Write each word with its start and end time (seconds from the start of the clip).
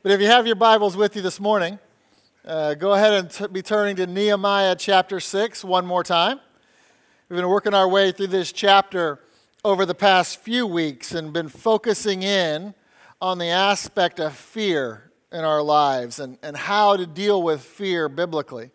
But 0.00 0.12
if 0.12 0.20
you 0.20 0.28
have 0.28 0.46
your 0.46 0.54
Bibles 0.54 0.96
with 0.96 1.16
you 1.16 1.22
this 1.22 1.40
morning, 1.40 1.76
uh, 2.46 2.74
go 2.74 2.92
ahead 2.92 3.14
and 3.14 3.28
t- 3.28 3.48
be 3.48 3.62
turning 3.62 3.96
to 3.96 4.06
Nehemiah 4.06 4.76
chapter 4.76 5.18
6 5.18 5.64
one 5.64 5.84
more 5.84 6.04
time. 6.04 6.38
We've 7.28 7.36
been 7.36 7.48
working 7.48 7.74
our 7.74 7.88
way 7.88 8.12
through 8.12 8.28
this 8.28 8.52
chapter 8.52 9.18
over 9.64 9.84
the 9.84 9.96
past 9.96 10.40
few 10.40 10.68
weeks 10.68 11.10
and 11.10 11.32
been 11.32 11.48
focusing 11.48 12.22
in 12.22 12.74
on 13.20 13.38
the 13.38 13.48
aspect 13.48 14.20
of 14.20 14.36
fear 14.36 15.10
in 15.32 15.40
our 15.40 15.62
lives 15.62 16.20
and, 16.20 16.38
and 16.44 16.56
how 16.56 16.96
to 16.96 17.04
deal 17.04 17.42
with 17.42 17.60
fear 17.60 18.08
biblically. 18.08 18.70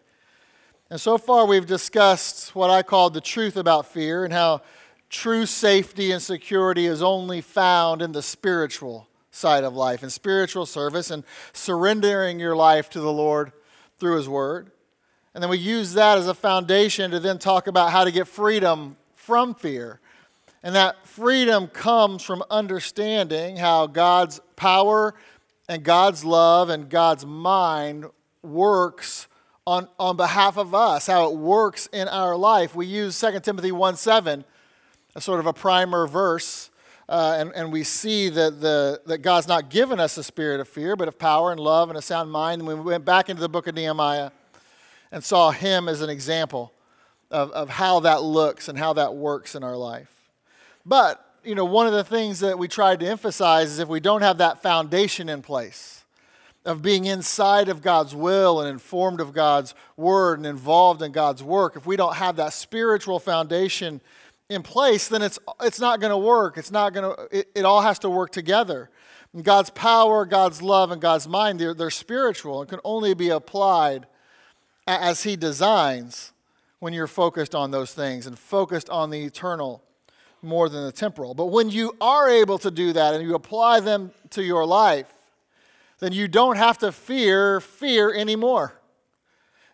And 0.90 1.00
so 1.00 1.18
far, 1.18 1.48
we've 1.48 1.66
discussed 1.66 2.54
what 2.54 2.70
I 2.70 2.84
call 2.84 3.10
the 3.10 3.22
truth 3.22 3.56
about 3.56 3.86
fear 3.86 4.26
and 4.26 4.34
how 4.34 4.62
true 5.10 5.46
safety 5.46 6.12
and 6.12 6.22
security 6.22 6.86
is 6.86 7.02
only 7.02 7.40
found 7.40 8.02
in 8.02 8.12
the 8.12 8.22
spiritual 8.22 9.08
side 9.34 9.64
of 9.64 9.76
life 9.76 10.04
and 10.04 10.12
spiritual 10.12 10.66
service 10.66 11.10
and 11.10 11.24
surrendering 11.52 12.40
your 12.40 12.56
life 12.56 12.90
to 12.92 13.00
the 13.00 13.12
Lord 13.12 13.52
through 13.98 14.18
His 14.18 14.30
Word. 14.30 14.72
And 15.34 15.42
then 15.42 15.50
we 15.50 15.58
use 15.58 15.94
that 15.94 16.20
as 16.20 16.28
a 16.28 16.36
foundation 16.36 17.10
to 17.12 17.20
then 17.20 17.40
talk 17.40 17.66
about 17.66 17.92
how 17.92 18.04
to 18.04 18.12
get 18.12 18.28
freedom 18.28 18.96
from 19.16 19.56
fear. 19.56 20.00
And 20.62 20.76
that 20.76 21.06
freedom 21.08 21.68
comes 21.68 22.22
from 22.22 22.44
understanding 22.52 23.58
how 23.58 23.88
God's 23.88 24.40
power 24.56 25.16
and 25.68 25.84
God's 25.84 26.24
love 26.24 26.70
and 26.70 26.88
God's 26.88 27.26
mind 27.26 28.06
works 28.44 29.28
on, 29.66 29.88
on 29.98 30.16
behalf 30.16 30.58
of 30.58 30.76
us, 30.76 31.08
how 31.08 31.32
it 31.32 31.36
works 31.36 31.88
in 31.88 32.08
our 32.08 32.36
life. 32.36 32.76
We 32.76 32.86
use 32.86 33.20
2 33.20 33.40
Timothy 33.40 33.72
1 33.72 33.96
7, 33.96 34.46
a 35.16 35.22
sort 35.22 35.40
of 35.40 35.48
a 35.48 35.54
primer 35.54 36.06
verse 36.06 36.70
uh, 37.10 37.36
and, 37.38 37.52
and 37.54 37.72
we 37.72 37.84
see 37.84 38.30
that, 38.30 38.62
the, 38.62 39.02
that 39.06 39.20
God's 39.20 39.48
not 39.48 39.70
given 39.70 40.00
us 40.00 40.18
a 40.18 40.24
spirit 40.24 40.60
of 40.60 40.68
fear, 40.68 40.96
but 40.96 41.08
of 41.08 41.20
power 41.20 41.52
and 41.52 41.60
love 41.60 41.90
and 41.90 41.98
a 41.98 42.02
sound 42.02 42.32
mind. 42.32 42.62
And 42.62 42.68
we 42.68 42.76
went 42.76 43.04
back 43.06 43.30
into 43.30 43.42
the 43.42 43.50
book 43.50 43.68
of 43.68 43.76
Nehemiah 43.76 44.32
and 45.12 45.24
saw 45.24 45.52
him 45.52 45.90
as 45.90 46.02
an 46.02 46.10
example 46.10 46.72
of, 47.30 47.52
of 47.52 47.70
how 47.70 48.00
that 48.02 48.24
looks 48.24 48.70
and 48.70 48.78
how 48.78 48.94
that 48.94 49.16
works 49.16 49.56
in 49.56 49.64
our 49.64 49.76
life. 49.76 50.10
But, 50.86 51.24
you 51.44 51.56
know, 51.56 51.66
one 51.66 51.88
of 51.88 51.94
the 51.94 52.04
things 52.04 52.40
that 52.40 52.58
we 52.58 52.68
tried 52.68 53.00
to 53.02 53.08
emphasize 53.08 53.72
is 53.72 53.80
if 53.80 53.90
we 53.90 54.00
don't 54.00 54.22
have 54.22 54.38
that 54.38 54.62
foundation 54.62 55.30
in 55.30 55.42
place 55.42 56.04
of 56.66 56.82
being 56.82 57.06
inside 57.06 57.68
of 57.68 57.82
God's 57.82 58.16
will 58.16 58.62
and 58.62 58.70
informed 58.70 59.20
of 59.20 59.34
God's 59.34 59.76
word 59.98 60.40
and 60.40 60.46
involved 60.46 61.02
in 61.02 61.12
God's 61.12 61.44
work, 61.44 61.76
if 61.76 61.86
we 61.86 61.98
don't 61.98 62.16
have 62.16 62.38
that 62.38 62.54
spiritual 62.54 63.20
foundation 63.20 64.00
in 64.50 64.62
place, 64.62 65.08
then 65.08 65.22
it's, 65.22 65.40
it's 65.62 65.80
not 65.80 66.00
going 66.00 66.12
to 66.12 66.18
work. 66.18 66.58
It's 66.58 66.72
not 66.72 66.94
going 66.94 67.16
to, 67.16 67.40
it, 67.40 67.50
it 67.56 67.66
all 67.66 67.82
has 67.82 68.00
to 68.00 68.10
work 68.10 68.32
together. 68.32 68.90
And 69.34 69.44
God's 69.44 69.70
power, 69.70 70.26
God's 70.26 70.62
love, 70.62 70.92
and 70.92 71.02
God's 71.02 71.28
mind, 71.28 71.60
they're, 71.60 71.74
they're 71.74 71.90
spiritual 71.90 72.62
and 72.62 72.70
can 72.70 72.80
only 72.84 73.14
be 73.14 73.30
applied 73.30 74.06
as 74.86 75.24
He 75.24 75.36
designs 75.36 76.34
when 76.80 76.94
you're 76.94 77.08
focused 77.08 77.56
on 77.56 77.72
those 77.72 77.94
things 77.94 78.28
and 78.28 78.38
focused 78.38 78.90
on 78.90 79.10
the 79.10 79.24
eternal 79.24 79.82
more 80.42 80.68
than 80.68 80.84
the 80.84 80.92
temporal. 80.92 81.34
But 81.34 81.46
when 81.48 81.70
you 81.70 81.96
are 82.02 82.30
able 82.30 82.58
to 82.60 82.70
do 82.70 82.94
that 82.94 83.14
and 83.14 83.24
you 83.24 83.34
apply 83.36 83.80
them 83.80 84.12
to 84.32 84.44
your 84.44 84.66
life, 84.66 85.12
then 86.00 86.12
you 86.12 86.28
don't 86.28 86.58
have 86.58 86.78
to 86.80 86.92
fear 86.92 87.62
fear 87.62 88.14
anymore. 88.14 88.74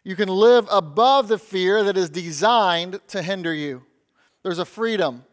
You 0.04 0.16
can 0.16 0.30
live 0.30 0.68
above 0.72 1.28
the 1.28 1.40
fear 1.40 1.84
that 1.84 1.98
is 1.98 2.10
designed 2.10 3.00
to 3.08 3.22
hinder 3.22 3.54
you. 3.54 3.84
There's 4.44 4.60
a 4.60 4.66
freedom 4.66 5.26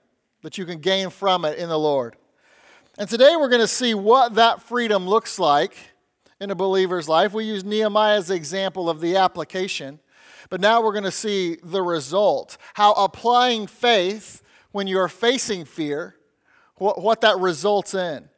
that 0.42 0.58
you 0.58 0.64
can 0.64 0.80
gain 0.80 1.10
from 1.10 1.44
it 1.44 1.58
in 1.58 1.68
the 1.68 1.78
Lord. 1.78 2.16
And 2.98 3.08
today 3.08 3.36
we're 3.36 3.48
going 3.48 3.60
to 3.60 3.68
see 3.68 3.94
what 3.94 4.34
that 4.34 4.62
freedom 4.62 5.06
looks 5.06 5.38
like 5.38 5.76
in 6.40 6.50
a 6.50 6.54
believer's 6.54 7.08
life. 7.08 7.32
We 7.32 7.44
use 7.44 7.64
Nehemiah 7.64 8.16
as 8.16 8.30
an 8.30 8.36
example 8.36 8.90
of 8.90 9.00
the 9.00 9.16
application, 9.16 10.00
but 10.50 10.60
now 10.60 10.82
we're 10.82 10.92
going 10.92 11.04
to 11.04 11.10
see 11.12 11.56
the 11.62 11.82
result 11.82 12.58
how 12.74 12.94
applying 12.94 13.68
faith 13.68 14.42
when 14.72 14.89
you're 14.89 15.08
facing 15.08 15.64
fear, 15.64 16.16
what, 16.77 17.00
what 17.00 17.20
that 17.20 17.39
results 17.39 17.95
in. 17.95 18.28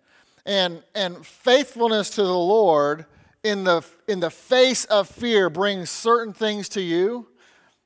And, 0.44 0.82
and 0.94 1.26
faithfulness 1.26 2.10
to 2.10 2.22
the 2.22 2.28
Lord 2.28 3.06
in 3.42 3.64
the, 3.64 3.82
in 4.06 4.20
the 4.20 4.30
face 4.30 4.84
of 4.86 5.08
fear 5.08 5.48
brings 5.48 5.88
certain 5.88 6.34
things 6.34 6.68
to 6.70 6.82
you 6.82 7.26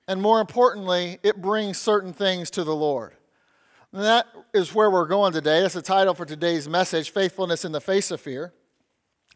and 0.08 0.20
more 0.20 0.40
importantly, 0.40 1.18
it 1.22 1.40
brings 1.40 1.78
certain 1.78 2.12
things 2.12 2.50
to 2.50 2.64
the 2.64 2.74
Lord. 2.74 3.14
And 3.92 4.02
that 4.02 4.26
is 4.54 4.74
where 4.74 4.90
we're 4.90 5.06
going 5.06 5.32
today. 5.32 5.60
That's 5.60 5.74
the 5.74 5.82
title 5.82 6.14
for 6.14 6.24
today's 6.24 6.68
message 6.68 7.10
Faithfulness 7.10 7.64
in 7.64 7.72
the 7.72 7.80
Face 7.80 8.10
of 8.10 8.20
Fear. 8.20 8.52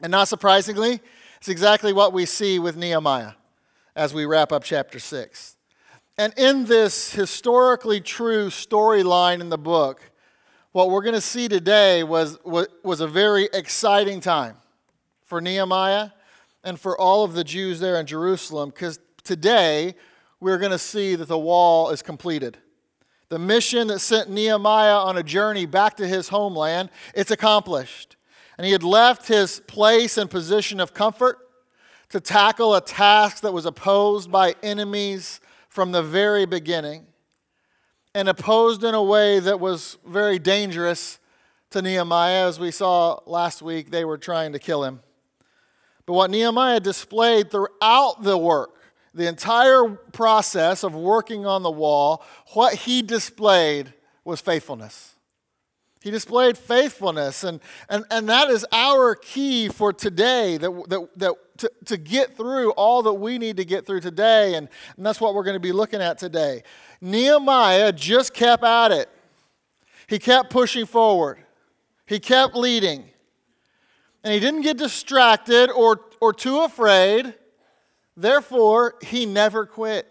And 0.01 0.11
not 0.11 0.29
surprisingly, 0.29 1.01
it's 1.39 1.49
exactly 1.49 1.93
what 1.93 2.13
we 2.13 2.27
see 2.27 2.59
with 2.59 2.77
Nehemiah 2.77 3.33
as 3.95 4.13
we 4.13 4.25
wrap 4.25 4.53
up 4.53 4.65
chapter 4.65 4.99
6. 4.99 5.57
And 6.19 6.33
in 6.39 6.65
this 6.65 7.13
historically 7.13 8.01
true 8.01 8.49
storyline 8.49 9.41
in 9.41 9.51
the 9.51 9.59
book, 9.59 10.11
what 10.73 10.91
we're 10.91 11.03
going 11.03 11.15
to 11.15 11.21
see 11.21 11.49
today 11.49 12.03
was, 12.03 12.39
was 12.45 13.01
a 13.01 13.07
very 13.07 13.49
exciting 13.53 14.21
time 14.21 14.57
for 15.23 15.41
Nehemiah 15.41 16.11
and 16.65 16.81
for 16.81 16.99
all 16.99 17.25
of 17.25 17.35
the 17.35 17.45
Jews 17.45 17.81
there 17.81 17.99
in 18.01 18.07
Jerusalem 18.07 18.71
because 18.71 18.99
today 19.23 19.95
we're 20.41 20.59
going 20.59 20.73
to 20.73 20.79
see 20.79 21.15
that 21.15 21.29
the 21.29 21.39
wall 21.39 21.91
is 21.91 22.03
completed. 22.03 22.59
The 23.29 23.39
mission 23.39 23.89
that 23.89 24.01
sent 24.01 24.31
Nehemiah 24.31 24.97
on 24.97 25.17
a 25.17 25.23
journey 25.23 25.67
back 25.67 25.97
to 25.97 26.07
his 26.07 26.29
homeland, 26.29 26.91
it's 27.15 27.31
accomplished. 27.31 28.17
And 28.57 28.65
he 28.65 28.73
had 28.73 28.83
left 28.83 29.27
his 29.27 29.61
place 29.67 30.17
and 30.17 30.31
position 30.31 30.81
of 30.81 30.95
comfort 30.95 31.39
to 32.11 32.21
tackle 32.21 32.75
a 32.75 32.81
task 32.81 33.43
that 33.43 33.53
was 33.53 33.67
opposed 33.67 34.31
by 34.31 34.55
enemies 34.63 35.41
from 35.69 35.93
the 35.93 36.03
very 36.03 36.47
beginning 36.47 37.07
and 38.15 38.29
opposed 38.29 38.85
in 38.85 38.95
a 38.95 39.03
way 39.03 39.41
that 39.41 39.61
was 39.61 39.99
very 40.07 40.39
dangerous 40.39 41.19
to 41.71 41.83
Nehemiah. 41.83 42.47
As 42.47 42.59
we 42.59 42.71
saw 42.71 43.21
last 43.27 43.61
week, 43.61 43.91
they 43.91 44.05
were 44.05 44.17
trying 44.17 44.53
to 44.53 44.59
kill 44.59 44.85
him. 44.85 45.01
But 46.07 46.15
what 46.15 46.31
Nehemiah 46.31 46.81
displayed 46.81 47.51
throughout 47.51 48.23
the 48.23 48.39
work 48.39 48.76
the 49.17 49.27
entire 49.27 49.89
process 50.13 50.85
of 50.85 50.95
working 50.95 51.47
on 51.47 51.63
the 51.63 51.71
wall, 51.71 52.23
what 52.53 52.75
he 52.75 53.01
displayed 53.01 53.95
was 54.25 54.43
faithfulness. 54.43 55.15
He 56.03 56.11
displayed 56.11 56.59
faithfulness, 56.59 57.43
and, 57.43 57.61
and, 57.89 58.05
and 58.11 58.29
that 58.29 58.51
is 58.51 58.67
our 58.71 59.15
key 59.15 59.71
for 59.71 59.93
today 59.93 60.59
that, 60.59 60.71
that, 60.89 61.09
that 61.17 61.35
to, 61.59 61.73
to 61.87 61.97
get 61.97 62.37
through 62.37 62.73
all 62.73 63.03
that 63.03 63.15
we 63.15 63.39
need 63.39 63.57
to 63.57 63.65
get 63.65 63.87
through 63.87 64.01
today, 64.01 64.55
and, 64.55 64.69
and 64.97 65.07
that's 65.07 65.21
what 65.21 65.35
we're 65.35 65.43
going 65.43 65.57
to 65.57 65.61
be 65.61 65.73
looking 65.73 66.03
at 66.03 66.19
today. 66.19 66.63
Nehemiah 67.01 67.93
just 67.93 68.35
kept 68.35 68.63
at 68.63 68.93
it, 68.93 69.09
he 70.07 70.19
kept 70.19 70.51
pushing 70.51 70.85
forward, 70.85 71.39
he 72.05 72.21
kept 72.21 72.55
leading, 72.55 73.05
and 74.23 74.35
he 74.35 74.39
didn't 74.39 74.61
get 74.61 74.77
distracted 74.77 75.71
or, 75.71 76.01
or 76.21 76.35
too 76.35 76.61
afraid 76.61 77.35
Therefore, 78.17 78.95
he 79.03 79.27
never 79.27 79.67
quit. 79.67 80.07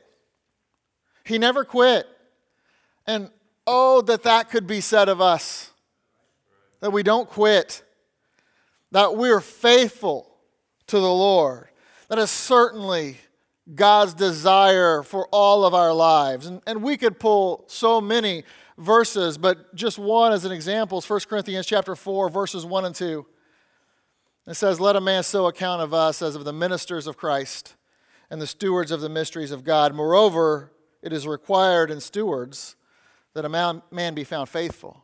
He 1.23 1.37
never 1.37 1.65
quit. 1.65 2.07
And 3.07 3.29
oh, 3.65 4.01
that 4.01 4.23
that 4.23 4.49
could 4.49 4.67
be 4.67 4.81
said 4.81 5.09
of 5.09 5.21
us 5.21 5.71
that 6.81 6.91
we 6.91 7.01
don't 7.01 7.27
quit, 7.27 7.83
that 8.91 9.15
we're 9.15 9.41
faithful 9.41 10.35
to 10.87 10.97
the 10.99 11.01
Lord. 11.01 11.67
That 12.09 12.19
is 12.19 12.29
certainly 12.29 13.17
God's 13.73 14.13
desire 14.13 15.01
for 15.01 15.27
all 15.31 15.65
of 15.65 15.73
our 15.73 15.93
lives. 15.93 16.45
And, 16.45 16.61
and 16.67 16.83
we 16.83 16.97
could 16.97 17.19
pull 17.19 17.63
so 17.67 17.99
many 17.99 18.43
verses, 18.77 19.39
but 19.39 19.73
just 19.73 19.97
one 19.97 20.31
as 20.31 20.45
an 20.45 20.51
example 20.51 20.99
is 20.99 21.09
1 21.09 21.21
Corinthians 21.27 21.65
chapter 21.65 21.95
4, 21.95 22.29
verses 22.29 22.65
1 22.65 22.85
and 22.85 22.93
2. 22.93 23.25
It 24.47 24.53
says, 24.53 24.79
Let 24.79 24.95
a 24.95 25.01
man 25.01 25.23
so 25.23 25.47
account 25.47 25.81
of 25.81 25.91
us 25.91 26.21
as 26.21 26.35
of 26.35 26.43
the 26.43 26.53
ministers 26.53 27.07
of 27.07 27.17
Christ 27.17 27.75
and 28.29 28.41
the 28.41 28.47
stewards 28.47 28.91
of 28.91 29.01
the 29.01 29.09
mysteries 29.09 29.51
of 29.51 29.63
God. 29.63 29.93
Moreover, 29.93 30.71
it 31.01 31.13
is 31.13 31.27
required 31.27 31.91
in 31.91 32.01
stewards 32.01 32.75
that 33.33 33.45
a 33.45 33.49
man, 33.49 34.13
be 34.13 34.23
found 34.23 34.49
faithful. 34.49 35.03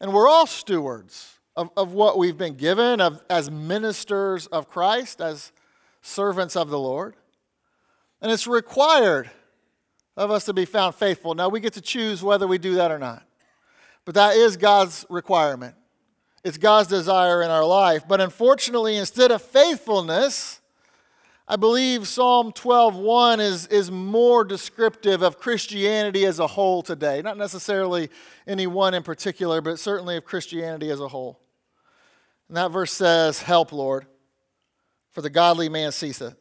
And 0.00 0.12
we're 0.12 0.28
all 0.28 0.46
stewards 0.46 1.38
of, 1.56 1.70
of 1.76 1.92
what 1.92 2.16
we've 2.16 2.38
been 2.38 2.54
given 2.54 3.00
of, 3.00 3.22
as 3.28 3.50
ministers 3.50 4.46
of 4.46 4.68
Christ, 4.68 5.20
as 5.20 5.52
servants 6.00 6.56
of 6.56 6.70
the 6.70 6.78
Lord. 6.78 7.16
And 8.22 8.30
it's 8.30 8.46
required 8.46 9.30
of 10.16 10.30
us 10.30 10.44
to 10.46 10.52
be 10.52 10.64
found 10.64 10.94
faithful. 10.94 11.34
Now, 11.34 11.48
we 11.48 11.60
get 11.60 11.74
to 11.74 11.80
choose 11.80 12.22
whether 12.22 12.46
we 12.46 12.58
do 12.58 12.74
that 12.76 12.90
or 12.90 12.98
not. 12.98 13.24
But 14.04 14.14
that 14.14 14.36
is 14.36 14.56
God's 14.56 15.04
requirement. 15.10 15.74
It's 16.44 16.58
God's 16.58 16.88
desire 16.88 17.42
in 17.42 17.50
our 17.50 17.64
life. 17.64 18.04
But 18.08 18.20
unfortunately, 18.20 18.96
instead 18.96 19.30
of 19.30 19.42
faithfulness, 19.42 20.60
I 21.50 21.56
believe 21.56 22.06
Psalm 22.06 22.52
12:1 22.52 23.40
is, 23.40 23.66
is 23.68 23.90
more 23.90 24.44
descriptive 24.44 25.22
of 25.22 25.38
Christianity 25.38 26.26
as 26.26 26.38
a 26.38 26.46
whole 26.46 26.82
today. 26.82 27.22
Not 27.22 27.38
necessarily 27.38 28.10
any 28.46 28.66
one 28.66 28.92
in 28.92 29.02
particular, 29.02 29.62
but 29.62 29.78
certainly 29.78 30.18
of 30.18 30.26
Christianity 30.26 30.90
as 30.90 31.00
a 31.00 31.08
whole. 31.08 31.40
And 32.48 32.56
that 32.58 32.70
verse 32.70 32.92
says, 32.92 33.42
Help, 33.42 33.72
Lord. 33.72 34.06
for 35.10 35.22
the 35.22 35.30
godly 35.30 35.70
man 35.70 35.90
ceaseth, 35.90 36.36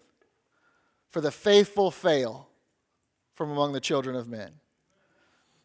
for 1.09 1.21
the 1.21 1.31
faithful 1.31 1.89
fail 1.89 2.49
from 3.33 3.49
among 3.49 3.71
the 3.71 3.79
children 3.79 4.15
of 4.15 4.27
men. 4.27 4.51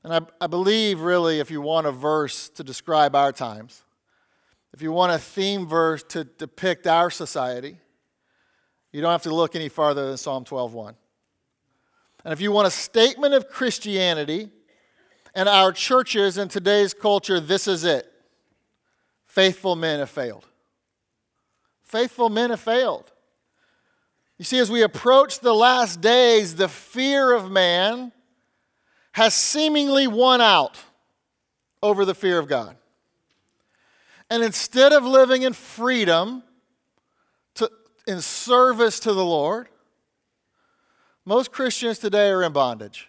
And 0.04 0.14
I, 0.14 0.20
I 0.40 0.46
believe, 0.46 1.00
really, 1.00 1.40
if 1.40 1.50
you 1.50 1.60
want 1.60 1.86
a 1.86 1.92
verse 1.92 2.48
to 2.50 2.64
describe 2.64 3.14
our 3.16 3.32
times, 3.32 3.82
if 4.72 4.82
you 4.82 4.92
want 4.92 5.12
a 5.12 5.18
theme 5.18 5.66
verse 5.66 6.04
to 6.04 6.24
depict 6.24 6.86
our 6.86 7.10
society, 7.10 7.78
you 8.92 9.00
don't 9.00 9.10
have 9.10 9.22
to 9.22 9.34
look 9.34 9.56
any 9.56 9.68
farther 9.68 10.06
than 10.06 10.16
Psalm 10.16 10.44
12:1. 10.44 10.94
And 12.24 12.32
if 12.32 12.40
you 12.40 12.52
want 12.52 12.68
a 12.68 12.70
statement 12.70 13.34
of 13.34 13.48
Christianity 13.48 14.50
and 15.34 15.48
our 15.48 15.72
churches 15.72 16.38
in 16.38 16.48
today's 16.48 16.94
culture, 16.94 17.40
this 17.40 17.66
is 17.66 17.84
it. 17.84 18.12
Faithful 19.24 19.74
men 19.76 19.98
have 19.98 20.10
failed. 20.10 20.46
Faithful 21.82 22.28
men 22.28 22.50
have 22.50 22.60
failed. 22.60 23.10
You 24.38 24.44
see, 24.44 24.58
as 24.58 24.70
we 24.70 24.82
approach 24.82 25.40
the 25.40 25.54
last 25.54 26.00
days, 26.00 26.56
the 26.56 26.68
fear 26.68 27.32
of 27.32 27.50
man 27.50 28.12
has 29.12 29.34
seemingly 29.34 30.06
won 30.06 30.40
out 30.40 30.78
over 31.82 32.04
the 32.04 32.14
fear 32.14 32.38
of 32.38 32.48
God. 32.48 32.76
And 34.30 34.42
instead 34.42 34.92
of 34.92 35.04
living 35.04 35.42
in 35.42 35.52
freedom, 35.52 36.42
in 38.06 38.20
service 38.20 39.00
to 39.00 39.12
the 39.12 39.24
Lord, 39.24 39.68
most 41.24 41.52
Christians 41.52 41.98
today 41.98 42.28
are 42.30 42.42
in 42.42 42.52
bondage 42.52 43.08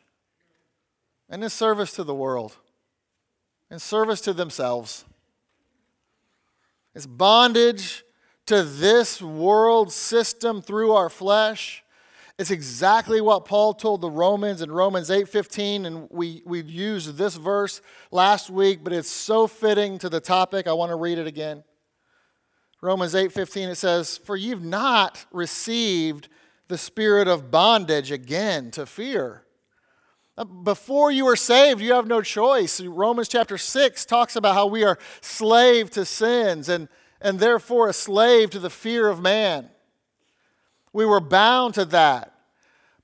and 1.29 1.43
in 1.43 1.49
service 1.49 1.93
to 1.93 2.03
the 2.03 2.13
world, 2.13 2.57
in 3.71 3.79
service 3.79 4.21
to 4.21 4.33
themselves. 4.33 5.05
It's 6.93 7.07
bondage 7.07 8.03
to 8.45 8.63
this 8.63 9.21
world 9.21 9.91
system 9.91 10.61
through 10.61 10.91
our 10.91 11.09
flesh. 11.09 11.83
It's 12.37 12.51
exactly 12.51 13.21
what 13.21 13.45
Paul 13.45 13.73
told 13.73 14.01
the 14.01 14.09
Romans 14.09 14.61
in 14.61 14.71
Romans 14.71 15.09
8:15 15.09 15.85
and 15.85 16.07
we 16.11 16.43
we 16.45 16.61
used 16.61 17.15
this 17.15 17.35
verse 17.35 17.81
last 18.11 18.49
week 18.49 18.83
but 18.83 18.91
it's 18.93 19.09
so 19.09 19.47
fitting 19.47 19.97
to 19.99 20.09
the 20.09 20.19
topic. 20.19 20.67
I 20.67 20.73
want 20.73 20.91
to 20.91 20.95
read 20.95 21.17
it 21.17 21.27
again. 21.27 21.63
Romans 22.83 23.15
8:15 23.15 23.69
it 23.69 23.75
says, 23.75 24.17
"For 24.17 24.35
you've 24.35 24.63
not 24.63 25.25
received 25.31 26.27
the 26.67 26.77
spirit 26.77 27.27
of 27.29 27.49
bondage 27.49 28.11
again 28.11 28.71
to 28.71 28.85
fear. 28.85 29.45
Uh, 30.37 30.43
before 30.43 31.11
you 31.11 31.27
are 31.27 31.35
saved, 31.35 31.81
you 31.81 31.93
have 31.93 32.07
no 32.07 32.21
choice. 32.21 32.81
Romans 32.81 33.27
chapter 33.27 33.57
6 33.57 34.05
talks 34.05 34.35
about 34.35 34.55
how 34.55 34.65
we 34.65 34.83
are 34.83 34.97
slave 35.21 35.91
to 35.91 36.03
sins 36.03 36.67
and, 36.67 36.89
and 37.21 37.39
therefore 37.39 37.87
a 37.87 37.93
slave 37.93 38.49
to 38.49 38.59
the 38.59 38.69
fear 38.69 39.07
of 39.07 39.21
man. 39.21 39.69
We 40.91 41.05
were 41.05 41.21
bound 41.21 41.75
to 41.75 41.85
that. 41.85 42.33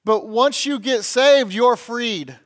But 0.04 0.28
once 0.28 0.66
you 0.66 0.80
get 0.80 1.04
saved, 1.04 1.54
you're 1.54 1.76
freed. 1.76 2.38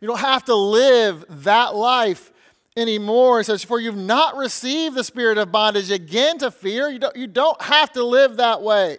You 0.00 0.08
don't 0.08 0.18
have 0.18 0.44
to 0.46 0.54
live 0.54 1.24
that 1.28 1.76
life 1.76 2.32
anymore. 2.76 3.40
It 3.40 3.44
says, 3.44 3.64
For 3.64 3.80
you've 3.80 3.96
not 3.96 4.36
received 4.36 4.94
the 4.96 5.04
spirit 5.04 5.38
of 5.38 5.52
bondage 5.52 5.90
again 5.90 6.38
to 6.38 6.50
fear. 6.50 6.88
You 6.88 6.98
don't, 6.98 7.16
you 7.16 7.26
don't 7.26 7.60
have 7.62 7.92
to 7.92 8.04
live 8.04 8.36
that 8.36 8.62
way 8.62 8.98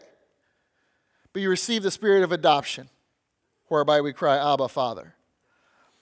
but 1.35 1.41
you 1.41 1.49
receive 1.49 1.83
the 1.83 1.91
spirit 1.91 2.23
of 2.23 2.31
adoption, 2.31 2.87
whereby 3.67 3.99
we 3.99 4.13
cry, 4.13 4.37
Abba, 4.37 4.69
Father. 4.69 5.15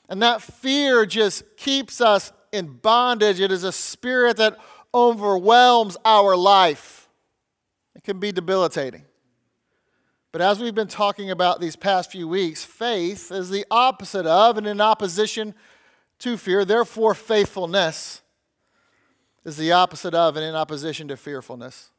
And 0.08 0.22
that 0.22 0.44
fear 0.44 1.08
just 1.08 1.58
keeps 1.58 2.02
us 2.02 2.32
in 2.52 2.68
bondage. 2.68 3.40
It 3.40 3.52
is 3.52 3.64
a 3.64 3.72
spirit 3.72 4.38
that 4.38 4.60
overwhelms 4.94 5.98
our 6.06 6.38
life. 6.38 7.10
It 7.96 8.04
can 8.04 8.20
be 8.20 8.32
debilitating. 8.32 9.06
But 10.32 10.42
as 10.42 10.60
we've 10.60 10.76
been 10.76 10.88
talking 10.88 11.32
about 11.32 11.60
these 11.60 11.76
past 11.76 12.12
few 12.12 12.28
weeks, 12.28 12.64
faith 12.64 13.32
is 13.32 13.50
the 13.50 13.66
opposite 13.72 14.28
of 14.28 14.60
and 14.60 14.68
in 14.68 14.80
opposition 14.80 15.56
to 16.24 16.38
fear. 16.38 16.66
Therefore, 16.66 17.14
faithfulness 17.14 18.22
is 19.44 19.58
the 19.58 19.74
opposite 19.74 20.14
of 20.14 20.38
and 20.38 20.46
in 20.46 20.56
opposition 20.56 21.10
to 21.10 21.18
fearfulness. 21.18 21.92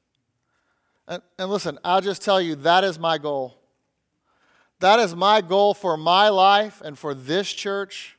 And, 1.06 1.22
and 1.38 1.50
listen, 1.50 1.78
I'll 1.84 2.00
just 2.00 2.22
tell 2.22 2.40
you 2.40 2.54
that 2.56 2.84
is 2.84 2.98
my 2.98 3.18
goal. 3.18 3.58
That 4.80 4.98
is 4.98 5.14
my 5.14 5.42
goal 5.42 5.74
for 5.74 5.96
my 5.96 6.30
life 6.30 6.80
and 6.82 6.98
for 6.98 7.14
this 7.14 7.52
church. 7.52 8.16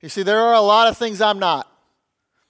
You 0.00 0.08
see, 0.08 0.24
there 0.24 0.40
are 0.40 0.54
a 0.54 0.60
lot 0.60 0.88
of 0.88 0.98
things 0.98 1.20
I'm 1.20 1.38
not. 1.38 1.68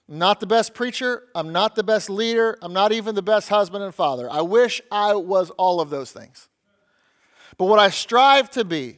I'm 0.09 0.17
not 0.17 0.39
the 0.39 0.47
best 0.47 0.73
preacher. 0.73 1.23
I'm 1.35 1.51
not 1.51 1.75
the 1.75 1.83
best 1.83 2.09
leader. 2.09 2.57
I'm 2.61 2.73
not 2.73 2.91
even 2.91 3.13
the 3.13 3.21
best 3.21 3.49
husband 3.49 3.83
and 3.83 3.93
father. 3.93 4.29
I 4.29 4.41
wish 4.41 4.81
I 4.91 5.13
was 5.13 5.51
all 5.51 5.79
of 5.79 5.91
those 5.91 6.11
things. 6.11 6.49
But 7.57 7.65
what 7.65 7.79
I 7.79 7.91
strive 7.91 8.49
to 8.51 8.65
be 8.65 8.97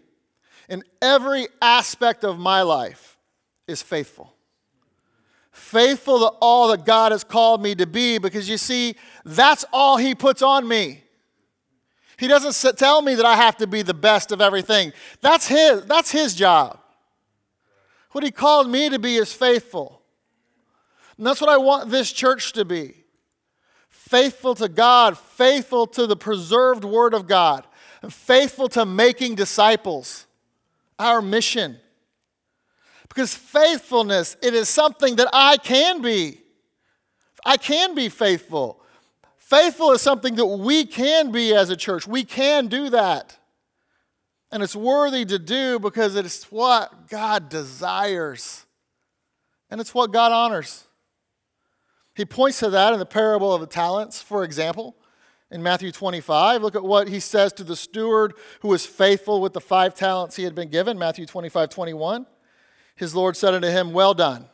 in 0.69 0.83
every 1.01 1.47
aspect 1.61 2.23
of 2.23 2.39
my 2.39 2.61
life 2.61 3.14
is 3.67 3.81
faithful 3.81 4.35
faithful 5.55 6.19
to 6.19 6.25
all 6.41 6.67
that 6.67 6.85
God 6.85 7.13
has 7.13 7.23
called 7.23 7.63
me 7.63 7.75
to 7.75 7.87
be 7.87 8.17
because 8.17 8.49
you 8.49 8.57
see, 8.57 8.95
that's 9.23 9.63
all 9.71 9.95
He 9.95 10.13
puts 10.13 10.41
on 10.41 10.67
me. 10.67 11.01
He 12.17 12.27
doesn't 12.27 12.77
tell 12.77 13.01
me 13.01 13.15
that 13.15 13.25
I 13.25 13.35
have 13.35 13.57
to 13.57 13.67
be 13.67 13.81
the 13.81 13.93
best 13.93 14.33
of 14.33 14.41
everything. 14.41 14.91
That's 15.21 15.47
His, 15.47 15.85
that's 15.85 16.11
his 16.11 16.35
job. 16.35 16.79
What 18.11 18.23
He 18.23 18.31
called 18.31 18.69
me 18.69 18.89
to 18.89 18.99
be 18.99 19.15
is 19.15 19.31
faithful. 19.31 20.01
And 21.17 21.25
that's 21.25 21.39
what 21.39 21.49
I 21.49 21.57
want 21.57 21.89
this 21.89 22.11
church 22.11 22.51
to 22.53 22.65
be 22.65 23.05
faithful 23.87 24.55
to 24.55 24.67
God, 24.67 25.17
faithful 25.17 25.87
to 25.87 26.05
the 26.05 26.17
preserved 26.17 26.83
Word 26.83 27.13
of 27.13 27.27
God, 27.27 27.65
and 28.01 28.13
faithful 28.13 28.67
to 28.69 28.85
making 28.85 29.35
disciples. 29.35 30.25
Our 30.99 31.21
mission. 31.21 31.77
Because 33.15 33.33
faithfulness, 33.33 34.35
it 34.43 34.53
is 34.53 34.67
something 34.67 35.15
that 35.15 35.29
I 35.31 35.55
can 35.55 36.01
be. 36.01 36.41
I 37.45 37.55
can 37.55 37.95
be 37.95 38.09
faithful. 38.09 38.81
Faithful 39.37 39.93
is 39.93 40.01
something 40.01 40.35
that 40.35 40.45
we 40.45 40.85
can 40.85 41.31
be 41.31 41.55
as 41.55 41.69
a 41.69 41.77
church. 41.77 42.05
We 42.05 42.25
can 42.25 42.67
do 42.67 42.89
that. 42.89 43.37
And 44.51 44.61
it's 44.61 44.75
worthy 44.75 45.23
to 45.23 45.39
do 45.39 45.79
because 45.79 46.17
it's 46.17 46.51
what 46.51 47.07
God 47.07 47.47
desires. 47.47 48.65
And 49.69 49.79
it's 49.79 49.93
what 49.93 50.11
God 50.11 50.33
honors. 50.33 50.83
He 52.15 52.25
points 52.25 52.59
to 52.59 52.69
that 52.71 52.91
in 52.91 52.99
the 52.99 53.05
parable 53.05 53.53
of 53.53 53.61
the 53.61 53.67
talents, 53.67 54.21
for 54.21 54.43
example, 54.43 54.93
in 55.49 55.63
Matthew 55.63 55.93
25. 55.93 56.61
Look 56.61 56.75
at 56.75 56.83
what 56.83 57.07
he 57.07 57.21
says 57.21 57.53
to 57.53 57.63
the 57.63 57.77
steward 57.77 58.33
who 58.59 58.69
was 58.69 58.85
faithful 58.85 59.39
with 59.39 59.53
the 59.53 59.61
five 59.61 59.95
talents 59.95 60.35
he 60.35 60.43
had 60.43 60.55
been 60.55 60.69
given, 60.69 60.99
Matthew 60.99 61.25
25, 61.25 61.69
21. 61.69 62.25
His 62.95 63.13
Lord 63.13 63.35
said 63.35 63.53
unto 63.53 63.67
him, 63.67 63.93
Well 63.93 64.13
done, 64.13 64.45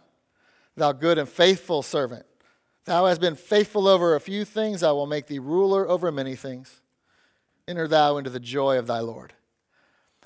thou 0.76 0.92
good 0.92 1.18
and 1.18 1.30
faithful 1.30 1.84
servant. 1.84 2.26
Thou 2.86 3.06
hast 3.06 3.22
been 3.22 3.36
faithful 3.36 3.88
over 3.88 4.16
a 4.16 4.20
few 4.20 4.44
things, 4.44 4.82
I 4.82 4.92
will 4.92 5.06
make 5.06 5.28
thee 5.28 5.40
ruler 5.40 5.88
over 5.88 6.12
many 6.12 6.36
things. 6.36 6.82
Enter 7.68 7.88
thou 7.88 8.18
into 8.18 8.30
the 8.30 8.40
joy 8.40 8.80
of 8.80 8.88
thy 8.88 9.00
Lord. 9.00 9.34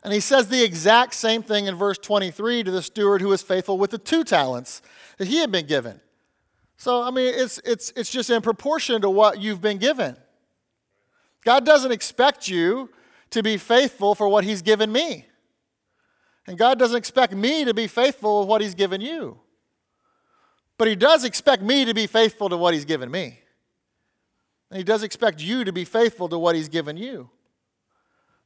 And 0.03 0.13
he 0.13 0.19
says 0.19 0.47
the 0.47 0.63
exact 0.63 1.15
same 1.15 1.41
thing 1.43 1.65
in 1.65 1.75
verse 1.75 1.97
23 1.97 2.63
to 2.63 2.71
the 2.71 2.81
steward 2.81 3.21
who 3.21 3.29
was 3.29 3.41
faithful 3.41 3.77
with 3.77 3.91
the 3.91 3.97
two 3.97 4.23
talents 4.23 4.81
that 5.17 5.27
he 5.27 5.39
had 5.39 5.51
been 5.51 5.65
given. 5.65 5.99
So, 6.77 7.01
I 7.01 7.11
mean, 7.11 7.33
it's, 7.35 7.59
it's, 7.65 7.91
it's 7.95 8.11
just 8.11 8.29
in 8.29 8.41
proportion 8.41 9.01
to 9.01 9.09
what 9.09 9.41
you've 9.41 9.61
been 9.61 9.77
given. 9.77 10.15
God 11.43 11.65
doesn't 11.65 11.91
expect 11.91 12.47
you 12.47 12.89
to 13.31 13.41
be 13.41 13.57
faithful 13.57 14.15
for 14.15 14.27
what 14.27 14.43
he's 14.43 14.61
given 14.61 14.91
me. 14.91 15.25
And 16.47 16.57
God 16.57 16.77
doesn't 16.77 16.97
expect 16.97 17.33
me 17.33 17.65
to 17.65 17.73
be 17.73 17.87
faithful 17.87 18.39
with 18.39 18.49
what 18.49 18.61
He's 18.61 18.75
given 18.75 19.01
you. 19.01 19.39
But 20.77 20.87
He 20.87 20.95
does 20.95 21.23
expect 21.23 21.63
me 21.63 21.85
to 21.85 21.93
be 21.93 22.07
faithful 22.07 22.49
to 22.49 22.57
what 22.57 22.73
He's 22.73 22.85
given 22.85 23.09
me. 23.09 23.39
And 24.69 24.77
He 24.77 24.83
does 24.83 25.03
expect 25.03 25.41
you 25.41 25.63
to 25.63 25.73
be 25.73 25.85
faithful 25.85 26.29
to 26.29 26.37
what 26.37 26.55
He's 26.55 26.69
given 26.69 26.97
you. 26.97 27.29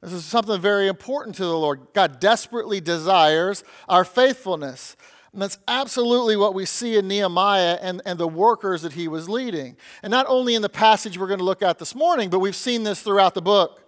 This 0.02 0.12
is 0.12 0.24
something 0.24 0.60
very 0.60 0.88
important 0.88 1.36
to 1.36 1.44
the 1.44 1.58
Lord. 1.58 1.88
God 1.92 2.20
desperately 2.20 2.80
desires 2.80 3.64
our 3.88 4.04
faithfulness. 4.04 4.96
And 5.32 5.42
that's 5.42 5.58
absolutely 5.68 6.36
what 6.36 6.54
we 6.54 6.64
see 6.64 6.96
in 6.96 7.06
Nehemiah 7.06 7.78
and, 7.80 8.02
and 8.04 8.18
the 8.18 8.26
workers 8.26 8.82
that 8.82 8.94
he 8.94 9.08
was 9.08 9.28
leading. 9.28 9.76
And 10.02 10.10
not 10.10 10.26
only 10.28 10.54
in 10.54 10.62
the 10.62 10.68
passage 10.68 11.18
we're 11.18 11.28
going 11.28 11.38
to 11.38 11.44
look 11.44 11.62
at 11.62 11.78
this 11.78 11.94
morning, 11.94 12.30
but 12.30 12.40
we've 12.40 12.56
seen 12.56 12.82
this 12.82 13.02
throughout 13.02 13.34
the 13.34 13.42
book. 13.42 13.80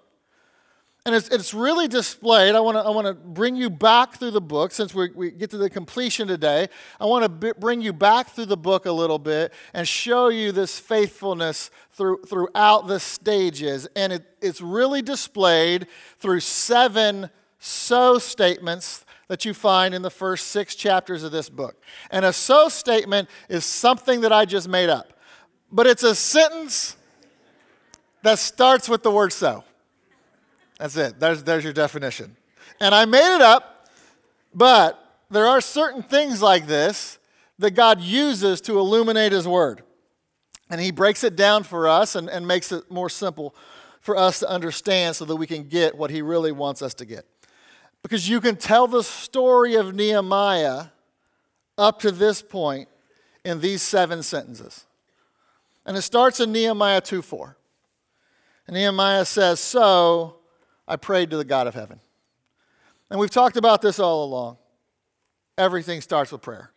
And 1.04 1.16
it's, 1.16 1.28
it's 1.28 1.52
really 1.52 1.88
displayed. 1.88 2.54
I 2.54 2.60
want 2.60 2.76
to 2.76 2.82
I 2.82 2.90
wanna 2.90 3.14
bring 3.14 3.56
you 3.56 3.68
back 3.68 4.18
through 4.18 4.30
the 4.30 4.40
book 4.40 4.70
since 4.70 4.94
we, 4.94 5.10
we 5.10 5.32
get 5.32 5.50
to 5.50 5.58
the 5.58 5.68
completion 5.68 6.28
today. 6.28 6.68
I 7.00 7.06
want 7.06 7.24
to 7.24 7.28
b- 7.28 7.52
bring 7.58 7.80
you 7.80 7.92
back 7.92 8.28
through 8.28 8.46
the 8.46 8.56
book 8.56 8.86
a 8.86 8.92
little 8.92 9.18
bit 9.18 9.52
and 9.74 9.86
show 9.88 10.28
you 10.28 10.52
this 10.52 10.78
faithfulness 10.78 11.72
through, 11.90 12.22
throughout 12.28 12.86
the 12.86 13.00
stages. 13.00 13.88
And 13.96 14.12
it, 14.12 14.22
it's 14.40 14.60
really 14.60 15.02
displayed 15.02 15.88
through 16.18 16.38
seven 16.38 17.30
so 17.58 18.18
statements 18.18 19.04
that 19.26 19.44
you 19.44 19.54
find 19.54 19.94
in 19.94 20.02
the 20.02 20.10
first 20.10 20.48
six 20.48 20.76
chapters 20.76 21.24
of 21.24 21.32
this 21.32 21.48
book. 21.48 21.82
And 22.12 22.24
a 22.24 22.32
so 22.32 22.68
statement 22.68 23.28
is 23.48 23.64
something 23.64 24.20
that 24.20 24.32
I 24.32 24.44
just 24.44 24.68
made 24.68 24.88
up, 24.88 25.12
but 25.72 25.88
it's 25.88 26.04
a 26.04 26.14
sentence 26.14 26.96
that 28.22 28.38
starts 28.38 28.88
with 28.88 29.02
the 29.02 29.10
word 29.10 29.32
so. 29.32 29.64
That's 30.82 30.96
it. 30.96 31.20
There's, 31.20 31.44
there's 31.44 31.62
your 31.62 31.72
definition. 31.72 32.36
And 32.80 32.92
I 32.92 33.04
made 33.04 33.36
it 33.36 33.40
up, 33.40 33.86
but 34.52 35.16
there 35.30 35.46
are 35.46 35.60
certain 35.60 36.02
things 36.02 36.42
like 36.42 36.66
this 36.66 37.20
that 37.60 37.70
God 37.70 38.00
uses 38.00 38.60
to 38.62 38.80
illuminate 38.80 39.30
His 39.30 39.46
Word. 39.46 39.84
And 40.70 40.80
He 40.80 40.90
breaks 40.90 41.22
it 41.22 41.36
down 41.36 41.62
for 41.62 41.86
us 41.86 42.16
and, 42.16 42.28
and 42.28 42.48
makes 42.48 42.72
it 42.72 42.90
more 42.90 43.08
simple 43.08 43.54
for 44.00 44.16
us 44.16 44.40
to 44.40 44.48
understand 44.48 45.14
so 45.14 45.24
that 45.24 45.36
we 45.36 45.46
can 45.46 45.68
get 45.68 45.96
what 45.96 46.10
He 46.10 46.20
really 46.20 46.50
wants 46.50 46.82
us 46.82 46.94
to 46.94 47.04
get. 47.04 47.26
Because 48.02 48.28
you 48.28 48.40
can 48.40 48.56
tell 48.56 48.88
the 48.88 49.04
story 49.04 49.76
of 49.76 49.94
Nehemiah 49.94 50.86
up 51.78 52.00
to 52.00 52.10
this 52.10 52.42
point 52.42 52.88
in 53.44 53.60
these 53.60 53.82
seven 53.82 54.20
sentences. 54.24 54.84
And 55.86 55.96
it 55.96 56.02
starts 56.02 56.40
in 56.40 56.50
Nehemiah 56.50 57.02
2 57.02 57.22
4. 57.22 57.56
And 58.66 58.74
Nehemiah 58.74 59.24
says, 59.24 59.60
So 59.60 60.38
I 60.92 60.96
prayed 60.96 61.30
to 61.30 61.38
the 61.38 61.44
God 61.44 61.66
of 61.66 61.74
heaven. 61.74 62.00
And 63.10 63.18
we've 63.18 63.30
talked 63.30 63.56
about 63.56 63.80
this 63.80 63.98
all 63.98 64.24
along. 64.24 64.58
Everything 65.56 66.02
starts 66.02 66.30
with 66.30 66.42
prayer. 66.42 66.70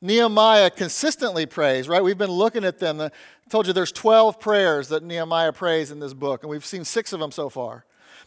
Nehemiah 0.00 0.70
consistently 0.70 1.44
prays, 1.44 1.86
right? 1.86 2.02
We've 2.02 2.16
been 2.16 2.30
looking 2.30 2.64
at 2.64 2.78
them. 2.78 2.98
I 2.98 3.10
told 3.50 3.66
you 3.66 3.74
there's 3.74 3.92
12 3.92 4.40
prayers 4.40 4.88
that 4.88 5.02
Nehemiah 5.02 5.52
prays 5.52 5.90
in 5.90 6.00
this 6.00 6.14
book, 6.14 6.42
and 6.42 6.48
we've 6.48 6.64
seen 6.64 6.82
six 6.82 7.12
of 7.12 7.20
them 7.20 7.30
so 7.30 7.50
far. 7.50 7.84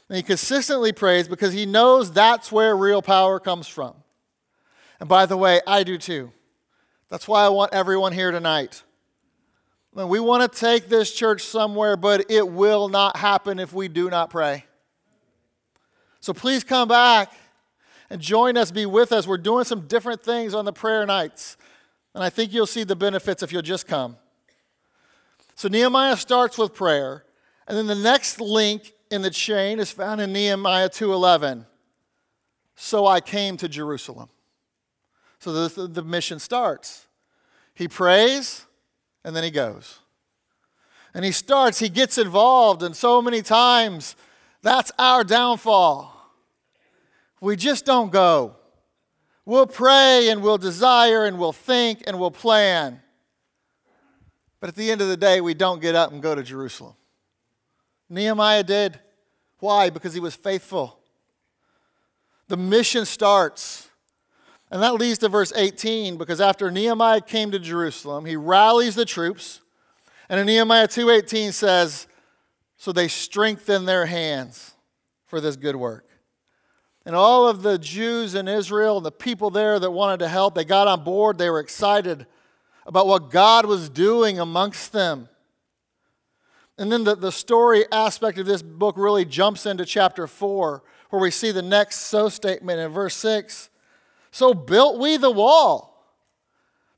And 0.10 0.16
he 0.16 0.22
consistently 0.22 0.92
prays 0.92 1.28
because 1.28 1.54
he 1.54 1.66
knows 1.66 2.12
that's 2.12 2.52
where 2.52 2.78
real 2.78 3.02
power 3.02 3.40
comes 3.40 3.68
from. 3.68 3.96
And 5.00 5.10
by 5.10 5.26
the 5.26 5.38
way, 5.38 5.60
I 5.66 5.82
do 5.82 5.98
too. 5.98 6.32
That's 7.10 7.28
why 7.28 7.44
I 7.44 7.50
want 7.50 7.74
everyone 7.74 8.14
here 8.14 8.30
tonight. 8.30 8.84
We 9.92 10.20
want 10.20 10.52
to 10.52 10.60
take 10.60 10.88
this 10.88 11.12
church 11.12 11.42
somewhere, 11.46 11.98
but 11.98 12.30
it 12.30 12.48
will 12.48 12.90
not 12.90 13.18
happen 13.18 13.58
if 13.58 13.74
we 13.74 13.88
do 13.88 14.12
not 14.12 14.30
pray. 14.30 14.66
So 16.24 16.32
please 16.32 16.64
come 16.64 16.88
back 16.88 17.34
and 18.10 18.22
join 18.22 18.56
us, 18.56 18.72
be 18.72 18.86
with 18.86 19.12
us. 19.12 19.28
We're 19.28 19.38
doing 19.38 19.66
some 19.66 19.88
different 19.88 20.22
things 20.22 20.54
on 20.54 20.64
the 20.64 20.72
prayer 20.72 21.06
nights. 21.06 21.58
And 22.16 22.24
I 22.24 22.30
think 22.30 22.54
you'll 22.54 22.66
see 22.66 22.86
the 22.86 22.96
benefits 22.96 23.44
if 23.44 23.52
you'll 23.52 23.62
just 23.62 23.88
come. 23.88 24.16
So 25.56 25.68
Nehemiah 25.68 26.16
starts 26.16 26.58
with 26.58 26.74
prayer, 26.74 27.26
and 27.68 27.78
then 27.78 27.88
the 27.88 27.96
next 27.96 28.40
link 28.40 28.94
in 29.12 29.22
the 29.22 29.30
chain 29.30 29.82
is 29.82 29.92
found 29.92 30.22
in 30.22 30.32
Nehemiah 30.32 30.88
2:11. 30.88 31.66
So 32.78 33.06
I 33.06 33.20
came 33.20 33.58
to 33.58 33.68
Jerusalem. 33.68 34.30
So 35.40 35.68
the, 35.68 35.88
the 35.88 36.04
mission 36.04 36.40
starts. 36.40 37.06
He 37.74 37.90
prays, 37.90 38.66
and 39.26 39.36
then 39.36 39.44
he 39.44 39.52
goes. 39.52 40.00
And 41.14 41.26
he 41.26 41.34
starts, 41.34 41.80
he 41.80 41.90
gets 41.90 42.18
involved, 42.18 42.82
and 42.82 42.96
so 42.96 43.22
many 43.22 43.42
times 43.42 44.16
that's 44.62 44.94
our 44.98 45.26
downfall. 45.26 46.13
We 47.44 47.58
just 47.58 47.84
don't 47.84 48.10
go. 48.10 48.56
We'll 49.44 49.68
pray 49.68 50.30
and 50.30 50.42
we'll 50.42 50.58
desire 50.58 51.26
and 51.26 51.38
we'll 51.38 51.52
think 51.52 52.02
and 52.08 52.18
we'll 52.18 52.32
plan. 52.32 53.02
But 54.62 54.70
at 54.70 54.76
the 54.76 54.90
end 54.90 55.02
of 55.02 55.10
the 55.10 55.18
day, 55.18 55.42
we 55.42 55.54
don't 55.54 55.82
get 55.82 55.94
up 55.94 56.14
and 56.14 56.24
go 56.24 56.36
to 56.36 56.42
Jerusalem. 56.42 56.94
Nehemiah 58.08 58.64
did. 58.64 58.98
Why? 59.60 59.90
Because 59.90 60.14
he 60.14 60.22
was 60.22 60.36
faithful. 60.36 60.98
The 62.48 62.56
mission 62.56 63.06
starts. 63.06 63.90
And 64.72 64.82
that 64.82 64.94
leads 64.94 65.20
to 65.20 65.28
verse 65.28 65.52
18 65.54 66.16
because 66.16 66.40
after 66.40 66.72
Nehemiah 66.72 67.20
came 67.20 67.52
to 67.52 67.60
Jerusalem, 67.60 68.24
he 68.24 68.38
rallies 68.38 68.96
the 68.96 69.04
troops. 69.04 69.60
And 70.30 70.40
in 70.40 70.46
Nehemiah 70.46 70.88
2:18 70.88 71.52
says, 71.52 72.08
"So 72.78 72.94
they 72.94 73.10
strengthen 73.10 73.84
their 73.84 74.06
hands 74.06 74.76
for 75.26 75.42
this 75.42 75.58
good 75.58 75.76
work." 75.76 76.08
And 77.06 77.16
all 77.16 77.48
of 77.48 77.64
the 77.64 77.78
Jews 77.78 78.34
in 78.34 78.48
Israel 78.48 78.98
and 78.98 79.06
the 79.06 79.12
people 79.12 79.50
there 79.50 79.78
that 79.78 79.92
wanted 79.92 80.20
to 80.20 80.28
help, 80.30 80.56
they 80.56 80.64
got 80.64 80.88
on 80.88 81.04
board. 81.04 81.38
They 81.38 81.50
were 81.50 81.60
excited 81.60 82.26
about 82.86 83.08
what 83.08 83.30
God 83.30 83.66
was 83.66 83.90
doing 83.90 84.40
amongst 84.40 84.94
them. 84.94 85.28
And 86.78 86.92
then 86.92 87.04
the, 87.04 87.16
the 87.16 87.32
story 87.32 87.86
aspect 87.92 88.38
of 88.38 88.46
this 88.46 88.62
book 88.62 88.96
really 88.98 89.26
jumps 89.26 89.66
into 89.66 89.86
chapter 89.86 90.28
4, 90.28 90.82
where 91.10 91.22
we 91.22 91.30
see 91.30 91.52
the 91.52 91.62
next 91.62 91.98
so 92.02 92.30
statement 92.30 92.80
in 92.80 92.90
verse 92.90 93.16
6. 93.16 93.70
So 94.32 94.54
built 94.54 95.00
we 95.00 95.18
the 95.18 95.30
wall. 95.30 95.94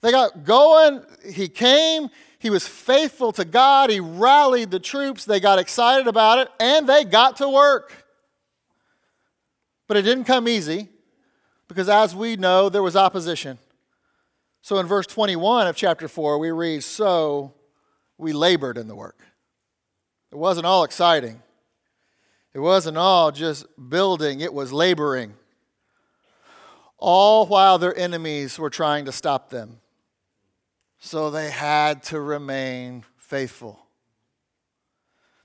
They 0.02 0.12
got 0.12 0.44
going. 0.44 1.04
He 1.34 1.50
came. 1.50 2.10
He 2.40 2.50
was 2.50 2.68
faithful 2.68 3.32
to 3.34 3.44
God. 3.44 3.90
He 3.90 4.00
rallied 4.00 4.72
the 4.72 4.80
troops. 4.80 5.26
They 5.26 5.40
got 5.40 5.60
excited 5.60 6.08
about 6.08 6.40
it, 6.40 6.48
and 6.60 6.88
they 6.88 7.04
got 7.04 7.38
to 7.38 7.50
work. 7.50 8.05
But 9.88 9.98
it 9.98 10.02
didn't 10.02 10.24
come 10.26 10.48
easy 10.48 10.90
because, 11.68 11.90
as 11.90 12.16
we 12.16 12.36
know, 12.36 12.70
there 12.70 12.84
was 12.84 12.96
opposition. 12.96 13.58
So 14.62 14.78
in 14.80 14.88
verse 14.88 15.06
21 15.06 15.68
of 15.68 15.76
chapter 15.76 16.08
4, 16.08 16.40
we 16.40 16.52
read, 16.52 16.84
So 16.84 17.54
we 18.18 18.34
labored 18.34 18.78
in 18.78 18.88
the 18.88 18.96
work. 18.96 19.20
It 20.32 20.38
wasn't 20.38 20.66
all 20.66 20.84
exciting, 20.84 21.42
it 22.54 22.60
wasn't 22.60 22.98
all 22.98 23.32
just 23.32 23.66
building, 23.90 24.42
it 24.42 24.54
was 24.54 24.74
laboring. 24.74 25.34
All 26.98 27.46
while 27.46 27.78
their 27.78 27.96
enemies 27.96 28.58
were 28.58 28.70
trying 28.70 29.06
to 29.06 29.12
stop 29.12 29.50
them. 29.50 29.82
So 30.98 31.30
they 31.30 31.52
had 31.52 32.02
to 32.04 32.20
remain 32.20 33.04
faithful. 33.18 33.80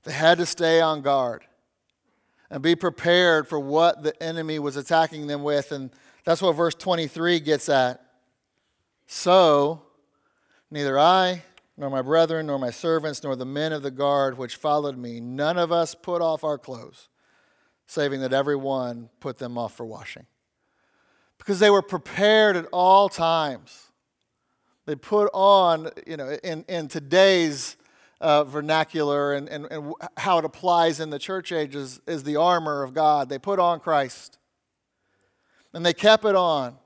They 0.03 0.13
had 0.13 0.39
to 0.39 0.45
stay 0.45 0.81
on 0.81 1.01
guard 1.01 1.43
and 2.51 2.61
be 2.61 2.75
prepared 2.75 3.47
for 3.47 3.59
what 3.59 4.03
the 4.03 4.21
enemy 4.21 4.59
was 4.59 4.75
attacking 4.75 5.25
them 5.27 5.41
with. 5.41 5.71
And 5.71 5.89
that's 6.25 6.41
what 6.41 6.51
verse 6.51 6.75
23 6.75 7.39
gets 7.39 7.69
at. 7.69 8.05
So, 9.07 9.81
neither 10.69 10.99
I, 10.99 11.43
nor 11.77 11.89
my 11.89 12.01
brethren, 12.01 12.47
nor 12.47 12.59
my 12.59 12.69
servants, 12.69 13.23
nor 13.23 13.37
the 13.37 13.45
men 13.45 13.71
of 13.71 13.83
the 13.83 13.89
guard 13.89 14.37
which 14.37 14.57
followed 14.57 14.97
me, 14.97 15.21
none 15.21 15.57
of 15.57 15.71
us 15.71 15.95
put 15.95 16.21
off 16.21 16.43
our 16.43 16.57
clothes, 16.57 17.07
saving 17.87 18.19
that 18.19 18.33
every 18.33 18.57
one 18.57 19.09
put 19.21 19.37
them 19.37 19.57
off 19.57 19.73
for 19.73 19.85
washing. 19.85 20.25
Because 21.37 21.59
they 21.59 21.69
were 21.69 21.81
prepared 21.81 22.57
at 22.57 22.67
all 22.73 23.07
times. 23.07 23.87
They 24.85 24.95
put 24.95 25.29
on, 25.33 25.89
you 26.05 26.17
know, 26.17 26.37
in, 26.43 26.65
in 26.67 26.89
today's 26.89 27.77
uh, 28.21 28.43
vernacular 28.43 29.33
and, 29.33 29.49
and, 29.49 29.65
and 29.71 29.93
how 30.15 30.37
it 30.37 30.45
applies 30.45 30.99
in 30.99 31.09
the 31.09 31.19
church 31.19 31.51
age 31.51 31.75
is, 31.75 31.99
is 32.07 32.23
the 32.23 32.37
armor 32.37 32.83
of 32.83 32.93
God. 32.93 33.27
They 33.27 33.39
put 33.39 33.59
on 33.59 33.79
Christ. 33.79 34.37
And 35.73 35.85
they 35.85 35.93
kept 35.93 36.23
it 36.25 36.35
on 36.35 36.77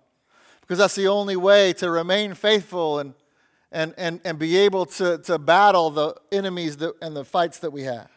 because 0.61 0.77
that's 0.77 0.95
the 0.95 1.07
only 1.07 1.35
way 1.35 1.73
to 1.73 1.91
remain 1.91 2.33
faithful 2.33 2.99
and, 2.99 3.13
and, 3.71 3.93
and, 3.97 4.21
and 4.23 4.39
be 4.39 4.57
able 4.57 4.85
to, 4.85 5.17
to 5.19 5.37
battle 5.37 5.89
the 5.89 6.15
enemies 6.31 6.77
that, 6.77 6.93
and 7.01 7.15
the 7.15 7.25
fights 7.25 7.59
that 7.59 7.71
we 7.71 7.83
have. 7.83 8.09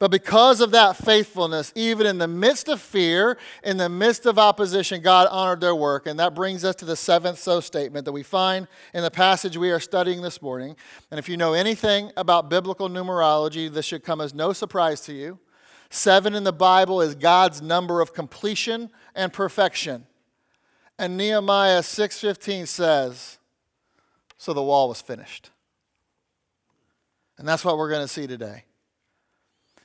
But 0.00 0.10
because 0.10 0.62
of 0.62 0.70
that 0.70 0.96
faithfulness, 0.96 1.74
even 1.76 2.06
in 2.06 2.16
the 2.16 2.26
midst 2.26 2.70
of 2.70 2.80
fear, 2.80 3.36
in 3.62 3.76
the 3.76 3.90
midst 3.90 4.24
of 4.24 4.38
opposition, 4.38 5.02
God 5.02 5.28
honored 5.30 5.60
their 5.60 5.74
work. 5.74 6.06
And 6.06 6.18
that 6.18 6.34
brings 6.34 6.64
us 6.64 6.74
to 6.76 6.86
the 6.86 6.96
seventh 6.96 7.38
so 7.38 7.60
statement 7.60 8.06
that 8.06 8.12
we 8.12 8.22
find 8.22 8.66
in 8.94 9.02
the 9.02 9.10
passage 9.10 9.58
we 9.58 9.70
are 9.70 9.78
studying 9.78 10.22
this 10.22 10.40
morning. 10.40 10.74
And 11.10 11.18
if 11.18 11.28
you 11.28 11.36
know 11.36 11.52
anything 11.52 12.12
about 12.16 12.48
biblical 12.48 12.88
numerology, 12.88 13.70
this 13.70 13.84
should 13.84 14.02
come 14.02 14.22
as 14.22 14.32
no 14.32 14.54
surprise 14.54 15.02
to 15.02 15.12
you. 15.12 15.38
Seven 15.90 16.34
in 16.34 16.44
the 16.44 16.52
Bible 16.52 17.02
is 17.02 17.14
God's 17.14 17.60
number 17.60 18.00
of 18.00 18.14
completion 18.14 18.90
and 19.14 19.30
perfection. 19.30 20.06
And 20.98 21.18
Nehemiah 21.18 21.82
6:15 21.82 22.64
says, 22.64 23.38
"So 24.38 24.54
the 24.54 24.62
wall 24.62 24.88
was 24.88 25.02
finished." 25.02 25.50
And 27.36 27.46
that's 27.46 27.66
what 27.66 27.76
we're 27.76 27.90
going 27.90 28.06
to 28.06 28.08
see 28.08 28.26
today. 28.26 28.64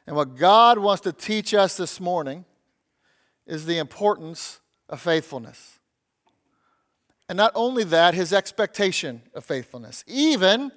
And 0.07 0.15
what 0.15 0.35
God 0.35 0.77
wants 0.77 1.01
to 1.01 1.11
teach 1.11 1.53
us 1.53 1.77
this 1.77 1.99
morning 1.99 2.45
is 3.47 3.65
the 3.65 3.77
importance 3.77 4.59
of 4.89 5.01
faithfulness. 5.01 5.79
And 7.27 7.37
not 7.37 7.51
only 7.55 7.83
that, 7.85 8.13
his 8.13 8.31
expectation 8.31 9.23
of 9.33 9.43
faithfulness, 9.43 10.03
even 10.07 10.71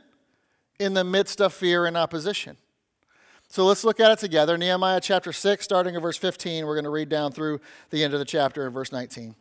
in 0.79 0.95
the 0.95 1.05
midst 1.05 1.41
of 1.41 1.53
fear 1.53 1.85
and 1.85 1.97
opposition. 1.97 2.57
So 3.49 3.65
let's 3.65 3.85
look 3.85 4.01
at 4.01 4.11
it 4.13 4.19
together. 4.19 4.57
Nehemiah 4.57 5.01
chapter 5.01 5.33
6, 5.33 5.65
starting 5.65 5.97
at 5.97 6.03
verse 6.03 6.17
15. 6.17 6.67
We're 6.67 6.75
going 6.75 6.85
to 6.85 6.91
read 6.91 7.09
down 7.09 7.33
through 7.33 7.61
the 7.91 8.05
end 8.05 8.13
of 8.15 8.19
the 8.19 8.27
chapter 8.27 8.67
in 8.67 8.73
verse 8.73 8.93
19. 8.93 9.35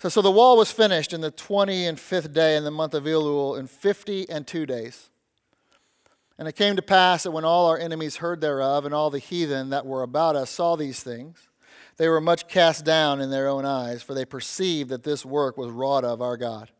So, 0.00 0.08
so 0.08 0.22
the 0.22 0.30
wall 0.30 0.56
was 0.56 0.72
finished 0.72 1.12
in 1.12 1.20
the 1.20 1.30
20 1.30 1.86
and 1.86 2.00
fifth 2.00 2.32
day 2.32 2.56
in 2.56 2.64
the 2.64 2.70
month 2.70 2.94
of 2.94 3.04
Elul 3.04 3.58
in 3.58 3.66
50 3.66 4.28
and 4.30 4.46
two 4.46 4.66
days. 4.66 5.10
And 6.40 6.48
it 6.48 6.56
came 6.56 6.74
to 6.76 6.82
pass 6.82 7.24
that 7.24 7.32
when 7.32 7.44
all 7.44 7.66
our 7.66 7.76
enemies 7.76 8.16
heard 8.16 8.40
thereof, 8.40 8.86
and 8.86 8.94
all 8.94 9.10
the 9.10 9.18
heathen 9.18 9.68
that 9.70 9.84
were 9.84 10.02
about 10.02 10.36
us 10.36 10.48
saw 10.48 10.74
these 10.74 11.02
things, 11.02 11.50
they 11.98 12.08
were 12.08 12.18
much 12.18 12.48
cast 12.48 12.82
down 12.82 13.20
in 13.20 13.28
their 13.28 13.46
own 13.46 13.66
eyes, 13.66 14.02
for 14.02 14.14
they 14.14 14.24
perceived 14.24 14.88
that 14.88 15.02
this 15.02 15.22
work 15.22 15.58
was 15.58 15.70
wrought 15.70 16.02
of 16.02 16.22
our 16.22 16.38
God. 16.38 16.70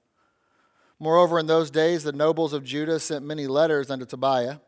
Moreover, 0.98 1.38
in 1.38 1.46
those 1.46 1.70
days 1.70 2.04
the 2.04 2.12
nobles 2.12 2.54
of 2.54 2.64
Judah 2.64 2.98
sent 2.98 3.22
many 3.22 3.46
letters 3.46 3.90
unto 3.90 4.06
Tobiah, 4.06 4.60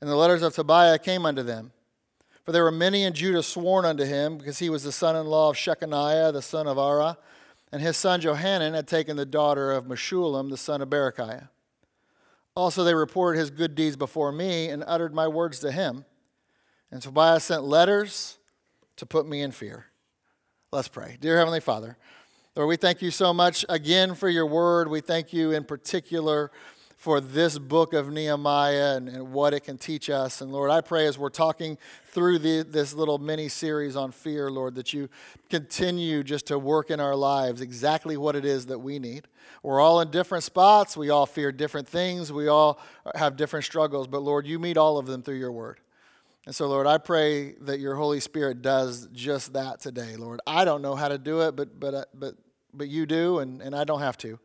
and 0.00 0.08
the 0.08 0.16
letters 0.16 0.40
of 0.40 0.54
Tobiah 0.54 0.98
came 0.98 1.26
unto 1.26 1.42
them. 1.42 1.72
For 2.44 2.52
there 2.52 2.64
were 2.64 2.70
many 2.70 3.02
in 3.02 3.12
Judah 3.12 3.42
sworn 3.42 3.84
unto 3.84 4.04
him, 4.04 4.38
because 4.38 4.58
he 4.58 4.70
was 4.70 4.84
the 4.84 4.90
son 4.90 5.16
in 5.16 5.26
law 5.26 5.50
of 5.50 5.56
Shechaniah, 5.56 6.32
the 6.32 6.40
son 6.40 6.66
of 6.66 6.78
Arah, 6.78 7.18
and 7.70 7.82
his 7.82 7.98
son 7.98 8.22
Johanan 8.22 8.72
had 8.72 8.88
taken 8.88 9.18
the 9.18 9.26
daughter 9.26 9.70
of 9.70 9.84
Meshullam, 9.84 10.48
the 10.48 10.56
son 10.56 10.80
of 10.80 10.88
Berechiah. 10.88 11.50
Also, 12.56 12.84
they 12.84 12.94
reported 12.94 13.38
his 13.38 13.50
good 13.50 13.74
deeds 13.74 13.96
before 13.96 14.30
me 14.30 14.68
and 14.68 14.84
uttered 14.86 15.12
my 15.12 15.26
words 15.26 15.58
to 15.60 15.72
him. 15.72 16.04
And 16.92 17.02
Tobiah 17.02 17.40
sent 17.40 17.64
letters 17.64 18.38
to 18.96 19.06
put 19.06 19.26
me 19.26 19.42
in 19.42 19.50
fear. 19.50 19.86
Let's 20.70 20.86
pray. 20.86 21.18
Dear 21.20 21.38
Heavenly 21.38 21.58
Father, 21.60 21.96
Lord, 22.54 22.68
we 22.68 22.76
thank 22.76 23.02
you 23.02 23.10
so 23.10 23.34
much 23.34 23.64
again 23.68 24.14
for 24.14 24.28
your 24.28 24.46
word. 24.46 24.88
We 24.88 25.00
thank 25.00 25.32
you 25.32 25.50
in 25.50 25.64
particular 25.64 26.52
for 27.04 27.20
this 27.20 27.58
book 27.58 27.92
of 27.92 28.10
Nehemiah 28.10 28.96
and, 28.96 29.10
and 29.10 29.30
what 29.30 29.52
it 29.52 29.60
can 29.60 29.76
teach 29.76 30.08
us. 30.08 30.40
And 30.40 30.50
Lord, 30.50 30.70
I 30.70 30.80
pray 30.80 31.06
as 31.06 31.18
we're 31.18 31.28
talking 31.28 31.76
through 32.06 32.38
the, 32.38 32.62
this 32.62 32.94
little 32.94 33.18
mini 33.18 33.50
series 33.50 33.94
on 33.94 34.10
fear, 34.10 34.50
Lord, 34.50 34.74
that 34.76 34.94
you 34.94 35.10
continue 35.50 36.22
just 36.22 36.46
to 36.46 36.58
work 36.58 36.90
in 36.90 37.00
our 37.00 37.14
lives 37.14 37.60
exactly 37.60 38.16
what 38.16 38.34
it 38.34 38.46
is 38.46 38.64
that 38.66 38.78
we 38.78 38.98
need. 38.98 39.28
We're 39.62 39.82
all 39.82 40.00
in 40.00 40.10
different 40.10 40.44
spots. 40.44 40.96
We 40.96 41.10
all 41.10 41.26
fear 41.26 41.52
different 41.52 41.86
things. 41.86 42.32
We 42.32 42.48
all 42.48 42.80
have 43.14 43.36
different 43.36 43.66
struggles. 43.66 44.06
But 44.06 44.22
Lord, 44.22 44.46
you 44.46 44.58
meet 44.58 44.78
all 44.78 44.96
of 44.96 45.04
them 45.04 45.20
through 45.20 45.36
your 45.36 45.52
word. 45.52 45.80
And 46.46 46.54
so, 46.54 46.68
Lord, 46.68 46.86
I 46.86 46.96
pray 46.96 47.52
that 47.60 47.80
your 47.80 47.96
Holy 47.96 48.20
Spirit 48.20 48.62
does 48.62 49.08
just 49.12 49.52
that 49.52 49.78
today, 49.78 50.16
Lord. 50.16 50.40
I 50.46 50.64
don't 50.64 50.80
know 50.80 50.94
how 50.94 51.08
to 51.08 51.18
do 51.18 51.42
it, 51.42 51.54
but, 51.54 51.78
but, 51.78 51.92
uh, 51.92 52.04
but, 52.14 52.36
but 52.72 52.88
you 52.88 53.04
do, 53.04 53.40
and, 53.40 53.60
and 53.60 53.74
I 53.76 53.84
don't 53.84 54.00
have 54.00 54.16
to. 54.18 54.38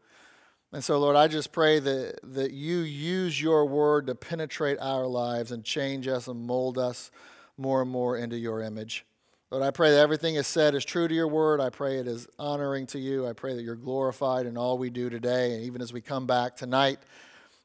And 0.71 0.83
so, 0.83 0.99
Lord, 0.99 1.15
I 1.15 1.27
just 1.27 1.51
pray 1.51 1.79
that, 1.79 2.19
that 2.23 2.51
you 2.51 2.79
use 2.79 3.41
your 3.41 3.65
word 3.65 4.07
to 4.07 4.15
penetrate 4.15 4.77
our 4.79 5.07
lives 5.07 5.51
and 5.51 5.63
change 5.63 6.07
us 6.07 6.27
and 6.27 6.39
mold 6.45 6.77
us 6.77 7.09
more 7.57 7.81
and 7.81 7.89
more 7.89 8.17
into 8.17 8.37
your 8.37 8.61
image. 8.61 9.05
Lord, 9.49 9.63
I 9.63 9.71
pray 9.71 9.89
that 9.91 9.99
everything 9.99 10.35
is 10.35 10.45
said 10.45 10.75
is 10.75 10.85
true 10.85 11.07
to 11.07 11.13
your 11.13 11.27
word. 11.27 11.59
I 11.59 11.71
pray 11.71 11.97
it 11.97 12.07
is 12.07 12.27
honoring 12.37 12.85
to 12.87 12.99
you. 12.99 13.25
I 13.25 13.33
pray 13.33 13.55
that 13.55 13.63
you're 13.63 13.75
glorified 13.75 14.45
in 14.45 14.57
all 14.57 14.77
we 14.77 14.91
do 14.91 15.09
today, 15.09 15.55
and 15.55 15.63
even 15.63 15.81
as 15.81 15.91
we 15.91 16.01
come 16.01 16.27
back 16.27 16.55
tonight 16.55 16.99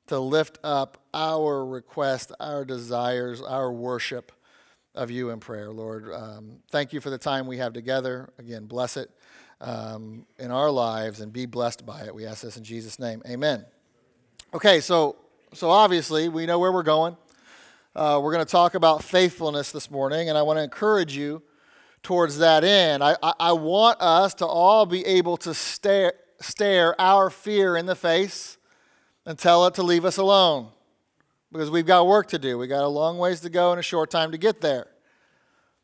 to 0.07 0.19
lift 0.19 0.59
up 0.65 0.97
our 1.13 1.65
request, 1.65 2.33
our 2.41 2.65
desires, 2.65 3.43
our 3.43 3.71
worship 3.71 4.33
of 4.95 5.11
you 5.11 5.29
in 5.29 5.41
prayer, 5.41 5.71
Lord. 5.71 6.11
Um, 6.11 6.61
thank 6.71 6.95
you 6.95 7.01
for 7.01 7.11
the 7.11 7.19
time 7.19 7.47
we 7.47 7.59
have 7.59 7.75
together. 7.75 8.33
Again, 8.39 8.65
bless 8.65 8.97
it 8.97 9.11
um, 9.61 10.27
in 10.39 10.51
our 10.51 10.71
lives 10.71 11.21
and 11.21 11.33
be 11.33 11.47
blessed 11.47 11.87
by 11.87 12.03
it. 12.03 12.15
We 12.15 12.27
ask 12.27 12.43
this 12.43 12.57
in 12.57 12.65
Jesus' 12.65 12.99
name. 12.99 13.23
Amen. 13.27 13.65
Okay, 14.53 14.81
so 14.81 15.17
so 15.53 15.71
obviously 15.71 16.29
we 16.29 16.47
know 16.47 16.59
where 16.59 16.73
we're 16.73 16.83
going. 16.83 17.17
Uh, 17.95 18.21
we're 18.23 18.33
going 18.33 18.45
to 18.45 18.51
talk 18.51 18.75
about 18.75 19.05
faithfulness 19.05 19.71
this 19.71 19.89
morning, 19.91 20.29
and 20.29 20.37
I 20.37 20.43
want 20.43 20.59
to 20.59 20.65
encourage 20.65 21.17
you 21.17 21.43
towards 22.03 22.39
that 22.39 22.65
end. 22.65 23.05
I, 23.05 23.17
I, 23.23 23.33
I 23.39 23.53
want 23.53 24.01
us 24.01 24.35
to 24.35 24.47
all 24.47 24.85
be 24.85 25.07
able 25.07 25.37
to 25.39 25.55
stare, 25.55 26.15
stare 26.41 27.01
our 27.01 27.31
fear 27.31 27.77
in 27.77 27.87
the 27.87 27.95
face 27.95 28.59
and 29.25 29.39
tell 29.39 29.67
it 29.67 29.75
to 29.75 29.83
leave 29.83 30.05
us 30.05 30.17
alone 30.17 30.69
because 31.53 31.71
we've 31.71 31.87
got 31.87 32.07
work 32.07 32.29
to 32.29 32.39
do. 32.39 32.59
We've 32.59 32.69
got 32.69 32.83
a 32.83 32.89
long 32.89 33.17
ways 33.19 33.41
to 33.41 33.51
go 33.51 33.71
and 33.71 33.79
a 33.79 33.83
short 33.83 34.11
time 34.11 34.33
to 34.33 34.39
get 34.39 34.61
there. 34.61 34.89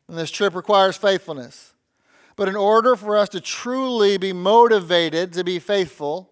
And 0.09 0.17
this 0.17 0.29
trip 0.31 0.53
requires 0.53 0.97
faithfulness. 0.97 1.70
But 2.35 2.47
in 2.47 2.55
order 2.55 2.95
for 2.95 3.17
us 3.17 3.29
to 3.29 3.41
truly 3.41 4.17
be 4.17 4.33
motivated 4.33 5.33
to 5.33 5.43
be 5.43 5.59
faithful, 5.59 6.29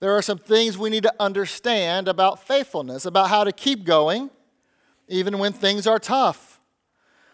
there 0.00 0.12
are 0.12 0.22
some 0.22 0.38
things 0.38 0.76
we 0.76 0.90
need 0.90 1.04
to 1.04 1.14
understand 1.18 2.08
about 2.08 2.46
faithfulness, 2.46 3.06
about 3.06 3.30
how 3.30 3.44
to 3.44 3.52
keep 3.52 3.84
going 3.84 4.30
even 5.08 5.38
when 5.38 5.52
things 5.52 5.86
are 5.86 5.98
tough. 5.98 6.60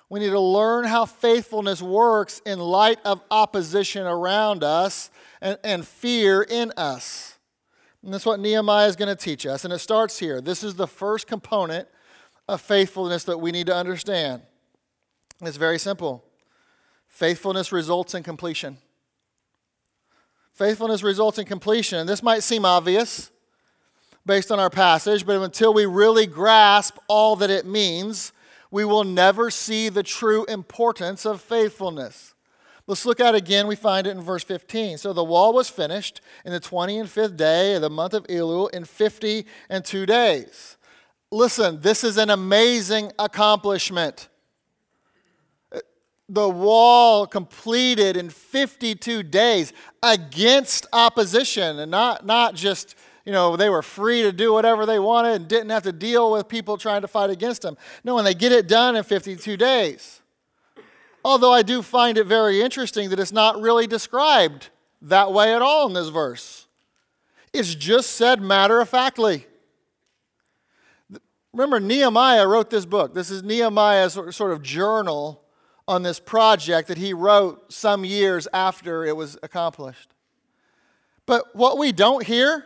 We 0.09 0.20
need 0.20 0.31
to 0.31 0.40
learn 0.40 0.85
how 0.85 1.07
faithfulness 1.07 1.81
works 1.81 2.42
in 2.44 2.59
light 2.59 2.99
of 3.05 3.23
opposition 3.31 4.07
around 4.07 4.62
us 4.62 5.11
and, 5.40 5.59
and 5.64 5.87
fear 5.87 6.42
in 6.42 6.70
us. 6.77 7.38
And 8.03 8.12
that's 8.12 8.27
what 8.27 8.38
Nehemiah 8.38 8.88
is 8.88 8.96
going 8.96 9.09
to 9.09 9.16
teach 9.16 9.46
us. 9.46 9.64
And 9.64 9.73
it 9.73 9.79
starts 9.79 10.18
here. 10.18 10.40
This 10.40 10.62
is 10.62 10.75
the 10.75 10.87
first 10.87 11.27
component 11.27 11.88
of 12.46 12.61
faithfulness 12.61 13.25
that 13.25 13.38
we 13.38 13.53
need 13.53 13.66
to 13.68 13.75
understand. 13.75 14.42
It's 15.40 15.57
very 15.57 15.79
simple 15.79 16.25
faithfulness 17.22 17.70
results 17.70 18.16
in 18.16 18.24
completion. 18.24 18.76
Faithfulness 20.54 21.04
results 21.04 21.38
in 21.38 21.46
completion. 21.46 22.00
And 22.00 22.08
this 22.08 22.20
might 22.20 22.42
seem 22.42 22.64
obvious 22.64 23.30
based 24.26 24.50
on 24.50 24.58
our 24.58 24.70
passage, 24.70 25.24
but 25.24 25.40
until 25.40 25.72
we 25.72 25.87
really 25.87 26.26
grasp 26.26 26.98
all 27.06 27.37
that 27.37 27.48
it 27.48 27.64
means, 27.64 28.32
we 28.72 28.85
will 28.85 29.04
never 29.04 29.52
see 29.52 29.88
the 29.88 30.02
true 30.02 30.44
importance 30.46 31.24
of 31.24 31.40
faithfulness. 31.40 32.35
Let's 32.88 33.06
look 33.06 33.20
at 33.20 33.37
it 33.37 33.38
again. 33.38 33.68
We 33.68 33.76
find 33.76 34.08
it 34.08 34.16
in 34.16 34.20
verse 34.20 34.42
15. 34.42 34.98
So 34.98 35.12
the 35.12 35.22
wall 35.22 35.52
was 35.52 35.70
finished 35.70 36.20
in 36.44 36.50
the 36.50 36.58
20 36.58 36.98
and 36.98 37.08
5th 37.08 37.37
day 37.37 37.76
of 37.76 37.82
the 37.82 37.88
month 37.88 38.14
of 38.14 38.26
Elul 38.26 38.68
in 38.74 38.85
50 38.85 39.46
and 39.70 39.85
two 39.85 40.06
days. 40.06 40.76
Listen, 41.30 41.82
this 41.82 42.02
is 42.02 42.16
an 42.16 42.30
amazing 42.30 43.12
accomplishment. 43.16 44.28
The 46.28 46.48
wall 46.48 47.26
completed 47.26 48.16
in 48.16 48.30
52 48.30 49.22
days 49.24 49.72
against 50.02 50.87
opposition, 50.92 51.78
and 51.78 51.90
not, 51.90 52.24
not 52.24 52.54
just, 52.54 52.94
you 53.26 53.32
know, 53.32 53.56
they 53.56 53.68
were 53.68 53.82
free 53.82 54.22
to 54.22 54.32
do 54.32 54.52
whatever 54.52 54.87
they 54.87 54.98
wanted 54.98 55.35
and 55.35 55.48
didn't 55.48 55.70
have 55.70 55.82
to 55.82 55.92
deal 55.92 56.32
with 56.32 56.48
people 56.48 56.78
trying 56.78 57.02
to 57.02 57.08
fight 57.08 57.30
against 57.30 57.62
them. 57.62 57.76
No, 58.04 58.18
and 58.18 58.26
they 58.26 58.35
get 58.35 58.52
it 58.52 58.68
done 58.68 58.96
in 58.96 59.04
52 59.04 59.56
days. 59.56 60.22
Although 61.24 61.52
I 61.52 61.62
do 61.62 61.82
find 61.82 62.18
it 62.18 62.24
very 62.24 62.62
interesting 62.62 63.11
that 63.11 63.20
it's 63.20 63.32
not 63.32 63.61
really 63.61 63.87
described 63.87 64.70
that 65.02 65.32
way 65.32 65.54
at 65.54 65.62
all 65.62 65.87
in 65.87 65.92
this 65.92 66.08
verse. 66.08 66.66
It's 67.52 67.74
just 67.74 68.11
said 68.11 68.40
matter 68.40 68.80
of 68.80 68.88
factly. 68.88 69.46
Remember, 71.52 71.78
Nehemiah 71.78 72.48
wrote 72.48 72.70
this 72.70 72.87
book. 72.87 73.12
This 73.12 73.30
is 73.30 73.42
Nehemiah's 73.42 74.14
sort 74.14 74.52
of 74.52 74.62
journal 74.62 75.41
on 75.87 76.03
this 76.03 76.21
project 76.21 76.88
that 76.88 76.99
he 76.99 77.12
wrote 77.12 77.73
some 77.73 78.05
years 78.05 78.47
after 78.53 79.05
it 79.05 79.16
was 79.16 79.37
accomplished. 79.42 80.14
But 81.27 81.55
what 81.55 81.79
we 81.79 81.92
don't 81.92 82.25
hear 82.25 82.64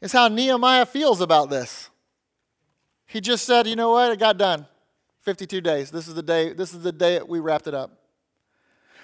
is 0.00 0.12
how 0.12 0.28
Nehemiah 0.28 0.86
feels 0.86 1.20
about 1.20 1.50
this. 1.50 1.90
He 3.06 3.20
just 3.20 3.44
said, 3.44 3.66
you 3.66 3.76
know 3.76 3.90
what, 3.90 4.12
it 4.12 4.18
got 4.18 4.38
done. 4.38 4.66
52 5.22 5.60
days. 5.60 5.90
This 5.90 6.06
is 6.08 6.14
the 6.14 6.22
day, 6.22 6.52
this 6.52 6.74
is 6.74 6.82
the 6.82 6.92
day 6.92 7.20
we 7.26 7.40
wrapped 7.40 7.66
it 7.66 7.74
up. 7.74 7.90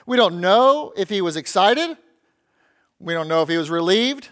We 0.06 0.16
don't 0.16 0.40
know 0.40 0.92
if 0.96 1.08
he 1.08 1.20
was 1.20 1.36
excited. 1.36 1.96
We 2.98 3.14
don't 3.14 3.28
know 3.28 3.42
if 3.42 3.48
he 3.48 3.56
was 3.56 3.70
relieved. 3.70 4.28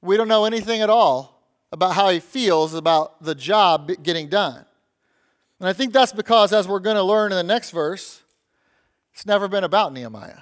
We 0.00 0.16
don't 0.16 0.28
know 0.28 0.44
anything 0.44 0.80
at 0.80 0.90
all 0.90 1.42
about 1.72 1.94
how 1.94 2.08
he 2.10 2.20
feels 2.20 2.74
about 2.74 3.22
the 3.22 3.34
job 3.34 3.90
getting 4.02 4.28
done. 4.28 4.64
And 5.60 5.68
I 5.68 5.72
think 5.72 5.92
that's 5.92 6.12
because, 6.12 6.52
as 6.52 6.66
we're 6.66 6.80
going 6.80 6.96
to 6.96 7.02
learn 7.02 7.32
in 7.32 7.36
the 7.36 7.42
next 7.44 7.70
verse, 7.70 8.22
it's 9.12 9.26
never 9.26 9.48
been 9.48 9.64
about 9.64 9.92
Nehemiah. 9.92 10.40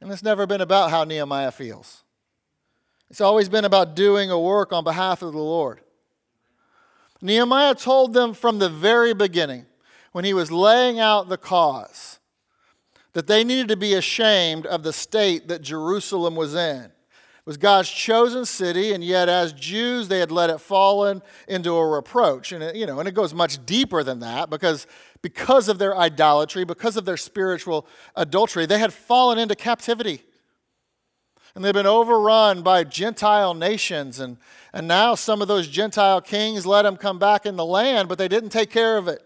And 0.00 0.10
it's 0.10 0.22
never 0.22 0.46
been 0.46 0.60
about 0.60 0.90
how 0.90 1.04
Nehemiah 1.04 1.52
feels. 1.52 2.02
It's 3.10 3.20
always 3.20 3.48
been 3.48 3.64
about 3.64 3.94
doing 3.94 4.30
a 4.30 4.38
work 4.38 4.72
on 4.72 4.84
behalf 4.84 5.22
of 5.22 5.32
the 5.32 5.38
Lord. 5.38 5.80
Nehemiah 7.20 7.74
told 7.74 8.14
them 8.14 8.32
from 8.34 8.58
the 8.58 8.68
very 8.68 9.12
beginning, 9.12 9.66
when 10.12 10.24
he 10.24 10.34
was 10.34 10.50
laying 10.50 10.98
out 10.98 11.28
the 11.28 11.36
cause, 11.36 12.18
that 13.12 13.26
they 13.26 13.44
needed 13.44 13.68
to 13.68 13.76
be 13.76 13.94
ashamed 13.94 14.66
of 14.66 14.82
the 14.82 14.92
state 14.92 15.48
that 15.48 15.62
Jerusalem 15.62 16.34
was 16.34 16.54
in. 16.54 16.90
Was 17.46 17.56
God's 17.56 17.88
chosen 17.88 18.44
city, 18.44 18.92
and 18.92 19.02
yet 19.02 19.28
as 19.28 19.52
Jews, 19.52 20.08
they 20.08 20.20
had 20.20 20.30
let 20.30 20.50
it 20.50 20.60
fallen 20.60 21.22
into 21.48 21.74
a 21.74 21.88
reproach. 21.88 22.52
And 22.52 22.62
it, 22.62 22.76
you 22.76 22.86
know, 22.86 23.00
and 23.00 23.08
it 23.08 23.14
goes 23.14 23.34
much 23.34 23.64
deeper 23.64 24.04
than 24.04 24.20
that 24.20 24.50
because 24.50 24.86
because 25.22 25.68
of 25.68 25.78
their 25.78 25.96
idolatry, 25.96 26.64
because 26.64 26.96
of 26.96 27.04
their 27.04 27.16
spiritual 27.16 27.86
adultery, 28.16 28.66
they 28.66 28.78
had 28.78 28.92
fallen 28.92 29.38
into 29.38 29.54
captivity. 29.54 30.22
And 31.54 31.64
they've 31.64 31.74
been 31.74 31.86
overrun 31.86 32.62
by 32.62 32.84
Gentile 32.84 33.54
nations. 33.54 34.20
And, 34.20 34.38
and 34.72 34.86
now 34.86 35.14
some 35.14 35.42
of 35.42 35.48
those 35.48 35.66
Gentile 35.66 36.20
kings 36.20 36.64
let 36.64 36.82
them 36.82 36.96
come 36.96 37.18
back 37.18 37.44
in 37.44 37.56
the 37.56 37.64
land, 37.64 38.08
but 38.08 38.18
they 38.18 38.28
didn't 38.28 38.50
take 38.50 38.70
care 38.70 38.96
of 38.96 39.08
it. 39.08 39.22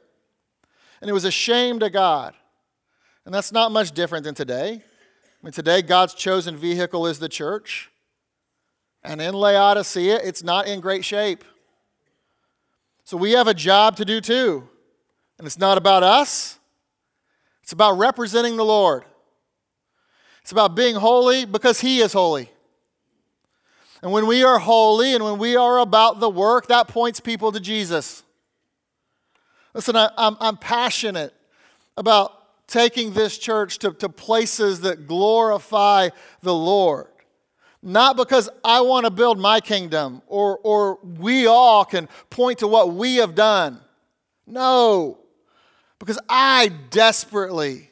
And 1.00 1.10
it 1.10 1.12
was 1.12 1.24
a 1.24 1.30
shame 1.30 1.80
to 1.80 1.90
God. 1.90 2.34
And 3.26 3.34
that's 3.34 3.52
not 3.52 3.72
much 3.72 3.92
different 3.92 4.24
than 4.24 4.34
today. 4.34 4.82
I 4.82 5.46
mean, 5.46 5.52
today, 5.52 5.82
God's 5.82 6.14
chosen 6.14 6.56
vehicle 6.56 7.06
is 7.06 7.18
the 7.18 7.28
church. 7.28 7.90
And 9.04 9.20
in 9.20 9.34
Laodicea, 9.34 10.20
it's 10.24 10.42
not 10.42 10.66
in 10.66 10.80
great 10.80 11.04
shape. 11.04 11.44
So 13.04 13.18
we 13.18 13.32
have 13.32 13.46
a 13.46 13.54
job 13.54 13.96
to 13.96 14.04
do 14.04 14.20
too. 14.20 14.66
And 15.38 15.46
it's 15.46 15.58
not 15.58 15.76
about 15.76 16.02
us, 16.02 16.58
it's 17.62 17.72
about 17.72 17.98
representing 17.98 18.56
the 18.56 18.64
Lord. 18.64 19.04
It's 20.42 20.52
about 20.52 20.74
being 20.74 20.94
holy 20.94 21.46
because 21.46 21.80
He 21.80 22.00
is 22.00 22.12
holy. 22.12 22.50
And 24.02 24.12
when 24.12 24.26
we 24.26 24.44
are 24.44 24.58
holy 24.58 25.14
and 25.14 25.24
when 25.24 25.38
we 25.38 25.56
are 25.56 25.78
about 25.78 26.20
the 26.20 26.28
work, 26.28 26.66
that 26.66 26.88
points 26.88 27.20
people 27.20 27.50
to 27.52 27.60
Jesus. 27.60 28.22
Listen, 29.72 29.96
I, 29.96 30.10
am 30.18 30.36
I'm 30.40 30.58
passionate 30.58 31.32
about 31.96 32.32
taking 32.66 33.14
this 33.14 33.38
church 33.38 33.78
to, 33.78 33.92
to 33.92 34.10
places 34.10 34.82
that 34.82 35.06
glorify 35.06 36.10
the 36.42 36.54
Lord. 36.54 37.06
Not 37.86 38.16
because 38.16 38.48
I 38.64 38.80
want 38.80 39.04
to 39.04 39.10
build 39.10 39.38
my 39.38 39.60
kingdom 39.60 40.22
or, 40.26 40.58
or 40.62 40.98
we 41.02 41.46
all 41.46 41.84
can 41.84 42.08
point 42.30 42.60
to 42.60 42.66
what 42.66 42.94
we 42.94 43.16
have 43.16 43.34
done. 43.34 43.78
No, 44.46 45.18
because 45.98 46.18
I 46.26 46.70
desperately 46.88 47.90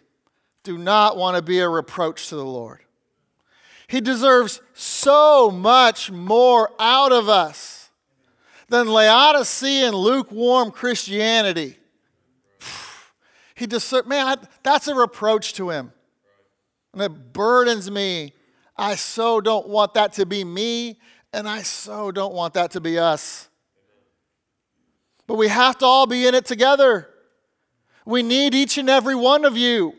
do 0.63 0.79
not 0.79 1.19
want 1.19 1.37
to 1.37 1.43
be 1.43 1.59
a 1.59 1.69
reproach 1.69 2.31
to 2.31 2.37
the 2.37 2.45
Lord. 2.45 2.81
He 3.87 4.01
deserves 4.01 4.63
so 4.73 5.51
much 5.51 6.11
more 6.11 6.71
out 6.79 7.13
of 7.13 7.29
us 7.29 7.91
than 8.69 8.89
Laodicean 8.89 9.95
lukewarm 9.95 10.71
Christianity. 10.71 11.77
He 13.55 13.67
deserves, 13.67 14.09
man, 14.09 14.27
I, 14.27 14.37
that's 14.63 14.89
a 14.89 14.95
reproach 14.95 15.53
to 15.55 15.69
him. 15.69 15.93
And 16.95 17.03
it 17.03 17.35
burdens 17.35 17.91
me. 17.91 18.33
I 18.77 18.95
so 18.95 19.41
don't 19.41 19.69
want 19.69 19.95
that 19.95 20.15
to 20.15 20.27
be 20.27 20.45
me, 20.45 20.99
and 21.33 21.49
I 21.49 21.63
so 21.63 22.11
don't 22.11 22.35
want 22.35 22.55
that 22.55 22.73
to 22.73 22.81
be 22.81 22.99
us. 22.99 23.49
But 25.27 25.37
we 25.37 25.49
have 25.49 25.79
to 25.79 25.87
all 25.87 26.07
be 26.07 26.27
in 26.27 26.35
it 26.35 26.45
together. 26.45 27.09
We 28.05 28.23
need 28.23 28.55
each 28.55 28.79
and 28.79 28.91
every 28.91 29.15
one 29.15 29.45
of 29.45 29.57
you. 29.57 29.95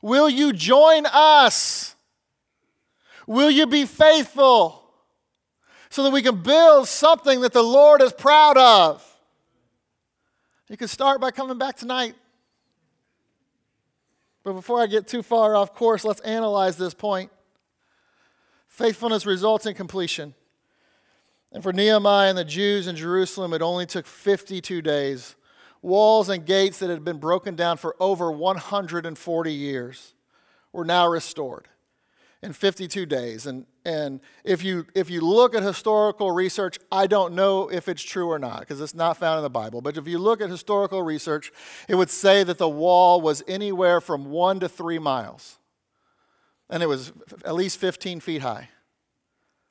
Will 0.00 0.28
you 0.28 0.52
join 0.52 1.06
us? 1.06 1.94
Will 3.26 3.50
you 3.50 3.66
be 3.66 3.86
faithful 3.86 4.82
so 5.90 6.02
that 6.02 6.10
we 6.10 6.22
can 6.22 6.42
build 6.42 6.88
something 6.88 7.40
that 7.42 7.52
the 7.52 7.62
Lord 7.62 8.02
is 8.02 8.12
proud 8.12 8.56
of? 8.56 9.06
You 10.68 10.76
can 10.76 10.88
start 10.88 11.20
by 11.20 11.30
coming 11.30 11.58
back 11.58 11.76
tonight. 11.76 12.14
But 14.42 14.54
before 14.54 14.80
I 14.80 14.86
get 14.86 15.06
too 15.06 15.22
far 15.22 15.54
off 15.54 15.74
course, 15.74 16.04
let's 16.04 16.20
analyze 16.20 16.76
this 16.76 16.94
point. 16.94 17.30
Faithfulness 18.72 19.26
results 19.26 19.66
in 19.66 19.74
completion. 19.74 20.34
And 21.52 21.62
for 21.62 21.74
Nehemiah 21.74 22.30
and 22.30 22.38
the 22.38 22.42
Jews 22.44 22.86
in 22.86 22.96
Jerusalem, 22.96 23.52
it 23.52 23.60
only 23.60 23.84
took 23.84 24.06
52 24.06 24.80
days. 24.80 25.36
Walls 25.82 26.30
and 26.30 26.46
gates 26.46 26.78
that 26.78 26.88
had 26.88 27.04
been 27.04 27.18
broken 27.18 27.54
down 27.54 27.76
for 27.76 27.94
over 28.00 28.32
140 28.32 29.52
years 29.52 30.14
were 30.72 30.86
now 30.86 31.06
restored 31.06 31.68
in 32.40 32.54
52 32.54 33.04
days. 33.04 33.46
And, 33.46 33.66
and 33.84 34.20
if, 34.42 34.64
you, 34.64 34.86
if 34.94 35.10
you 35.10 35.20
look 35.20 35.54
at 35.54 35.62
historical 35.62 36.30
research, 36.30 36.78
I 36.90 37.06
don't 37.06 37.34
know 37.34 37.68
if 37.68 37.90
it's 37.90 38.02
true 38.02 38.30
or 38.30 38.38
not 38.38 38.60
because 38.60 38.80
it's 38.80 38.94
not 38.94 39.18
found 39.18 39.36
in 39.36 39.42
the 39.42 39.50
Bible. 39.50 39.82
But 39.82 39.98
if 39.98 40.08
you 40.08 40.16
look 40.16 40.40
at 40.40 40.48
historical 40.48 41.02
research, 41.02 41.52
it 41.90 41.96
would 41.96 42.08
say 42.08 42.42
that 42.42 42.56
the 42.56 42.70
wall 42.70 43.20
was 43.20 43.42
anywhere 43.46 44.00
from 44.00 44.30
one 44.30 44.60
to 44.60 44.68
three 44.68 44.98
miles. 44.98 45.58
And 46.72 46.82
it 46.82 46.86
was 46.86 47.12
at 47.44 47.54
least 47.54 47.78
15 47.78 48.20
feet 48.20 48.40
high. 48.40 48.70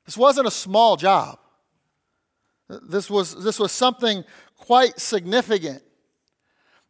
This 0.06 0.16
wasn't 0.16 0.46
a 0.46 0.52
small 0.52 0.96
job. 0.96 1.38
This 2.68 3.10
was, 3.10 3.42
this 3.42 3.58
was 3.58 3.72
something 3.72 4.24
quite 4.56 4.98
significant. 5.00 5.82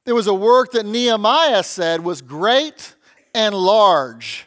It 0.04 0.12
was 0.12 0.26
a 0.26 0.34
work 0.34 0.72
that 0.72 0.84
Nehemiah 0.84 1.62
said 1.62 2.04
was 2.04 2.20
great 2.20 2.94
and 3.34 3.54
large 3.54 4.46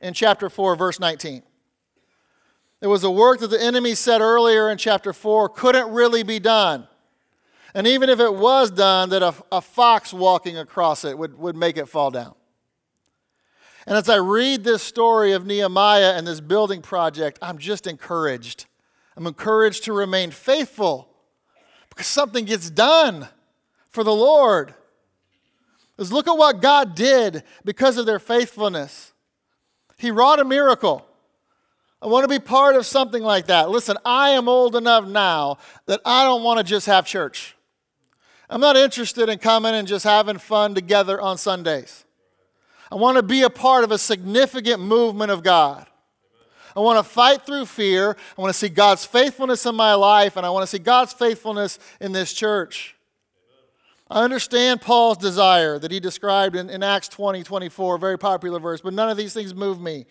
in 0.00 0.14
chapter 0.14 0.50
4, 0.50 0.74
verse 0.74 0.98
19. 0.98 1.42
It 2.80 2.86
was 2.88 3.04
a 3.04 3.10
work 3.10 3.38
that 3.38 3.48
the 3.48 3.62
enemy 3.62 3.94
said 3.94 4.20
earlier 4.20 4.68
in 4.68 4.78
chapter 4.78 5.12
4 5.12 5.48
couldn't 5.50 5.90
really 5.90 6.24
be 6.24 6.40
done. 6.40 6.88
And 7.72 7.86
even 7.86 8.08
if 8.08 8.20
it 8.20 8.34
was 8.34 8.70
done, 8.70 9.10
that 9.10 9.22
a, 9.22 9.32
a 9.50 9.60
fox 9.60 10.12
walking 10.12 10.58
across 10.58 11.04
it 11.04 11.16
would, 11.16 11.38
would 11.38 11.56
make 11.56 11.76
it 11.76 11.88
fall 11.88 12.10
down. 12.10 12.34
And 13.86 13.96
as 13.96 14.08
I 14.08 14.16
read 14.16 14.64
this 14.64 14.82
story 14.82 15.32
of 15.32 15.46
Nehemiah 15.46 16.14
and 16.16 16.26
this 16.26 16.40
building 16.40 16.80
project, 16.80 17.38
I'm 17.42 17.58
just 17.58 17.86
encouraged. 17.86 18.66
I'm 19.16 19.26
encouraged 19.26 19.84
to 19.84 19.92
remain 19.92 20.30
faithful 20.30 21.08
because 21.90 22.06
something 22.06 22.46
gets 22.46 22.70
done 22.70 23.28
for 23.90 24.02
the 24.02 24.14
Lord. 24.14 24.74
Because 25.96 26.10
look 26.10 26.26
at 26.26 26.36
what 26.36 26.60
God 26.60 26.94
did 26.94 27.44
because 27.64 27.98
of 27.98 28.06
their 28.06 28.18
faithfulness. 28.18 29.12
He 29.98 30.10
wrought 30.10 30.40
a 30.40 30.44
miracle. 30.44 31.06
I 32.02 32.06
want 32.08 32.24
to 32.24 32.28
be 32.28 32.38
part 32.38 32.76
of 32.76 32.84
something 32.84 33.22
like 33.22 33.46
that. 33.46 33.70
Listen, 33.70 33.96
I 34.04 34.30
am 34.30 34.48
old 34.48 34.76
enough 34.76 35.06
now 35.06 35.58
that 35.86 36.00
I 36.04 36.24
don't 36.24 36.42
want 36.42 36.58
to 36.58 36.64
just 36.64 36.86
have 36.86 37.06
church. 37.06 37.54
I'm 38.50 38.60
not 38.60 38.76
interested 38.76 39.28
in 39.28 39.38
coming 39.38 39.74
and 39.74 39.88
just 39.88 40.04
having 40.04 40.38
fun 40.38 40.74
together 40.74 41.20
on 41.20 41.38
Sundays. 41.38 42.03
I 42.94 42.96
want 42.96 43.16
to 43.16 43.24
be 43.24 43.42
a 43.42 43.50
part 43.50 43.82
of 43.82 43.90
a 43.90 43.98
significant 43.98 44.80
movement 44.80 45.32
of 45.32 45.42
God. 45.42 45.84
I 46.76 46.80
want 46.80 46.96
to 46.96 47.02
fight 47.02 47.44
through 47.44 47.66
fear. 47.66 48.16
I 48.38 48.40
want 48.40 48.54
to 48.54 48.58
see 48.58 48.68
God's 48.68 49.04
faithfulness 49.04 49.66
in 49.66 49.74
my 49.74 49.94
life, 49.94 50.36
and 50.36 50.46
I 50.46 50.50
want 50.50 50.62
to 50.62 50.68
see 50.68 50.78
God's 50.78 51.12
faithfulness 51.12 51.80
in 52.00 52.12
this 52.12 52.32
church. 52.32 52.94
I 54.08 54.22
understand 54.22 54.80
Paul's 54.80 55.18
desire 55.18 55.76
that 55.80 55.90
he 55.90 55.98
described 55.98 56.54
in, 56.54 56.70
in 56.70 56.84
Acts 56.84 57.08
20, 57.08 57.42
24, 57.42 57.96
a 57.96 57.98
very 57.98 58.16
popular 58.16 58.60
verse, 58.60 58.80
but 58.80 58.94
none 58.94 59.10
of 59.10 59.16
these 59.16 59.34
things 59.34 59.56
move 59.56 59.80
me. 59.80 60.06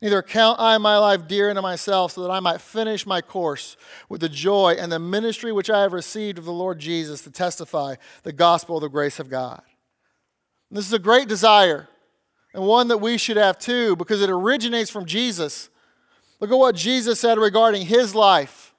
Neither 0.00 0.22
count 0.22 0.58
I 0.58 0.78
my 0.78 0.96
life 0.96 1.28
dear 1.28 1.50
unto 1.50 1.60
myself, 1.60 2.12
so 2.12 2.22
that 2.22 2.30
I 2.30 2.40
might 2.40 2.62
finish 2.62 3.04
my 3.04 3.20
course 3.20 3.76
with 4.08 4.22
the 4.22 4.30
joy 4.30 4.76
and 4.78 4.90
the 4.90 4.98
ministry 4.98 5.52
which 5.52 5.68
I 5.68 5.82
have 5.82 5.92
received 5.92 6.38
of 6.38 6.46
the 6.46 6.52
Lord 6.52 6.78
Jesus 6.78 7.20
to 7.22 7.30
testify 7.30 7.96
the 8.22 8.32
gospel 8.32 8.78
of 8.78 8.80
the 8.80 8.88
grace 8.88 9.20
of 9.20 9.28
God. 9.28 9.60
And 10.70 10.78
this 10.78 10.86
is 10.86 10.94
a 10.94 10.98
great 10.98 11.28
desire, 11.28 11.90
and 12.54 12.64
one 12.64 12.88
that 12.88 12.98
we 12.98 13.18
should 13.18 13.36
have 13.36 13.58
too, 13.58 13.96
because 13.96 14.22
it 14.22 14.30
originates 14.30 14.88
from 14.88 15.04
Jesus. 15.04 15.68
Look 16.40 16.50
at 16.50 16.58
what 16.58 16.76
Jesus 16.76 17.18
said 17.18 17.36
regarding 17.36 17.84
his 17.86 18.14
life 18.14 18.72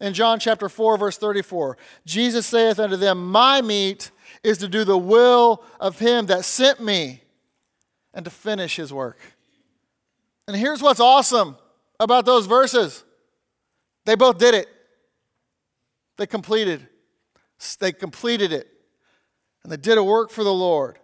in 0.00 0.14
John 0.14 0.38
chapter 0.38 0.68
4, 0.68 0.96
verse 0.96 1.18
34. 1.18 1.76
Jesus 2.06 2.46
saith 2.46 2.78
unto 2.78 2.96
them, 2.96 3.30
My 3.30 3.60
meat 3.60 4.12
is 4.44 4.58
to 4.58 4.68
do 4.68 4.84
the 4.84 4.96
will 4.96 5.64
of 5.80 5.98
him 5.98 6.26
that 6.26 6.44
sent 6.44 6.80
me 6.80 7.22
and 8.14 8.24
to 8.24 8.30
finish 8.30 8.76
his 8.76 8.92
work. 8.92 9.18
And 10.46 10.56
here's 10.56 10.80
what's 10.80 11.00
awesome 11.00 11.56
about 11.98 12.24
those 12.24 12.46
verses 12.46 13.02
they 14.04 14.14
both 14.14 14.38
did 14.38 14.54
it. 14.54 14.68
They 16.16 16.26
completed. 16.26 16.86
They 17.80 17.90
completed 17.90 18.52
it. 18.52 18.68
And 19.64 19.72
they 19.72 19.76
did 19.76 19.98
a 19.98 20.04
work 20.04 20.30
for 20.30 20.44
the 20.44 20.54
Lord. 20.54 21.00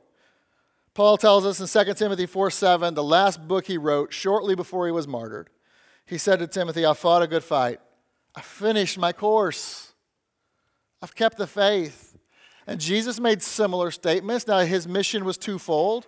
Paul 0.94 1.16
tells 1.16 1.46
us 1.46 1.58
in 1.58 1.86
2 1.86 1.94
Timothy 1.94 2.26
4 2.26 2.50
7, 2.50 2.94
the 2.94 3.02
last 3.02 3.48
book 3.48 3.66
he 3.66 3.78
wrote 3.78 4.12
shortly 4.12 4.54
before 4.54 4.86
he 4.86 4.92
was 4.92 5.08
martyred, 5.08 5.48
he 6.04 6.18
said 6.18 6.38
to 6.40 6.46
Timothy, 6.46 6.84
I 6.84 6.92
fought 6.92 7.22
a 7.22 7.26
good 7.26 7.44
fight. 7.44 7.80
I 8.34 8.40
finished 8.40 8.98
my 8.98 9.12
course. 9.12 9.92
I've 11.00 11.14
kept 11.14 11.38
the 11.38 11.46
faith. 11.46 12.16
And 12.66 12.80
Jesus 12.80 13.18
made 13.18 13.42
similar 13.42 13.90
statements. 13.90 14.46
Now, 14.46 14.60
his 14.60 14.86
mission 14.86 15.24
was 15.24 15.36
twofold. 15.36 16.06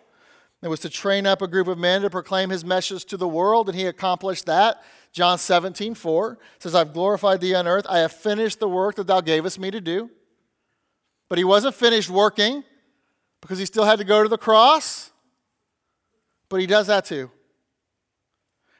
It 0.62 0.68
was 0.68 0.81
to 0.81 0.88
train 0.88 1.27
up 1.27 1.42
a 1.42 1.49
group 1.49 1.66
of 1.66 1.79
men 1.79 2.03
to 2.03 2.11
proclaim 2.11 2.49
his 2.51 2.64
message 2.64 3.05
to 3.07 3.16
the 3.16 3.29
world, 3.29 3.68
and 3.68 3.77
he 3.77 3.87
accomplished 3.87 4.47
that. 4.47 4.83
John 5.12 5.37
17, 5.37 5.94
4 5.94 6.38
says, 6.59 6.75
I've 6.75 6.92
glorified 6.92 7.40
thee 7.40 7.55
on 7.55 7.66
earth. 7.66 7.87
I 7.88 7.99
have 7.99 8.12
finished 8.12 8.61
the 8.61 8.68
work 8.68 8.94
that 8.97 9.07
thou 9.07 9.20
gavest 9.20 9.59
me 9.59 9.70
to 9.70 9.81
do. 9.81 10.11
But 11.29 11.38
he 11.38 11.44
wasn't 11.44 11.75
finished 11.75 12.09
working 12.09 12.64
because 13.44 13.59
he 13.59 13.66
still 13.66 13.85
had 13.85 13.98
to 13.98 14.04
go 14.04 14.22
to 14.22 14.28
the 14.30 14.38
cross. 14.38 15.11
But 16.48 16.61
he 16.61 16.66
does 16.66 16.87
that 16.87 17.04
too. 17.04 17.30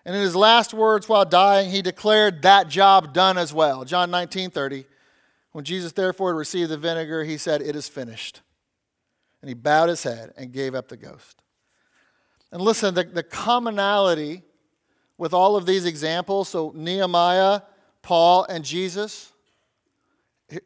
And 0.07 0.17
in 0.17 0.23
his 0.23 0.35
last 0.35 0.73
words 0.73 1.07
while 1.07 1.27
dying, 1.27 1.71
he 1.71 1.83
declared 1.83 2.41
that 2.43 2.69
job 2.69 3.13
done 3.13 3.37
as 3.37 3.53
well. 3.53 3.85
John 3.85 4.11
19 4.11 4.49
30. 4.49 4.87
When 5.53 5.65
Jesus 5.65 5.93
therefore 5.93 6.35
received 6.35 6.71
the 6.71 6.79
vinegar, 6.79 7.25
he 7.25 7.37
said, 7.37 7.61
It 7.61 7.77
is 7.77 7.89
finished. 7.89 8.41
And 9.43 9.51
he 9.51 9.55
bowed 9.55 9.91
his 9.91 10.03
head 10.03 10.33
and 10.39 10.51
gave 10.51 10.75
up 10.75 10.89
the 10.89 10.97
ghost. 10.97 11.43
And 12.51 12.63
listen, 12.63 12.95
the, 12.95 13.05
the 13.05 13.23
commonality 13.23 14.45
with 15.19 15.35
all 15.35 15.57
of 15.57 15.67
these 15.67 15.85
examples 15.85 16.49
so 16.49 16.73
Nehemiah, 16.75 17.61
Paul, 18.01 18.45
and 18.45 18.65
Jesus 18.65 19.35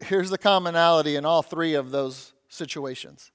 here's 0.03 0.31
the 0.31 0.39
commonality 0.39 1.17
in 1.17 1.25
all 1.25 1.43
three 1.43 1.75
of 1.75 1.91
those 1.91 2.33
situations. 2.49 3.31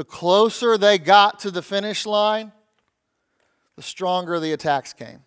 The 0.00 0.04
closer 0.04 0.78
they 0.78 0.96
got 0.96 1.40
to 1.40 1.50
the 1.50 1.60
finish 1.60 2.06
line, 2.06 2.52
the 3.76 3.82
stronger 3.82 4.40
the 4.40 4.54
attacks 4.54 4.94
came. 4.94 5.20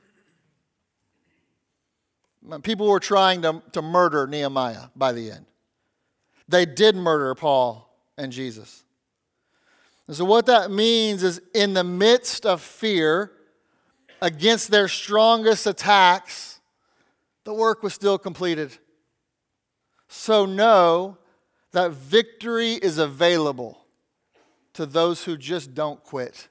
People 2.64 2.88
were 2.88 3.00
trying 3.00 3.44
to, 3.44 3.62
to 3.74 3.84
murder 3.84 4.26
Nehemiah 4.26 4.86
by 4.96 5.12
the 5.12 5.30
end. 5.30 5.46
They 6.48 6.66
did 6.66 6.96
murder 6.96 7.36
Paul 7.36 7.88
and 8.18 8.32
Jesus. 8.32 8.84
And 10.08 10.16
so, 10.16 10.26
what 10.26 10.48
that 10.48 10.72
means 10.72 11.22
is, 11.22 11.40
in 11.54 11.76
the 11.76 11.84
midst 11.84 12.44
of 12.44 12.60
fear, 12.60 13.32
against 14.24 14.72
their 14.72 14.88
strongest 14.88 15.68
attacks, 15.68 16.60
the 17.44 17.54
work 17.54 17.84
was 17.84 17.94
still 17.94 18.18
completed. 18.18 18.76
So 20.08 20.48
know 20.48 21.20
that 21.74 21.92
victory 21.92 22.72
is 22.72 22.98
available 22.98 23.83
to 24.74 24.86
those 24.86 25.24
who 25.24 25.38
just 25.38 25.74
don't 25.74 26.04
quit. 26.04 26.50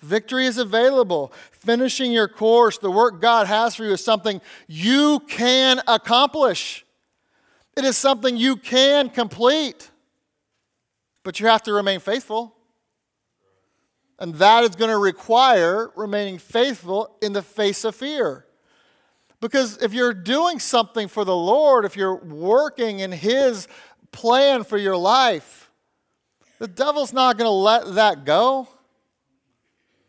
Victory 0.00 0.46
is 0.46 0.58
available. 0.58 1.32
Finishing 1.50 2.12
your 2.12 2.28
course, 2.28 2.78
the 2.78 2.90
work 2.90 3.20
God 3.20 3.46
has 3.46 3.74
for 3.74 3.84
you, 3.84 3.92
is 3.92 4.04
something 4.04 4.40
you 4.66 5.20
can 5.20 5.80
accomplish. 5.88 6.84
It 7.76 7.84
is 7.84 7.96
something 7.96 8.36
you 8.36 8.56
can 8.56 9.08
complete. 9.08 9.90
But 11.22 11.40
you 11.40 11.46
have 11.46 11.62
to 11.62 11.72
remain 11.72 12.00
faithful. 12.00 12.54
And 14.18 14.34
that 14.36 14.62
is 14.64 14.76
going 14.76 14.90
to 14.90 14.98
require 14.98 15.90
remaining 15.96 16.38
faithful 16.38 17.16
in 17.20 17.32
the 17.32 17.42
face 17.42 17.84
of 17.84 17.96
fear. 17.96 18.46
Because 19.40 19.82
if 19.82 19.92
you're 19.92 20.14
doing 20.14 20.58
something 20.58 21.08
for 21.08 21.24
the 21.24 21.36
Lord, 21.36 21.84
if 21.84 21.96
you're 21.96 22.14
working 22.14 23.00
in 23.00 23.10
His 23.10 23.68
plan 24.12 24.64
for 24.64 24.78
your 24.78 24.96
life, 24.96 25.63
the 26.64 26.68
devil's 26.68 27.12
not 27.12 27.36
going 27.36 27.46
to 27.46 27.52
let 27.52 27.94
that 27.96 28.24
go. 28.24 28.66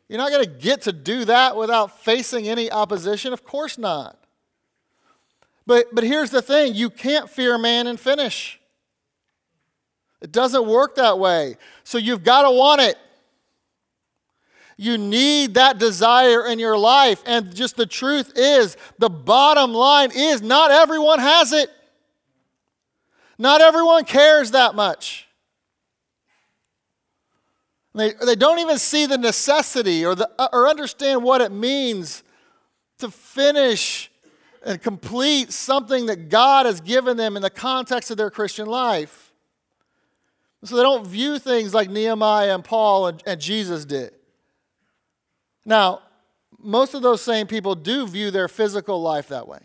You're 0.08 0.20
not 0.20 0.32
going 0.32 0.46
to 0.46 0.50
get 0.50 0.84
to 0.84 0.94
do 0.94 1.26
that 1.26 1.58
without 1.58 2.00
facing 2.06 2.48
any 2.48 2.72
opposition? 2.72 3.34
Of 3.34 3.44
course 3.44 3.78
not. 3.78 4.18
But, 5.68 5.88
but 5.92 6.06
here's 6.06 6.30
the 6.30 6.42
thing 6.42 6.74
you 6.74 6.90
can't 6.90 7.30
fear 7.30 7.58
man 7.58 7.88
and 7.88 8.00
finish. 8.00 8.58
It 10.22 10.32
doesn't 10.32 10.66
work 10.66 10.96
that 10.96 11.20
way. 11.20 11.58
So 11.84 11.98
you've 11.98 12.24
got 12.24 12.44
to 12.44 12.52
want 12.52 12.80
it. 12.80 12.96
You 14.78 14.98
need 14.98 15.56
that 15.56 15.78
desire 15.78 16.48
in 16.48 16.58
your 16.58 16.78
life. 16.78 17.22
And 17.26 17.54
just 17.54 17.76
the 17.76 17.86
truth 17.86 18.32
is, 18.38 18.78
the 18.98 19.10
bottom 19.10 19.74
line 19.74 20.12
is 20.16 20.42
not 20.42 20.72
everyone 20.72 21.20
has 21.20 21.52
it. 21.52 21.70
Not 23.38 23.60
everyone 23.60 24.06
cares 24.06 24.52
that 24.52 24.74
much. 24.74 25.25
They, 27.96 28.12
they 28.12 28.36
don't 28.36 28.60
even 28.60 28.78
see 28.78 29.06
the 29.06 29.18
necessity 29.18 30.06
or, 30.06 30.16
the, 30.16 30.30
uh, 30.38 30.50
or 30.52 30.68
understand 30.68 31.24
what 31.24 31.40
it 31.40 31.52
means 31.52 32.24
to 32.98 33.10
finish 33.10 34.12
and 34.66 34.82
complete 34.82 35.54
something 35.54 36.08
that 36.08 36.28
God 36.28 36.66
has 36.66 36.82
given 36.82 37.16
them 37.16 37.38
in 37.38 37.42
the 37.42 37.50
context 37.50 38.12
of 38.12 38.18
their 38.18 38.30
Christian 38.30 38.66
life. 38.66 39.32
So 40.64 40.76
they 40.76 40.82
don't 40.82 41.06
view 41.06 41.40
things 41.40 41.74
like 41.74 41.90
Nehemiah 41.90 42.54
and 42.56 42.64
Paul 42.64 43.08
and, 43.08 43.24
and 43.26 43.40
Jesus 43.40 43.86
did. 43.86 44.14
Now, 45.64 46.02
most 46.60 46.96
of 46.96 47.02
those 47.02 47.22
same 47.22 47.48
people 47.48 47.76
do 47.76 48.08
view 48.08 48.30
their 48.32 48.48
physical 48.48 49.02
life 49.02 49.30
that 49.30 49.48
way, 49.48 49.60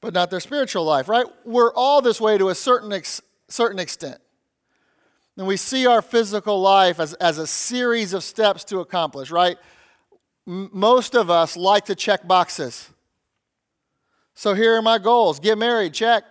but 0.00 0.14
not 0.14 0.30
their 0.30 0.40
spiritual 0.40 0.84
life, 0.84 1.08
right? 1.08 1.26
We're 1.44 1.72
all 1.74 2.00
this 2.00 2.20
way 2.20 2.38
to 2.38 2.48
a 2.48 2.54
certain, 2.54 2.92
ex- 2.92 3.20
certain 3.48 3.78
extent. 3.78 4.20
And 5.38 5.46
we 5.46 5.56
see 5.56 5.86
our 5.86 6.02
physical 6.02 6.60
life 6.60 6.98
as, 6.98 7.14
as 7.14 7.38
a 7.38 7.46
series 7.46 8.12
of 8.12 8.24
steps 8.24 8.64
to 8.64 8.80
accomplish, 8.80 9.30
right? 9.30 9.56
Most 10.44 11.14
of 11.14 11.30
us 11.30 11.56
like 11.56 11.84
to 11.84 11.94
check 11.94 12.26
boxes. 12.26 12.90
So 14.34 14.54
here 14.54 14.76
are 14.76 14.82
my 14.82 14.98
goals 14.98 15.38
get 15.38 15.56
married, 15.56 15.94
check. 15.94 16.24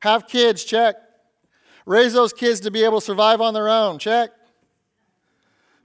Have 0.00 0.26
kids, 0.26 0.64
check. 0.64 0.96
Raise 1.84 2.14
those 2.14 2.32
kids 2.32 2.60
to 2.60 2.70
be 2.70 2.84
able 2.84 3.00
to 3.00 3.04
survive 3.04 3.42
on 3.42 3.52
their 3.52 3.68
own, 3.68 3.98
check. 3.98 4.30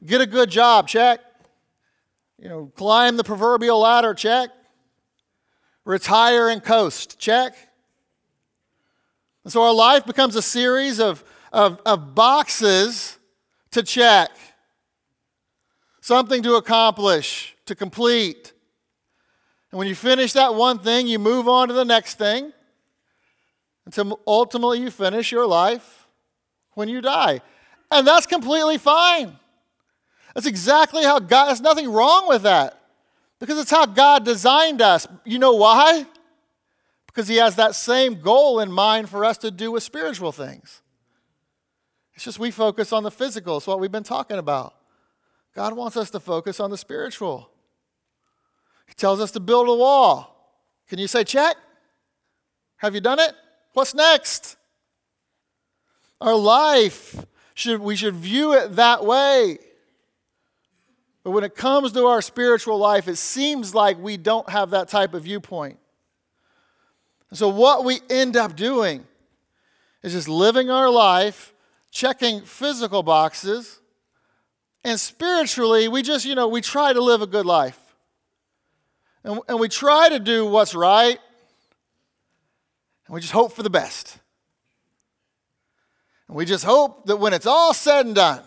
Get 0.06 0.22
a 0.22 0.26
good 0.26 0.50
job, 0.50 0.88
check. 0.88 1.20
You 2.40 2.48
know, 2.48 2.72
climb 2.76 3.18
the 3.18 3.24
proverbial 3.26 3.80
ladder, 3.80 4.14
check. 4.14 4.52
Retire 5.84 6.48
and 6.48 6.64
coast, 6.64 7.20
check. 7.20 7.56
And 9.44 9.52
so 9.52 9.64
our 9.64 9.74
life 9.74 10.06
becomes 10.06 10.38
a 10.38 10.42
series 10.42 11.02
of 11.02 11.26
of, 11.58 11.82
of 11.88 12.14
boxes 12.14 13.18
to 13.72 13.82
check, 13.82 14.30
something 16.02 16.44
to 16.44 16.54
accomplish, 16.54 17.56
to 17.66 17.74
complete. 17.74 18.54
And 19.72 19.80
when 19.80 19.88
you 19.88 19.96
finish 19.96 20.34
that 20.34 20.54
one 20.54 20.78
thing, 20.78 21.08
you 21.08 21.18
move 21.18 21.48
on 21.48 21.68
to 21.70 21.74
the 21.74 21.84
next 21.84 22.20
thing 22.20 22.54
until 23.86 24.20
ultimately 24.28 24.80
you 24.80 24.92
finish 24.92 25.32
your 25.32 25.48
life 25.48 26.08
when 26.76 26.90
you 26.90 27.02
die. 27.02 27.42
And 27.90 28.06
that's 28.06 28.28
completely 28.28 28.78
fine. 28.78 29.36
That's 30.36 30.46
exactly 30.46 31.04
how 31.04 31.18
God, 31.18 31.48
there's 31.48 31.62
nothing 31.62 31.92
wrong 31.92 32.28
with 32.28 32.44
that 32.44 32.80
because 33.40 33.58
it's 33.58 33.72
how 33.72 33.88
God 33.88 34.24
designed 34.24 34.84
us. 34.84 35.08
You 35.26 35.40
know 35.40 35.54
why? 35.54 36.06
Because 37.08 37.28
He 37.28 37.38
has 37.38 37.56
that 37.56 37.74
same 37.74 38.22
goal 38.22 38.60
in 38.60 38.72
mind 38.72 39.10
for 39.10 39.26
us 39.26 39.40
to 39.40 39.50
do 39.50 39.72
with 39.72 39.82
spiritual 39.82 40.32
things. 40.32 40.84
It's 42.18 42.24
just 42.24 42.40
we 42.40 42.50
focus 42.50 42.92
on 42.94 43.04
the 43.04 43.12
physical. 43.12 43.58
It's 43.58 43.68
what 43.68 43.80
we've 43.80 43.92
been 43.92 44.02
talking 44.02 44.40
about. 44.40 44.74
God 45.54 45.74
wants 45.74 45.96
us 45.96 46.10
to 46.10 46.20
focus 46.20 46.60
on 46.60 46.72
the 46.72 46.78
spiritual. 46.78 47.48
He 48.88 48.96
tells 48.96 49.22
us 49.22 49.30
to 49.34 49.40
build 49.40 49.70
a 49.70 49.76
wall. 49.76 50.52
Can 50.90 50.98
you 50.98 51.08
say 51.08 51.24
check? 51.24 51.58
Have 52.78 52.96
you 52.96 53.02
done 53.02 53.20
it? 53.20 53.34
What's 53.74 53.94
next? 53.94 54.58
Our 56.20 56.34
life 56.34 57.24
should 57.54 57.82
we 57.82 57.96
should 57.96 58.16
view 58.16 58.54
it 58.54 58.78
that 58.78 59.06
way. 59.06 59.60
But 61.24 61.32
when 61.32 61.44
it 61.44 61.56
comes 61.56 61.92
to 61.92 62.08
our 62.08 62.24
spiritual 62.24 62.80
life, 62.80 63.08
it 63.08 63.18
seems 63.18 63.76
like 63.76 64.00
we 64.00 64.18
don't 64.18 64.50
have 64.50 64.72
that 64.72 64.88
type 64.88 65.14
of 65.14 65.26
viewpoint. 65.26 65.78
so 67.32 67.48
what 67.48 67.86
we 67.86 68.00
end 68.10 68.36
up 68.36 68.56
doing 68.56 69.06
is 70.02 70.14
just 70.14 70.28
living 70.28 70.72
our 70.72 70.90
life 70.90 71.54
checking 71.92 72.42
physical 72.42 73.04
boxes. 73.04 73.80
And 74.84 75.00
spiritually, 75.00 75.88
we 75.88 76.02
just, 76.02 76.26
you 76.26 76.36
know, 76.36 76.48
we 76.48 76.62
try 76.62 76.94
to 76.94 77.02
live 77.02 77.22
a 77.22 77.28
good 77.28 77.46
life. 77.46 77.80
And, 79.24 79.42
and 79.48 79.60
we 79.60 79.68
try 79.68 80.10
to 80.10 80.20
do 80.20 80.46
what's 80.46 80.74
right. 80.74 81.20
And 83.08 83.14
we 83.14 83.22
just 83.22 83.34
hope 83.34 83.54
for 83.54 83.64
the 83.64 83.70
best. 83.70 84.18
And 86.28 86.38
we 86.38 86.46
just 86.46 86.64
hope 86.64 87.06
that 87.08 87.18
when 87.18 87.34
it's 87.34 87.46
all 87.46 87.74
said 87.74 88.06
and 88.06 88.16
done, 88.16 88.44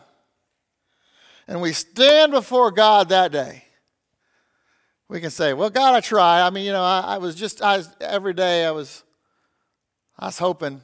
and 1.49 1.61
we 1.61 1.73
stand 1.73 2.33
before 2.33 2.71
God 2.71 3.09
that 3.09 3.33
day, 3.33 3.65
we 5.09 5.21
can 5.21 5.31
say, 5.31 5.53
Well, 5.53 5.71
God, 5.71 5.95
I 5.95 6.01
try. 6.01 6.43
I 6.43 6.51
mean, 6.51 6.65
you 6.65 6.73
know, 6.73 6.85
I, 6.85 7.01
I 7.01 7.19
was 7.19 7.35
just, 7.35 7.61
I 7.63 7.83
every 8.01 8.33
day 8.33 8.65
I 8.65 8.71
was, 8.71 9.03
I 10.19 10.27
was 10.27 10.39
hoping 10.39 10.81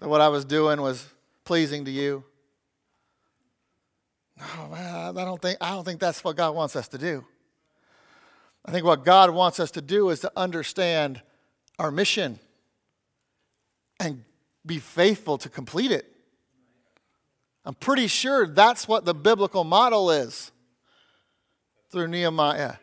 that 0.00 0.08
what 0.08 0.20
I 0.20 0.28
was 0.28 0.44
doing 0.44 0.80
was 0.80 1.06
pleasing 1.44 1.84
to 1.84 1.90
you? 1.90 2.24
No, 4.38 4.68
man, 4.68 5.16
I 5.16 5.24
don't 5.24 5.40
think 5.40 5.58
I 5.60 5.70
don't 5.70 5.84
think 5.84 6.00
that's 6.00 6.24
what 6.24 6.36
God 6.36 6.54
wants 6.54 6.74
us 6.76 6.88
to 6.88 6.98
do. 6.98 7.24
I 8.64 8.72
think 8.72 8.84
what 8.84 9.04
God 9.04 9.30
wants 9.30 9.60
us 9.60 9.70
to 9.72 9.80
do 9.80 10.10
is 10.10 10.20
to 10.20 10.32
understand 10.36 11.20
our 11.78 11.90
mission 11.90 12.38
and 13.98 14.24
be 14.64 14.78
faithful 14.78 15.38
to 15.38 15.48
complete 15.48 15.90
it. 15.90 16.06
I'm 17.64 17.74
pretty 17.74 18.06
sure 18.06 18.46
that's 18.46 18.88
what 18.88 19.04
the 19.04 19.14
biblical 19.14 19.64
model 19.64 20.10
is 20.10 20.50
through 21.90 22.08
Nehemiah 22.08 22.74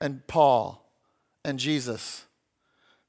and 0.00 0.26
Paul 0.26 0.84
and 1.44 1.58
Jesus 1.58 2.26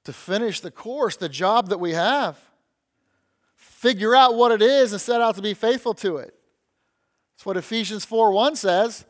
to 0.03 0.13
finish 0.13 0.59
the 0.59 0.71
course, 0.71 1.15
the 1.15 1.29
job 1.29 1.69
that 1.69 1.79
we 1.79 1.91
have 1.91 2.37
figure 3.81 4.15
out 4.15 4.35
what 4.35 4.51
it 4.51 4.61
is 4.61 4.91
and 4.91 5.01
set 5.01 5.21
out 5.21 5.33
to 5.35 5.41
be 5.41 5.55
faithful 5.55 5.95
to 5.95 6.17
it. 6.17 6.35
That's 7.33 7.47
what 7.47 7.57
Ephesians 7.57 8.05
4 8.05 8.31
1 8.31 8.55
says. 8.55 9.05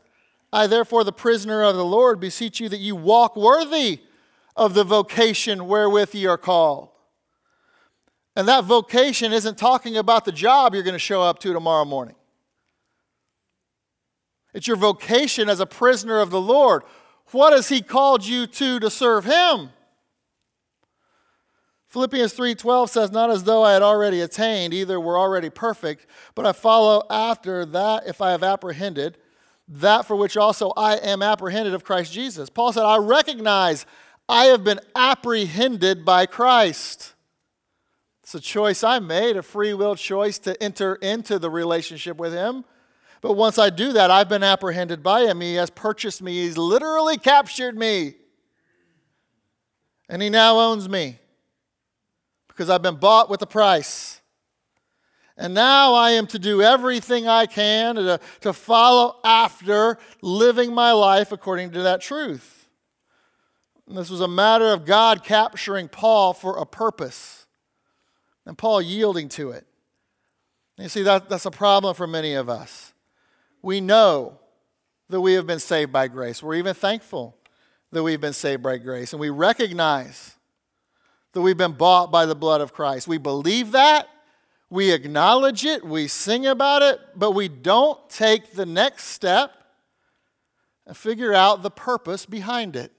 I, 0.50 0.66
therefore, 0.66 1.04
the 1.04 1.12
prisoner 1.12 1.62
of 1.62 1.76
the 1.76 1.84
Lord, 1.84 2.18
beseech 2.18 2.58
you 2.58 2.70
that 2.70 2.80
you 2.80 2.96
walk 2.96 3.36
worthy 3.36 4.00
of 4.56 4.72
the 4.72 4.84
vocation 4.84 5.66
wherewith 5.66 6.14
ye 6.14 6.24
are 6.26 6.38
called. 6.38 6.88
And 8.34 8.48
that 8.48 8.64
vocation 8.64 9.32
isn't 9.34 9.58
talking 9.58 9.98
about 9.98 10.24
the 10.24 10.32
job 10.32 10.72
you're 10.72 10.82
going 10.82 10.94
to 10.94 10.98
show 10.98 11.20
up 11.20 11.38
to 11.40 11.52
tomorrow 11.52 11.84
morning. 11.84 12.16
It's 14.54 14.66
your 14.66 14.78
vocation 14.78 15.50
as 15.50 15.60
a 15.60 15.66
prisoner 15.66 16.18
of 16.18 16.30
the 16.30 16.40
Lord. 16.40 16.82
What 17.30 17.52
has 17.52 17.68
He 17.68 17.82
called 17.82 18.24
you 18.24 18.46
to 18.46 18.80
to 18.80 18.88
serve 18.88 19.26
Him? 19.26 19.70
Philippians 21.92 22.32
3:12 22.32 22.88
says 22.88 23.12
not 23.12 23.28
as 23.28 23.44
though 23.44 23.62
I 23.62 23.74
had 23.74 23.82
already 23.82 24.22
attained 24.22 24.72
either 24.72 24.98
were 24.98 25.18
already 25.18 25.50
perfect 25.50 26.06
but 26.34 26.46
I 26.46 26.52
follow 26.52 27.02
after 27.10 27.66
that 27.66 28.06
if 28.06 28.22
I 28.22 28.30
have 28.30 28.42
apprehended 28.42 29.18
that 29.68 30.06
for 30.06 30.16
which 30.16 30.38
also 30.38 30.70
I 30.74 30.96
am 30.96 31.20
apprehended 31.22 31.74
of 31.74 31.84
Christ 31.84 32.10
Jesus. 32.10 32.48
Paul 32.48 32.72
said 32.72 32.84
I 32.84 32.96
recognize 32.96 33.84
I 34.26 34.46
have 34.46 34.64
been 34.64 34.80
apprehended 34.96 36.02
by 36.02 36.24
Christ. 36.24 37.12
It's 38.22 38.34
a 38.34 38.40
choice 38.40 38.82
I 38.82 38.98
made, 38.98 39.36
a 39.36 39.42
free 39.42 39.74
will 39.74 39.94
choice 39.94 40.38
to 40.40 40.60
enter 40.62 40.94
into 40.94 41.38
the 41.38 41.50
relationship 41.50 42.16
with 42.16 42.32
him. 42.32 42.64
But 43.20 43.34
once 43.34 43.58
I 43.58 43.68
do 43.68 43.92
that, 43.92 44.10
I've 44.10 44.30
been 44.30 44.42
apprehended 44.42 45.02
by 45.02 45.26
him. 45.26 45.42
He 45.42 45.56
has 45.56 45.68
purchased 45.68 46.22
me. 46.22 46.40
He's 46.40 46.56
literally 46.56 47.18
captured 47.18 47.76
me. 47.76 48.14
And 50.08 50.22
he 50.22 50.30
now 50.30 50.58
owns 50.58 50.88
me 50.88 51.18
because 52.52 52.70
I've 52.70 52.82
been 52.82 52.96
bought 52.96 53.30
with 53.30 53.42
a 53.42 53.46
price. 53.46 54.20
And 55.36 55.54
now 55.54 55.94
I 55.94 56.12
am 56.12 56.26
to 56.28 56.38
do 56.38 56.62
everything 56.62 57.26
I 57.26 57.46
can 57.46 57.96
to, 57.96 58.20
to 58.42 58.52
follow 58.52 59.16
after 59.24 59.98
living 60.20 60.74
my 60.74 60.92
life 60.92 61.32
according 61.32 61.72
to 61.72 61.82
that 61.82 62.00
truth. 62.00 62.68
And 63.88 63.96
this 63.96 64.10
was 64.10 64.20
a 64.20 64.28
matter 64.28 64.72
of 64.72 64.84
God 64.84 65.24
capturing 65.24 65.88
Paul 65.88 66.34
for 66.34 66.58
a 66.58 66.66
purpose 66.66 67.46
and 68.46 68.56
Paul 68.58 68.82
yielding 68.82 69.28
to 69.30 69.50
it. 69.50 69.66
And 70.76 70.84
you 70.84 70.88
see, 70.88 71.02
that, 71.02 71.28
that's 71.28 71.46
a 71.46 71.50
problem 71.50 71.94
for 71.94 72.06
many 72.06 72.34
of 72.34 72.48
us. 72.48 72.92
We 73.62 73.80
know 73.80 74.38
that 75.08 75.20
we 75.20 75.34
have 75.34 75.46
been 75.46 75.60
saved 75.60 75.92
by 75.92 76.08
grace, 76.08 76.42
we're 76.42 76.54
even 76.54 76.74
thankful 76.74 77.36
that 77.90 78.02
we've 78.02 78.20
been 78.20 78.32
saved 78.32 78.62
by 78.62 78.78
grace, 78.78 79.12
and 79.12 79.20
we 79.20 79.28
recognize 79.28 80.36
that 81.32 81.40
we've 81.40 81.56
been 81.56 81.72
bought 81.72 82.10
by 82.10 82.26
the 82.26 82.34
blood 82.34 82.60
of 82.60 82.72
Christ. 82.72 83.08
We 83.08 83.18
believe 83.18 83.72
that. 83.72 84.08
We 84.72 84.90
acknowledge 84.90 85.66
it, 85.66 85.84
we 85.84 86.08
sing 86.08 86.46
about 86.46 86.80
it, 86.80 86.98
but 87.14 87.32
we 87.32 87.46
don't 87.46 88.08
take 88.08 88.52
the 88.52 88.64
next 88.64 89.04
step 89.08 89.52
and 90.86 90.96
figure 90.96 91.34
out 91.34 91.62
the 91.62 91.70
purpose 91.70 92.24
behind 92.24 92.74
it. 92.74 92.90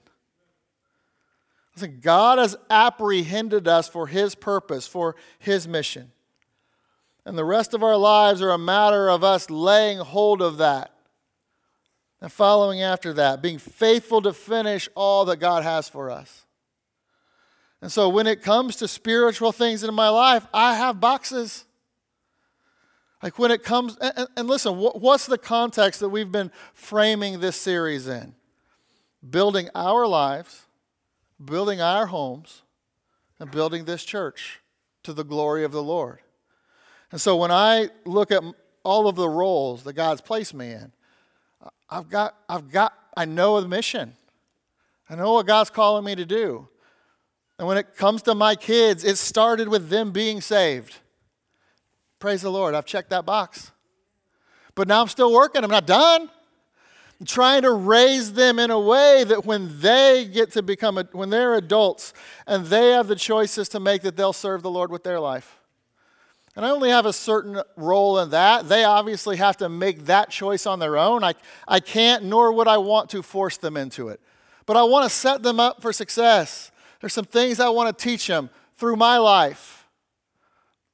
Listen, 1.74 1.98
God 2.00 2.38
has 2.38 2.54
apprehended 2.70 3.66
us 3.66 3.88
for 3.88 4.06
His 4.06 4.36
purpose, 4.36 4.86
for 4.86 5.16
His 5.40 5.66
mission. 5.66 6.12
And 7.26 7.36
the 7.36 7.44
rest 7.44 7.74
of 7.74 7.82
our 7.82 7.96
lives 7.96 8.40
are 8.40 8.50
a 8.50 8.58
matter 8.58 9.08
of 9.08 9.24
us 9.24 9.50
laying 9.50 9.98
hold 9.98 10.42
of 10.42 10.58
that 10.58 10.92
and 12.20 12.30
following 12.30 12.82
after 12.82 13.12
that, 13.14 13.42
being 13.42 13.58
faithful 13.58 14.22
to 14.22 14.32
finish 14.32 14.88
all 14.94 15.24
that 15.24 15.38
God 15.38 15.64
has 15.64 15.88
for 15.88 16.08
us. 16.08 16.43
And 17.84 17.92
so 17.92 18.08
when 18.08 18.26
it 18.26 18.40
comes 18.40 18.76
to 18.76 18.88
spiritual 18.88 19.52
things 19.52 19.84
in 19.84 19.92
my 19.94 20.08
life, 20.08 20.46
I 20.54 20.74
have 20.74 21.00
boxes. 21.00 21.66
Like 23.22 23.38
when 23.38 23.50
it 23.50 23.62
comes, 23.62 23.98
and, 23.98 24.26
and 24.38 24.48
listen, 24.48 24.76
what's 24.78 25.26
the 25.26 25.36
context 25.36 26.00
that 26.00 26.08
we've 26.08 26.32
been 26.32 26.50
framing 26.72 27.40
this 27.40 27.56
series 27.56 28.08
in? 28.08 28.36
Building 29.28 29.68
our 29.74 30.06
lives, 30.06 30.62
building 31.44 31.82
our 31.82 32.06
homes, 32.06 32.62
and 33.38 33.50
building 33.50 33.84
this 33.84 34.02
church 34.02 34.62
to 35.02 35.12
the 35.12 35.22
glory 35.22 35.62
of 35.62 35.72
the 35.72 35.82
Lord. 35.82 36.20
And 37.12 37.20
so 37.20 37.36
when 37.36 37.50
I 37.50 37.90
look 38.06 38.32
at 38.32 38.42
all 38.82 39.08
of 39.08 39.16
the 39.16 39.28
roles 39.28 39.82
that 39.82 39.92
God's 39.92 40.22
placed 40.22 40.54
me 40.54 40.70
in, 40.70 40.90
I've 41.90 42.08
got, 42.08 42.34
I've 42.48 42.70
got, 42.72 42.94
I 43.14 43.26
know 43.26 43.60
the 43.60 43.68
mission. 43.68 44.14
I 45.10 45.16
know 45.16 45.34
what 45.34 45.46
God's 45.46 45.68
calling 45.68 46.06
me 46.06 46.14
to 46.14 46.24
do. 46.24 46.70
And 47.58 47.68
when 47.68 47.78
it 47.78 47.96
comes 47.96 48.22
to 48.22 48.34
my 48.34 48.56
kids, 48.56 49.04
it 49.04 49.16
started 49.16 49.68
with 49.68 49.88
them 49.88 50.10
being 50.10 50.40
saved. 50.40 50.96
Praise 52.18 52.42
the 52.42 52.50
Lord, 52.50 52.74
I've 52.74 52.86
checked 52.86 53.10
that 53.10 53.24
box. 53.26 53.70
But 54.74 54.88
now 54.88 55.02
I'm 55.02 55.08
still 55.08 55.32
working, 55.32 55.62
I'm 55.62 55.70
not 55.70 55.86
done. 55.86 56.28
I'm 57.20 57.26
trying 57.26 57.62
to 57.62 57.72
raise 57.72 58.32
them 58.32 58.58
in 58.58 58.70
a 58.70 58.80
way 58.80 59.22
that 59.24 59.46
when 59.46 59.80
they 59.80 60.28
get 60.30 60.50
to 60.52 60.62
become, 60.62 60.98
a, 60.98 61.04
when 61.12 61.30
they're 61.30 61.54
adults 61.54 62.12
and 62.46 62.66
they 62.66 62.90
have 62.90 63.06
the 63.06 63.14
choices 63.14 63.68
to 63.70 63.80
make, 63.80 64.02
that 64.02 64.16
they'll 64.16 64.32
serve 64.32 64.62
the 64.62 64.70
Lord 64.70 64.90
with 64.90 65.04
their 65.04 65.20
life. 65.20 65.60
And 66.56 66.64
I 66.64 66.70
only 66.70 66.90
have 66.90 67.06
a 67.06 67.12
certain 67.12 67.62
role 67.76 68.18
in 68.18 68.30
that. 68.30 68.68
They 68.68 68.84
obviously 68.84 69.36
have 69.36 69.56
to 69.58 69.68
make 69.68 70.06
that 70.06 70.30
choice 70.30 70.66
on 70.66 70.80
their 70.80 70.96
own. 70.96 71.22
I, 71.22 71.34
I 71.66 71.80
can't, 71.80 72.24
nor 72.24 72.52
would 72.52 72.68
I 72.68 72.78
want 72.78 73.10
to 73.10 73.22
force 73.22 73.56
them 73.56 73.76
into 73.76 74.08
it. 74.08 74.20
But 74.66 74.76
I 74.76 74.82
want 74.82 75.04
to 75.04 75.14
set 75.14 75.42
them 75.42 75.60
up 75.60 75.82
for 75.82 75.92
success. 75.92 76.70
There's 77.04 77.12
some 77.12 77.26
things 77.26 77.60
I 77.60 77.68
want 77.68 77.98
to 77.98 78.02
teach 78.02 78.26
them 78.26 78.48
through 78.76 78.96
my 78.96 79.18
life. 79.18 79.86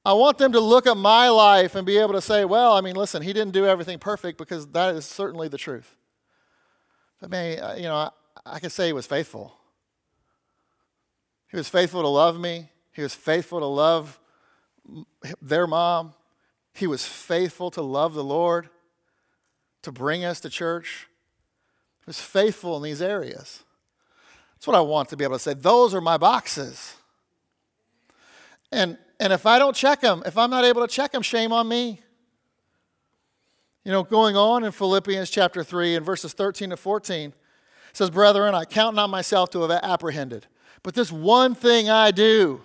I 0.05 0.13
want 0.13 0.39
them 0.39 0.51
to 0.51 0.59
look 0.59 0.89
at 0.89 0.97
my 0.97 1.29
life 1.29 1.77
and 1.77 1.87
be 1.87 1.99
able 1.99 2.15
to 2.15 2.21
say, 2.21 2.45
well, 2.45 2.73
I 2.73 2.81
mean, 2.81 2.97
listen, 2.97 3.23
he 3.23 3.33
didn't 3.33 3.53
do 3.53 3.65
everything 3.65 4.01
perfect 4.01 4.37
because 4.37 4.67
that 4.73 4.97
is 4.97 5.05
certainly 5.05 5.47
the 5.47 5.57
truth. 5.57 5.95
But 7.21 7.31
man, 7.31 7.77
you 7.77 7.85
know, 7.85 7.95
I, 7.95 8.11
I 8.45 8.59
can 8.59 8.71
say 8.71 8.89
he 8.89 8.93
was 8.93 9.07
faithful. 9.07 9.55
He 11.49 11.57
was 11.57 11.69
faithful 11.69 12.03
to 12.03 12.09
love 12.09 12.41
me. 12.41 12.71
He 12.91 13.03
was 13.03 13.15
faithful 13.15 13.61
to 13.61 13.67
love 13.67 14.19
their 15.41 15.69
mom. 15.69 16.15
He 16.75 16.89
was 16.89 17.07
faithful 17.07 17.71
to 17.71 17.83
love 17.83 18.15
the 18.15 18.25
Lord, 18.25 18.69
to 19.83 19.93
bring 19.93 20.25
us 20.25 20.41
to 20.41 20.51
church. 20.51 21.07
He 22.01 22.07
was 22.09 22.21
faithful 22.21 22.77
in 22.79 22.83
these 22.83 23.01
areas. 23.01 23.63
That's 24.61 24.67
what 24.67 24.77
I 24.77 24.83
want 24.83 25.09
to 25.09 25.17
be 25.17 25.25
able 25.25 25.37
to 25.37 25.39
say. 25.39 25.55
Those 25.55 25.95
are 25.95 26.03
my 26.03 26.19
boxes. 26.19 26.95
And, 28.71 28.99
and 29.19 29.33
if 29.33 29.47
I 29.47 29.59
don't 29.59 29.75
check 29.75 30.03
them, 30.03 30.23
if 30.27 30.37
I'm 30.37 30.51
not 30.51 30.67
able 30.67 30.87
to 30.87 30.93
check 30.93 31.13
them, 31.13 31.23
shame 31.23 31.51
on 31.51 31.67
me. 31.67 32.03
You 33.85 33.91
know, 33.91 34.03
going 34.03 34.37
on 34.37 34.63
in 34.63 34.71
Philippians 34.71 35.31
chapter 35.31 35.65
3 35.65 35.97
and 35.97 36.05
verses 36.05 36.35
13 36.35 36.69
to 36.71 36.77
14, 36.77 37.33
says, 37.95 38.11
Brethren, 38.11 38.55
I 38.55 38.67
count 38.67 38.95
not 38.95 39.09
myself 39.09 39.49
to 39.53 39.63
have 39.63 39.71
apprehended, 39.71 40.47
but 40.83 40.93
this 40.93 41.11
one 41.11 41.55
thing 41.55 41.89
I 41.89 42.11
do 42.11 42.61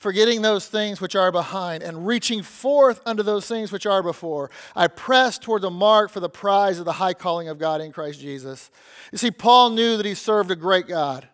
forgetting 0.00 0.40
those 0.40 0.66
things 0.66 0.98
which 0.98 1.14
are 1.14 1.30
behind 1.30 1.82
and 1.82 2.06
reaching 2.06 2.42
forth 2.42 3.02
unto 3.04 3.22
those 3.22 3.46
things 3.46 3.70
which 3.70 3.84
are 3.84 4.02
before. 4.02 4.50
I 4.74 4.88
press 4.88 5.38
toward 5.38 5.60
the 5.60 5.70
mark 5.70 6.10
for 6.10 6.20
the 6.20 6.28
prize 6.28 6.78
of 6.78 6.86
the 6.86 6.92
high 6.92 7.12
calling 7.12 7.48
of 7.48 7.58
God 7.58 7.82
in 7.82 7.92
Christ 7.92 8.18
Jesus. 8.18 8.70
You 9.12 9.18
see, 9.18 9.30
Paul 9.30 9.70
knew 9.70 9.98
that 9.98 10.06
he 10.06 10.14
served 10.14 10.50
a 10.50 10.56
great 10.56 10.88
God, 10.88 11.28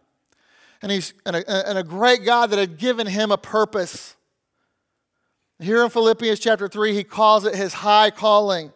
and, 0.83 0.91
he's, 0.91 1.15
and, 1.25 1.37
a, 1.37 1.69
and 1.69 1.79
a 1.79 1.85
great 1.85 2.25
God 2.25 2.51
that 2.51 2.59
had 2.59 2.77
given 2.77 3.07
him 3.07 3.31
a 3.31 3.39
purpose. 3.39 4.17
Here 5.61 5.85
in 5.85 5.89
Philippians 5.89 6.41
chapter 6.41 6.67
3, 6.67 6.93
he 6.93 7.05
calls 7.05 7.45
it 7.45 7.55
his 7.55 7.73
high 7.73 8.11
calling. 8.11 8.73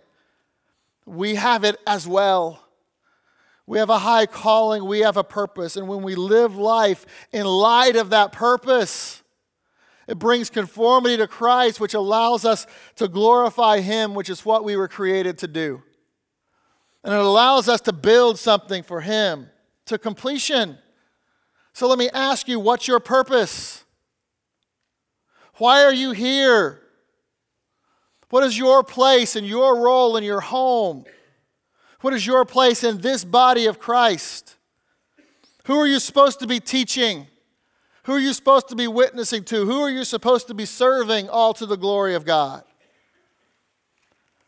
We 1.04 1.34
have 1.34 1.64
it 1.64 1.76
as 1.84 2.06
well. 2.06 2.62
We 3.66 3.78
have 3.78 3.90
a 3.90 3.98
high 3.98 4.26
calling, 4.26 4.84
we 4.84 5.00
have 5.00 5.16
a 5.16 5.24
purpose, 5.24 5.76
and 5.76 5.88
when 5.88 6.02
we 6.02 6.14
live 6.14 6.56
life 6.56 7.06
in 7.32 7.44
light 7.46 7.96
of 7.96 8.10
that 8.10 8.32
purpose, 8.32 9.19
it 10.10 10.18
brings 10.18 10.50
conformity 10.50 11.16
to 11.18 11.28
Christ, 11.28 11.78
which 11.78 11.94
allows 11.94 12.44
us 12.44 12.66
to 12.96 13.06
glorify 13.06 13.78
Him, 13.78 14.12
which 14.12 14.28
is 14.28 14.44
what 14.44 14.64
we 14.64 14.74
were 14.74 14.88
created 14.88 15.38
to 15.38 15.46
do. 15.46 15.84
And 17.04 17.14
it 17.14 17.20
allows 17.20 17.68
us 17.68 17.80
to 17.82 17.92
build 17.92 18.36
something 18.36 18.82
for 18.82 19.02
Him 19.02 19.48
to 19.86 19.98
completion. 19.98 20.76
So 21.74 21.86
let 21.86 21.96
me 21.96 22.10
ask 22.12 22.48
you 22.48 22.58
what's 22.58 22.88
your 22.88 22.98
purpose? 22.98 23.84
Why 25.58 25.84
are 25.84 25.94
you 25.94 26.10
here? 26.10 26.82
What 28.30 28.42
is 28.42 28.58
your 28.58 28.82
place 28.82 29.36
and 29.36 29.46
your 29.46 29.80
role 29.80 30.16
in 30.16 30.24
your 30.24 30.40
home? 30.40 31.04
What 32.00 32.14
is 32.14 32.26
your 32.26 32.44
place 32.44 32.82
in 32.82 32.98
this 32.98 33.24
body 33.24 33.66
of 33.66 33.78
Christ? 33.78 34.56
Who 35.66 35.76
are 35.76 35.86
you 35.86 36.00
supposed 36.00 36.40
to 36.40 36.48
be 36.48 36.58
teaching? 36.58 37.28
Who 38.04 38.12
are 38.12 38.20
you 38.20 38.32
supposed 38.32 38.68
to 38.68 38.76
be 38.76 38.86
witnessing 38.86 39.44
to? 39.44 39.66
Who 39.66 39.80
are 39.82 39.90
you 39.90 40.04
supposed 40.04 40.46
to 40.48 40.54
be 40.54 40.64
serving 40.64 41.28
all 41.28 41.52
to 41.54 41.66
the 41.66 41.76
glory 41.76 42.14
of 42.14 42.24
God? 42.24 42.64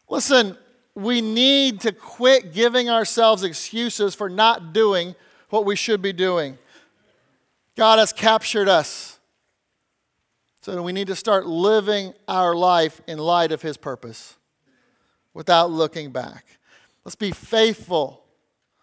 Listen, 0.09 0.57
we 0.95 1.21
need 1.21 1.81
to 1.83 1.93
quit 1.93 2.53
giving 2.53 2.89
ourselves 2.91 3.43
excuses 3.43 4.15
for 4.15 4.29
not 4.29 4.73
doing 4.73 5.15
what 5.51 5.65
we 5.65 5.77
should 5.77 6.03
be 6.03 6.13
doing. 6.13 6.59
God 7.77 7.99
has 7.99 8.13
captured 8.13 8.69
us. 8.69 9.19
So 10.63 10.81
we 10.83 10.93
need 10.93 11.09
to 11.09 11.17
start 11.17 11.47
living 11.47 12.15
our 12.29 12.55
life 12.55 13.01
in 13.07 13.19
light 13.19 13.53
of 13.53 13.63
His 13.63 13.77
purpose 13.77 14.37
without 15.35 15.71
looking 15.71 16.11
back. 16.11 16.45
Let's 17.05 17.17
be 17.17 17.33
faithful 17.33 18.23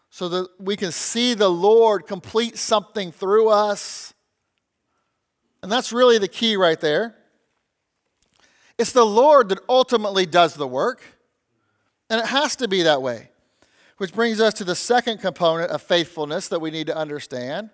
so 0.10 0.28
that 0.30 0.50
we 0.60 0.76
can 0.76 0.92
see 0.92 1.36
the 1.36 1.50
Lord 1.50 2.06
complete 2.06 2.58
something 2.58 3.12
through 3.12 3.50
us 3.50 4.14
and 5.62 5.72
that's 5.72 5.92
really 5.92 6.18
the 6.18 6.28
key 6.28 6.56
right 6.56 6.80
there. 6.80 7.16
It's 8.78 8.94
the 8.94 9.06
Lord 9.06 9.50
that 9.50 9.60
ultimately 9.68 10.26
does 10.26 10.54
the 10.54 10.68
work, 10.68 11.02
and 12.10 12.20
it 12.22 12.28
has 12.28 12.56
to 12.58 12.68
be 12.68 12.84
that 12.84 13.02
way. 13.02 13.30
Which 13.98 14.14
brings 14.14 14.40
us 14.40 14.54
to 14.56 14.64
the 14.64 14.76
second 14.76 15.20
component 15.20 15.72
of 15.72 15.82
faithfulness 15.82 16.48
that 16.48 16.62
we 16.62 16.72
need 16.72 16.88
to 16.88 16.96
understand. 16.96 17.70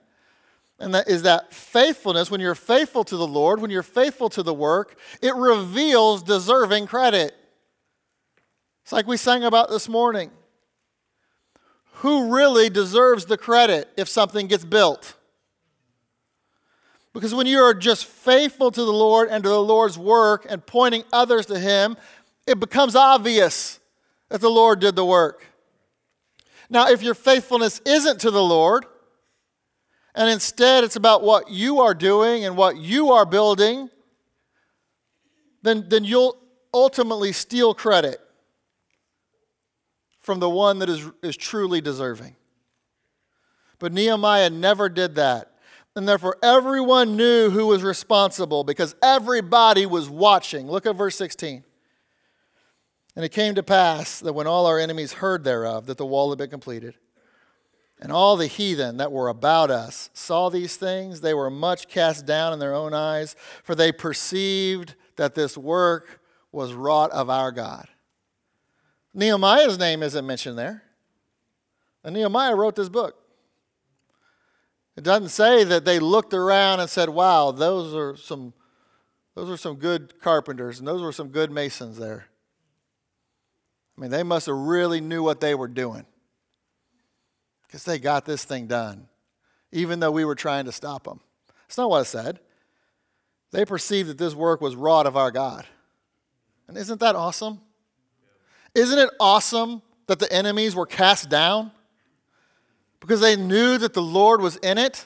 And 0.80 0.94
that 0.96 1.08
is 1.08 1.22
that 1.22 1.54
faithfulness, 1.54 2.32
when 2.32 2.42
you're 2.42 2.56
faithful 2.56 3.04
to 3.04 3.16
the 3.16 3.28
Lord, 3.28 3.62
when 3.62 3.70
you're 3.70 3.84
faithful 3.84 4.30
to 4.30 4.42
the 4.42 4.54
work, 4.54 4.98
it 5.22 5.36
reveals 5.36 6.24
deserving 6.24 6.88
credit. 6.88 7.36
It's 8.84 8.92
like 8.92 9.08
we 9.08 9.18
sang 9.18 9.44
about 9.44 9.70
this 9.70 9.88
morning. 9.88 10.32
Who 12.00 12.34
really 12.34 12.70
deserves 12.70 13.26
the 13.26 13.38
credit 13.38 13.90
if 13.96 14.10
something 14.10 14.48
gets 14.48 14.66
built? 14.66 15.16
Because 17.16 17.34
when 17.34 17.48
you 17.48 17.60
are 17.60 17.74
just 17.74 18.08
faithful 18.08 18.72
to 18.72 18.84
the 18.84 18.92
Lord 18.92 19.30
and 19.30 19.42
to 19.42 19.50
the 19.50 19.64
Lord's 19.64 19.98
work 19.98 20.46
and 20.50 20.64
pointing 20.64 21.06
others 21.14 21.46
to 21.46 21.58
Him, 21.58 21.96
it 22.46 22.60
becomes 22.60 22.94
obvious 22.94 23.80
that 24.28 24.42
the 24.42 24.50
Lord 24.50 24.82
did 24.82 24.98
the 24.98 25.06
work. 25.06 25.46
Now, 26.70 26.90
if 26.90 27.02
your 27.02 27.14
faithfulness 27.14 27.80
isn't 27.86 28.20
to 28.20 28.32
the 28.32 28.44
Lord, 28.44 28.86
and 30.14 30.30
instead 30.30 30.84
it's 30.84 30.98
about 30.98 31.24
what 31.24 31.50
you 31.50 31.80
are 31.80 31.94
doing 31.94 32.44
and 32.44 32.58
what 32.58 32.76
you 32.76 33.14
are 33.14 33.26
building, 33.26 33.90
then, 35.62 35.86
then 35.88 36.04
you'll 36.04 36.38
ultimately 36.74 37.32
steal 37.32 37.74
credit 37.74 38.20
from 40.20 40.42
the 40.42 40.50
one 40.50 40.80
that 40.80 40.90
is, 40.90 41.10
is 41.24 41.38
truly 41.38 41.80
deserving. 41.80 42.36
But 43.80 43.94
Nehemiah 43.94 44.50
never 44.50 44.90
did 44.90 45.16
that. 45.16 45.54
And 45.96 46.08
therefore, 46.08 46.38
everyone 46.44 47.16
knew 47.16 47.50
who 47.50 47.68
was 47.68 47.82
responsible 47.82 48.64
because 48.64 48.96
everybody 49.02 49.86
was 49.86 50.10
watching. 50.10 50.68
Look 50.68 50.86
at 50.86 50.96
verse 50.96 51.16
16. 51.16 51.64
And 53.16 53.24
it 53.24 53.30
came 53.30 53.56
to 53.56 53.64
pass 53.64 54.20
that 54.20 54.34
when 54.34 54.46
all 54.46 54.66
our 54.66 54.78
enemies 54.78 55.14
heard 55.14 55.46
thereof, 55.46 55.86
that 55.86 55.98
the 55.98 56.06
wall 56.06 56.30
had 56.32 56.38
been 56.38 56.50
completed, 56.50 56.96
and 58.02 58.12
all 58.12 58.36
the 58.36 58.48
heathen 58.48 58.98
that 58.98 59.14
were 59.14 59.30
about 59.30 59.72
us 59.72 60.10
saw 60.14 60.50
these 60.50 60.76
things, 60.76 61.22
they 61.22 61.34
were 61.34 61.50
much 61.50 61.88
cast 61.88 62.26
down 62.26 62.52
in 62.52 62.60
their 62.60 62.74
own 62.74 62.94
eyes, 62.94 63.38
for 63.64 63.74
they 63.74 63.94
perceived 63.94 64.96
that 65.16 65.34
this 65.34 65.58
work 65.58 66.20
was 66.52 66.74
wrought 66.74 67.12
of 67.12 67.30
our 67.30 67.54
God. 67.54 67.88
Nehemiah's 69.14 69.80
name 69.80 70.04
isn't 70.04 70.28
mentioned 70.28 70.58
there. 70.58 70.84
And 72.04 72.14
Nehemiah 72.14 72.54
wrote 72.54 72.76
this 72.76 72.90
book. 72.90 73.16
It 74.98 75.04
doesn't 75.04 75.30
say 75.30 75.64
that 75.66 75.84
they 75.84 76.00
looked 76.00 76.34
around 76.34 76.80
and 76.80 76.90
said, 76.90 77.10
wow, 77.10 77.52
those 77.52 77.94
are 77.94 78.16
some, 78.16 78.54
those 79.34 79.50
are 79.50 79.58
some 79.58 79.76
good 79.76 80.22
carpenters 80.22 80.80
and 80.80 80.88
those 80.88 81.02
were 81.02 81.12
some 81.12 81.30
good 81.30 81.52
masons 81.52 81.98
there. 81.98 82.28
I 83.98 84.02
mean, 84.02 84.12
they 84.12 84.24
must 84.24 84.46
have 84.48 84.56
really 84.56 85.02
knew 85.02 85.24
what 85.24 85.42
they 85.42 85.56
were 85.56 85.68
doing 85.68 86.06
because 87.68 87.84
they 87.84 88.00
got 88.00 88.26
this 88.26 88.46
thing 88.46 88.68
done, 88.68 89.08
even 89.72 90.00
though 90.00 90.12
we 90.12 90.26
were 90.26 90.36
trying 90.36 90.66
to 90.66 90.72
stop 90.72 91.04
them. 91.04 91.20
That's 91.68 91.78
not 91.78 91.90
what 91.90 92.02
it 92.02 92.06
said. 92.06 92.40
They 93.52 93.66
perceived 93.66 94.10
that 94.10 94.18
this 94.18 94.34
work 94.34 94.62
was 94.62 94.76
wrought 94.76 95.08
of 95.08 95.18
our 95.18 95.32
God. 95.32 95.66
And 96.68 96.78
isn't 96.78 97.00
that 97.00 97.16
awesome? 97.16 97.62
Isn't 98.74 99.00
it 99.00 99.10
awesome 99.20 99.82
that 100.08 100.20
the 100.20 100.32
enemies 100.32 100.76
were 100.76 100.86
cast 100.86 101.30
down? 101.30 101.72
Because 103.06 103.22
they 103.22 103.36
knew 103.36 103.78
that 103.78 103.94
the 103.94 104.02
Lord 104.02 104.42
was 104.42 104.56
in 104.58 104.80
it. 104.80 105.06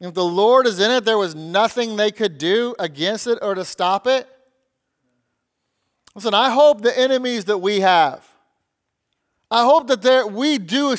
If 0.00 0.12
the 0.12 0.24
Lord 0.24 0.66
is 0.66 0.80
in 0.80 0.90
it, 0.90 1.04
there 1.04 1.16
was 1.16 1.36
nothing 1.36 1.94
they 1.94 2.10
could 2.10 2.36
do 2.36 2.74
against 2.80 3.28
it 3.28 3.38
or 3.40 3.54
to 3.54 3.64
stop 3.64 4.08
it. 4.08 4.26
Listen, 6.16 6.34
I 6.34 6.50
hope 6.50 6.82
the 6.82 6.98
enemies 6.98 7.44
that 7.44 7.58
we 7.58 7.78
have, 7.80 8.26
I 9.52 9.64
hope 9.64 9.86
that 9.86 10.32
we 10.32 10.58
do, 10.58 10.96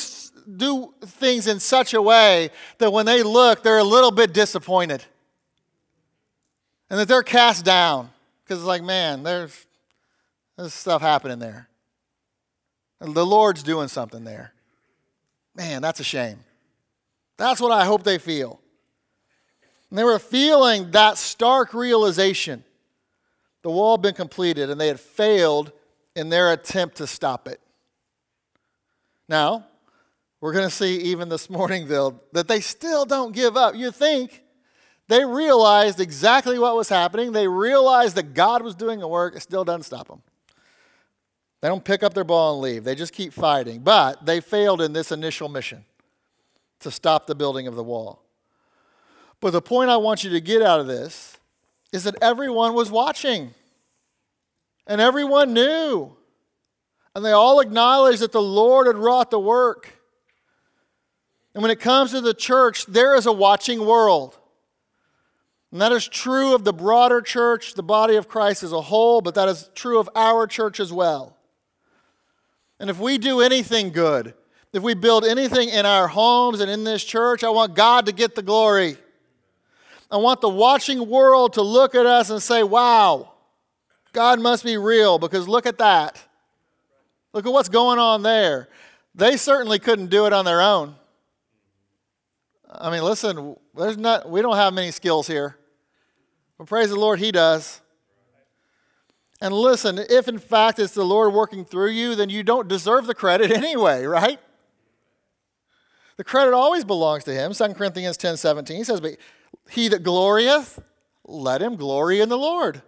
do 0.56 0.94
things 1.02 1.48
in 1.48 1.60
such 1.60 1.94
a 1.94 2.02
way 2.02 2.50
that 2.78 2.94
when 2.94 3.06
they 3.06 3.22
look, 3.22 3.64
they're 3.64 3.80
a 3.80 3.84
little 3.84 4.12
bit 4.12 4.34
disappointed. 4.34 5.04
And 6.90 6.98
that 6.98 7.10
they're 7.10 7.22
cast 7.22 7.66
down. 7.66 8.12
Because 8.46 8.60
it's 8.60 8.68
like, 8.68 8.82
man, 8.82 9.24
there's, 9.24 9.66
there's 10.56 10.74
stuff 10.74 11.02
happening 11.02 11.40
there. 11.40 11.68
The 13.02 13.26
Lord's 13.26 13.62
doing 13.62 13.90
something 13.90 14.24
there. 14.24 14.54
Man, 15.56 15.82
that's 15.82 16.00
a 16.00 16.04
shame. 16.04 16.40
That's 17.38 17.62
what 17.62 17.72
I 17.72 17.86
hope 17.86 18.04
they 18.04 18.18
feel. 18.18 18.60
And 19.90 20.00
they 20.00 20.04
were 20.04 20.20
feeling 20.20 20.92
that 20.92 21.18
stark 21.18 21.74
realization 21.74 22.64
the 23.62 23.70
wall 23.70 23.96
had 23.96 24.02
been 24.02 24.14
completed 24.14 24.70
and 24.70 24.80
they 24.80 24.88
had 24.88 25.00
failed 25.00 25.72
in 26.16 26.30
their 26.30 26.52
attempt 26.52 26.98
to 26.98 27.08
stop 27.08 27.48
it. 27.48 27.60
Now, 29.28 29.66
we're 30.42 30.52
going 30.52 30.68
to 30.68 30.76
see 30.76 30.98
even 30.98 31.30
this 31.30 31.50
morning, 31.50 31.88
though, 31.88 32.20
that 32.34 32.48
they 32.48 32.60
still 32.60 33.06
don't 33.06 33.34
give 33.34 33.56
up. 33.56 33.76
You 33.76 33.92
think 33.92 34.44
they 35.08 35.24
realized 35.24 36.00
exactly 36.00 36.60
what 36.60 36.76
was 36.76 36.90
happening, 36.90 37.32
they 37.32 37.48
realized 37.48 38.16
that 38.16 38.34
God 38.34 38.62
was 38.62 38.76
doing 38.76 39.00
the 39.00 39.08
work, 39.08 39.36
it 39.36 39.42
still 39.42 39.64
doesn't 39.64 39.84
stop 39.84 40.08
them. 40.08 40.22
They 41.64 41.70
don't 41.70 41.86
pick 41.86 42.04
up 42.04 42.14
their 42.14 42.26
ball 42.26 42.56
and 42.56 42.62
leave, 42.62 42.84
they 42.84 42.94
just 42.94 43.14
keep 43.14 43.32
fighting. 43.32 43.80
But 43.80 44.26
they 44.26 44.42
failed 44.42 44.82
in 44.82 44.92
this 44.92 45.14
initial 45.14 45.48
mission 45.48 45.86
to 46.82 46.92
stop 46.92 47.26
the 47.26 47.36
building 47.36 47.68
of 47.68 47.76
the 47.76 47.84
wall. 47.84 48.22
But 49.40 49.52
the 49.52 49.62
point 49.62 49.90
I 49.90 49.96
want 49.96 50.26
you 50.26 50.30
to 50.32 50.42
get 50.42 50.62
out 50.62 50.82
of 50.82 50.88
this 50.88 51.38
is 51.94 52.04
that 52.04 52.16
everyone 52.22 52.74
was 52.74 52.92
watching 52.92 53.54
and 54.88 55.00
everyone 55.00 55.54
knew. 55.54 56.18
And 57.16 57.24
they 57.24 57.32
all 57.32 57.62
acknowledged 57.62 58.20
that 58.20 58.34
the 58.34 58.42
Lord 58.42 58.86
had 58.88 58.98
wrought 58.98 59.32
the 59.32 59.40
work. 59.40 59.90
And 61.54 61.62
when 61.62 61.72
it 61.72 61.80
comes 61.80 62.12
to 62.12 62.20
the 62.20 62.34
church, 62.34 62.86
there 62.88 63.16
is 63.16 63.26
a 63.26 63.32
watching 63.32 63.86
world. 63.86 64.38
And 65.72 65.80
that 65.80 65.94
is 65.94 66.10
true 66.10 66.56
of 66.56 66.66
the 66.66 66.74
broader 66.74 67.22
church, 67.22 67.76
the 67.76 67.84
body 67.84 68.18
of 68.18 68.28
Christ 68.28 68.64
as 68.64 68.74
a 68.74 68.82
whole, 68.82 69.22
but 69.22 69.36
that 69.36 69.48
is 69.48 69.70
true 69.74 69.98
of 69.98 70.10
our 70.14 70.46
church 70.46 70.82
as 70.82 70.92
well. 70.92 71.38
And 72.84 72.90
if 72.90 73.00
we 73.00 73.18
do 73.18 73.40
anything 73.40 73.92
good, 73.92 74.34
if 74.74 74.84
we 74.84 74.94
build 74.94 75.24
anything 75.24 75.70
in 75.70 75.86
our 75.86 76.06
homes 76.06 76.60
and 76.60 76.70
in 76.70 76.84
this 76.84 77.02
church, 77.02 77.42
I 77.42 77.50
want 77.50 77.76
God 77.76 78.08
to 78.08 78.12
get 78.12 78.36
the 78.36 78.42
glory. 78.42 78.98
I 80.12 80.18
want 80.18 80.42
the 80.42 80.50
watching 80.50 81.08
world 81.08 81.54
to 81.54 81.62
look 81.62 81.96
at 81.96 82.06
us 82.06 82.30
and 82.30 82.44
say, 82.44 82.62
wow, 82.62 83.36
God 84.12 84.42
must 84.42 84.66
be 84.66 84.76
real 84.76 85.18
because 85.18 85.48
look 85.48 85.66
at 85.66 85.78
that. 85.78 86.22
Look 87.32 87.46
at 87.46 87.54
what's 87.54 87.70
going 87.70 88.00
on 88.00 88.22
there. 88.22 88.68
They 89.16 89.38
certainly 89.38 89.80
couldn't 89.80 90.08
do 90.08 90.26
it 90.26 90.34
on 90.34 90.44
their 90.44 90.62
own. 90.62 90.96
I 92.70 92.92
mean, 92.92 93.04
listen, 93.04 93.56
there's 93.78 93.98
not, 93.98 94.30
we 94.30 94.42
don't 94.42 94.58
have 94.58 94.74
many 94.74 94.92
skills 94.92 95.26
here. 95.26 95.56
But 96.58 96.68
praise 96.68 96.90
the 96.90 97.00
Lord, 97.00 97.20
He 97.20 97.32
does. 97.32 97.80
And 99.44 99.54
listen, 99.54 100.00
if 100.10 100.30
in 100.30 100.40
fact 100.40 100.80
it's 100.80 100.94
the 100.94 101.04
Lord 101.04 101.34
working 101.34 101.66
through 101.66 101.90
you, 101.90 102.16
then 102.16 102.30
you 102.30 102.44
don't 102.44 102.70
deserve 102.70 103.08
the 103.08 103.14
credit 103.14 103.52
anyway, 103.56 104.06
right? 104.06 104.40
The 106.16 106.24
credit 106.24 106.54
always 106.54 106.86
belongs 106.86 107.26
to 107.26 107.34
Him. 107.34 107.52
2 107.52 107.74
Corinthians 107.74 108.16
10 108.16 108.38
17 108.38 108.86
says, 108.86 109.02
But 109.02 109.18
he 109.70 109.90
that 109.90 110.02
glorieth, 110.02 110.82
let 111.26 111.62
him 111.62 111.76
glory 111.76 112.22
in 112.22 112.30
the 112.30 112.38
Lord. 112.38 112.82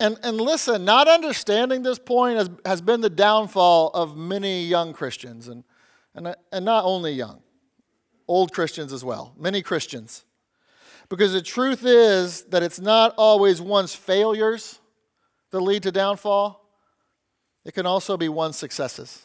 And, 0.00 0.18
and 0.24 0.40
listen, 0.40 0.84
not 0.84 1.06
understanding 1.06 1.84
this 1.84 2.00
point 2.00 2.38
has, 2.38 2.50
has 2.66 2.80
been 2.80 3.00
the 3.00 3.10
downfall 3.10 3.90
of 3.94 4.16
many 4.16 4.64
young 4.64 4.92
Christians, 4.92 5.46
and, 5.46 5.62
and, 6.16 6.34
and 6.50 6.64
not 6.64 6.84
only 6.84 7.12
young, 7.12 7.42
old 8.26 8.52
Christians 8.52 8.92
as 8.92 9.04
well, 9.04 9.34
many 9.38 9.62
Christians. 9.62 10.24
Because 11.08 11.32
the 11.32 11.42
truth 11.42 11.84
is 11.84 12.42
that 12.44 12.64
it's 12.64 12.80
not 12.80 13.14
always 13.16 13.60
one's 13.60 13.94
failures 13.94 14.80
that 15.52 15.60
lead 15.60 15.84
to 15.84 15.92
downfall, 15.92 16.68
it 17.64 17.72
can 17.74 17.86
also 17.86 18.16
be 18.16 18.28
one's 18.28 18.56
successes. 18.56 19.22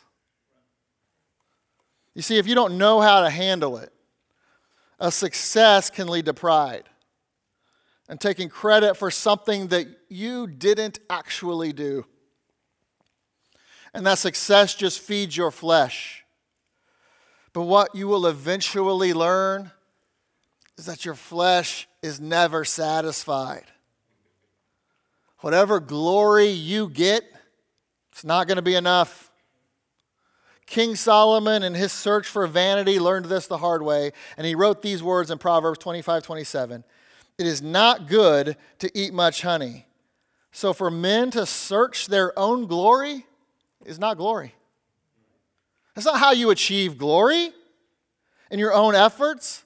You 2.13 2.21
see, 2.21 2.37
if 2.37 2.47
you 2.47 2.55
don't 2.55 2.77
know 2.77 3.01
how 3.01 3.21
to 3.21 3.29
handle 3.29 3.77
it, 3.77 3.91
a 4.99 5.11
success 5.11 5.89
can 5.89 6.07
lead 6.07 6.25
to 6.25 6.33
pride 6.33 6.83
and 8.09 8.19
taking 8.19 8.49
credit 8.49 8.95
for 8.95 9.11
something 9.11 9.67
that 9.67 9.87
you 10.09 10.47
didn't 10.47 10.99
actually 11.09 11.73
do. 11.73 12.05
And 13.93 14.05
that 14.05 14.17
success 14.17 14.75
just 14.75 14.99
feeds 14.99 15.35
your 15.35 15.51
flesh. 15.51 16.23
But 17.53 17.63
what 17.63 17.95
you 17.95 18.07
will 18.07 18.27
eventually 18.27 19.13
learn 19.13 19.71
is 20.77 20.85
that 20.85 21.05
your 21.05 21.15
flesh 21.15 21.87
is 22.01 22.19
never 22.19 22.63
satisfied. 22.63 23.65
Whatever 25.41 25.79
glory 25.79 26.47
you 26.47 26.89
get, 26.89 27.23
it's 28.11 28.23
not 28.23 28.47
going 28.47 28.55
to 28.55 28.61
be 28.63 28.75
enough. 28.75 29.31
King 30.65 30.95
Solomon, 30.95 31.63
in 31.63 31.75
his 31.75 31.93
search 31.93 32.27
for 32.27 32.45
vanity, 32.47 32.99
learned 32.99 33.25
this 33.25 33.47
the 33.47 33.59
hard 33.59 33.81
way, 33.81 34.11
and 34.35 34.45
he 34.45 34.55
wrote 34.55 34.81
these 34.81 35.01
words 35.01 35.31
in 35.31 35.37
Proverbs 35.37 35.79
25 35.79 36.23
27. 36.23 36.83
It 37.37 37.45
is 37.45 37.61
not 37.61 38.07
good 38.07 38.57
to 38.79 38.97
eat 38.97 39.13
much 39.13 39.43
honey. 39.43 39.85
So, 40.51 40.73
for 40.73 40.89
men 40.89 41.29
to 41.31 41.45
search 41.45 42.07
their 42.07 42.37
own 42.37 42.65
glory 42.65 43.25
is 43.85 43.99
not 43.99 44.17
glory. 44.17 44.55
That's 45.93 46.05
not 46.05 46.19
how 46.19 46.31
you 46.31 46.49
achieve 46.49 46.97
glory 46.97 47.51
in 48.51 48.59
your 48.59 48.73
own 48.73 48.95
efforts. 48.95 49.63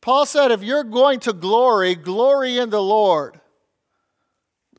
Paul 0.00 0.26
said, 0.26 0.50
if 0.50 0.62
you're 0.62 0.84
going 0.84 1.20
to 1.20 1.32
glory, 1.32 1.94
glory 1.94 2.58
in 2.58 2.70
the 2.70 2.82
Lord. 2.82 3.40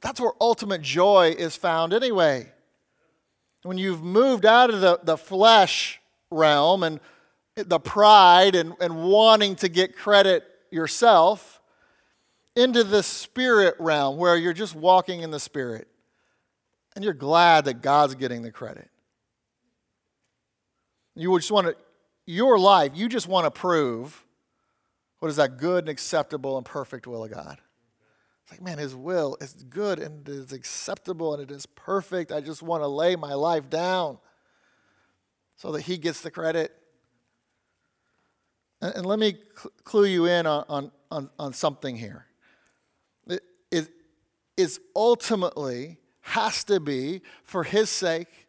That's 0.03 0.21
where 0.21 0.33
ultimate 0.39 0.83
joy 0.83 1.33
is 1.35 1.55
found, 1.55 1.93
anyway 1.93 2.53
when 3.63 3.77
you've 3.77 4.03
moved 4.03 4.45
out 4.45 4.69
of 4.69 4.81
the, 4.81 4.99
the 5.03 5.17
flesh 5.17 5.99
realm 6.29 6.83
and 6.83 6.99
the 7.55 7.79
pride 7.79 8.55
and, 8.55 8.73
and 8.79 9.03
wanting 9.03 9.55
to 9.55 9.69
get 9.69 9.95
credit 9.95 10.43
yourself 10.69 11.61
into 12.55 12.83
the 12.83 13.01
spirit 13.01 13.75
realm 13.79 14.17
where 14.17 14.35
you're 14.35 14.53
just 14.53 14.75
walking 14.75 15.21
in 15.21 15.31
the 15.31 15.39
spirit 15.39 15.87
and 16.95 17.03
you're 17.03 17.13
glad 17.13 17.65
that 17.65 17.81
God's 17.81 18.15
getting 18.15 18.41
the 18.43 18.51
credit. 18.51 18.89
You 21.15 21.35
just 21.37 21.51
want 21.51 21.67
to 21.67 21.75
your 22.25 22.57
life, 22.57 22.93
you 22.95 23.09
just 23.09 23.27
want 23.27 23.45
to 23.45 23.51
prove 23.51 24.23
what 25.19 25.27
is 25.27 25.35
that 25.35 25.57
good 25.57 25.83
and 25.83 25.89
acceptable 25.89 26.57
and 26.57 26.65
perfect 26.65 27.05
will 27.05 27.23
of 27.23 27.31
God. 27.31 27.57
It's 28.53 28.61
like, 28.61 28.69
man, 28.69 28.77
His 28.77 28.95
will 28.95 29.35
is 29.41 29.53
good 29.69 29.99
and 29.99 30.27
it 30.27 30.31
is 30.31 30.53
acceptable 30.53 31.33
and 31.33 31.41
it 31.41 31.51
is 31.51 31.65
perfect. 31.65 32.31
I 32.31 32.39
just 32.39 32.61
want 32.61 32.83
to 32.83 32.87
lay 32.87 33.15
my 33.15 33.33
life 33.33 33.67
down 33.69 34.19
so 35.55 35.71
that 35.71 35.81
He 35.81 35.97
gets 35.97 36.21
the 36.21 36.29
credit. 36.29 36.71
And, 38.79 38.95
and 38.95 39.05
let 39.07 39.17
me 39.17 39.37
cl- 39.55 39.71
clue 39.83 40.05
you 40.05 40.25
in 40.25 40.45
on, 40.45 40.65
on, 40.69 40.91
on, 41.09 41.29
on 41.39 41.53
something 41.53 41.95
here. 41.95 42.27
It, 43.27 43.41
it 43.71 43.89
is 44.55 44.79
ultimately 44.95 45.97
has 46.21 46.63
to 46.65 46.79
be 46.79 47.21
for 47.43 47.63
His 47.63 47.89
sake 47.89 48.47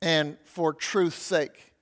and 0.00 0.38
for 0.44 0.72
truth's 0.72 1.16
sake. 1.16 1.72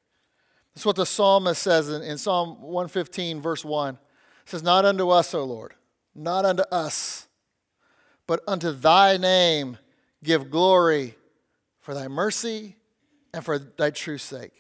That's 0.75 0.85
what 0.85 0.97
the 0.97 1.07
psalmist 1.07 1.63
says 1.63 1.91
in, 1.91 2.03
in 2.03 2.19
Psalm 2.19 2.61
115, 2.61 3.41
verse 3.41 3.65
1. 3.65 3.95
It 3.95 3.99
says, 4.47 4.65
Not 4.65 4.85
unto 4.85 5.11
us, 5.11 5.33
O 5.33 5.45
Lord, 5.45 5.75
not 6.15 6.45
unto 6.45 6.65
us 6.73 7.29
but 8.27 8.41
unto 8.47 8.73
thy 8.73 9.17
name 9.17 9.79
give 10.23 10.51
glory 10.51 11.17
for 11.81 11.95
thy 11.95 12.09
mercy 12.09 12.77
and 13.35 13.45
for 13.45 13.59
thy 13.59 13.91
true 13.91 14.19
sake. 14.19 14.53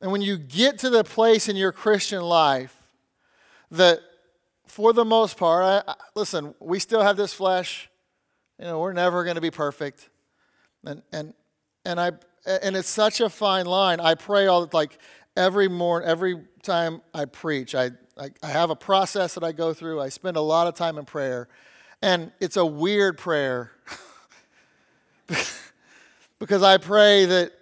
And 0.00 0.12
when 0.12 0.22
you 0.22 0.36
get 0.36 0.78
to 0.80 0.90
the 0.90 1.04
place 1.04 1.48
in 1.48 1.56
your 1.56 1.72
Christian 1.72 2.20
life 2.22 2.76
that, 3.70 4.00
for 4.66 4.92
the 4.92 5.04
most 5.04 5.36
part, 5.36 5.64
I, 5.64 5.92
I, 5.92 5.94
listen, 6.14 6.54
we 6.60 6.78
still 6.78 7.02
have 7.02 7.16
this 7.16 7.32
flesh. 7.32 7.88
You 8.58 8.66
know, 8.66 8.80
we're 8.80 8.92
never 8.92 9.24
going 9.24 9.36
to 9.36 9.40
be 9.40 9.50
perfect. 9.50 10.08
And, 10.84 11.02
and, 11.12 11.32
and, 11.84 12.00
I, 12.00 12.12
and 12.46 12.76
it's 12.76 12.88
such 12.88 13.20
a 13.20 13.30
fine 13.30 13.66
line. 13.66 14.00
I 14.00 14.14
pray 14.14 14.46
all 14.46 14.68
like 14.72 14.98
every 15.36 15.68
morning, 15.68 16.08
every 16.08 16.44
time 16.62 17.00
I 17.14 17.24
preach, 17.24 17.74
I, 17.74 17.90
I, 18.18 18.30
I 18.42 18.48
have 18.48 18.70
a 18.70 18.76
process 18.76 19.34
that 19.34 19.44
I 19.44 19.52
go 19.52 19.72
through. 19.72 20.00
I 20.00 20.08
spend 20.08 20.36
a 20.36 20.42
lot 20.42 20.66
of 20.66 20.74
time 20.74 20.98
in 20.98 21.04
prayer. 21.04 21.48
And 22.04 22.32
it's 22.38 22.58
a 22.58 22.66
weird 22.66 23.16
prayer 23.16 23.70
because 26.38 26.62
I 26.62 26.76
pray 26.76 27.24
that, 27.24 27.52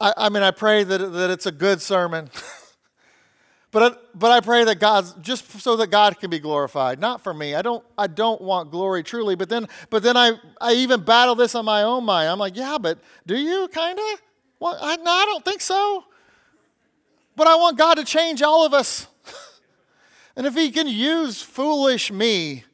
I, 0.00 0.12
I, 0.16 0.28
mean, 0.28 0.42
I 0.42 0.50
pray 0.50 0.82
that, 0.82 0.98
that 0.98 1.30
it's 1.30 1.46
a 1.46 1.52
good 1.52 1.80
sermon. 1.80 2.30
but, 3.70 4.10
but 4.18 4.32
I 4.32 4.40
pray 4.40 4.64
that 4.64 4.80
God's 4.80 5.12
just 5.20 5.48
so 5.60 5.76
that 5.76 5.92
God 5.92 6.18
can 6.18 6.30
be 6.30 6.40
glorified, 6.40 6.98
not 6.98 7.22
for 7.22 7.32
me. 7.32 7.54
I 7.54 7.62
don't, 7.62 7.84
I 7.96 8.08
don't 8.08 8.40
want 8.40 8.72
glory 8.72 9.04
truly. 9.04 9.36
But 9.36 9.48
then, 9.48 9.68
but 9.88 10.02
then 10.02 10.16
I, 10.16 10.32
I 10.60 10.72
even 10.72 11.04
battle 11.04 11.36
this 11.36 11.54
on 11.54 11.64
my 11.64 11.84
own 11.84 12.04
mind. 12.04 12.28
I'm 12.28 12.40
like, 12.40 12.56
yeah, 12.56 12.78
but 12.80 12.98
do 13.24 13.36
you 13.36 13.68
kind 13.68 13.96
of? 13.96 14.22
Well, 14.58 14.76
I, 14.82 14.96
no, 14.96 15.12
I 15.12 15.24
don't 15.26 15.44
think 15.44 15.60
so. 15.60 16.02
But 17.36 17.46
I 17.46 17.54
want 17.54 17.78
God 17.78 17.98
to 17.98 18.04
change 18.04 18.42
all 18.42 18.66
of 18.66 18.74
us. 18.74 19.06
And 20.36 20.46
if 20.46 20.54
he 20.54 20.70
can 20.70 20.88
use 20.88 21.42
foolish 21.42 22.10
me 22.10 22.64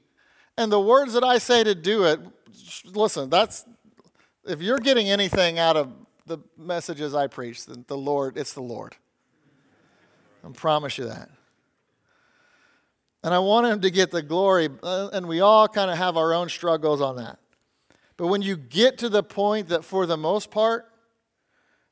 and 0.57 0.73
the 0.73 0.81
words 0.81 1.13
that 1.13 1.25
I 1.25 1.39
say 1.39 1.63
to 1.63 1.75
do 1.75 2.05
it, 2.05 2.21
listen, 2.85 3.31
that's 3.31 3.65
if 4.47 4.63
you're 4.63 4.79
getting 4.79 5.09
anything 5.09 5.59
out 5.59 5.77
of 5.77 5.93
the 6.27 6.39
messages 6.57 7.15
I 7.15 7.27
preach, 7.27 7.67
then 7.67 7.85
the 7.87 7.97
Lord, 7.97 8.39
it's 8.39 8.55
the 8.55 8.63
Lord. 8.63 8.97
I 10.45 10.51
promise 10.51 10.97
you 10.97 11.07
that. 11.07 11.29
And 13.23 13.35
I 13.35 13.39
want 13.39 13.67
him 13.67 13.81
to 13.83 13.91
get 13.91 14.11
the 14.11 14.23
glory, 14.23 14.71
uh, 14.83 15.11
and 15.13 15.29
we 15.29 15.41
all 15.41 15.69
kind 15.69 15.91
of 15.91 15.99
have 15.99 16.17
our 16.17 16.33
own 16.33 16.49
struggles 16.49 17.03
on 17.03 17.17
that. 17.17 17.39
But 18.17 18.29
when 18.29 18.41
you 18.41 18.57
get 18.57 18.99
to 18.99 19.09
the 19.11 19.23
point 19.23 19.69
that, 19.69 19.85
for 19.85 20.07
the 20.07 20.17
most 20.17 20.51
part, 20.51 20.87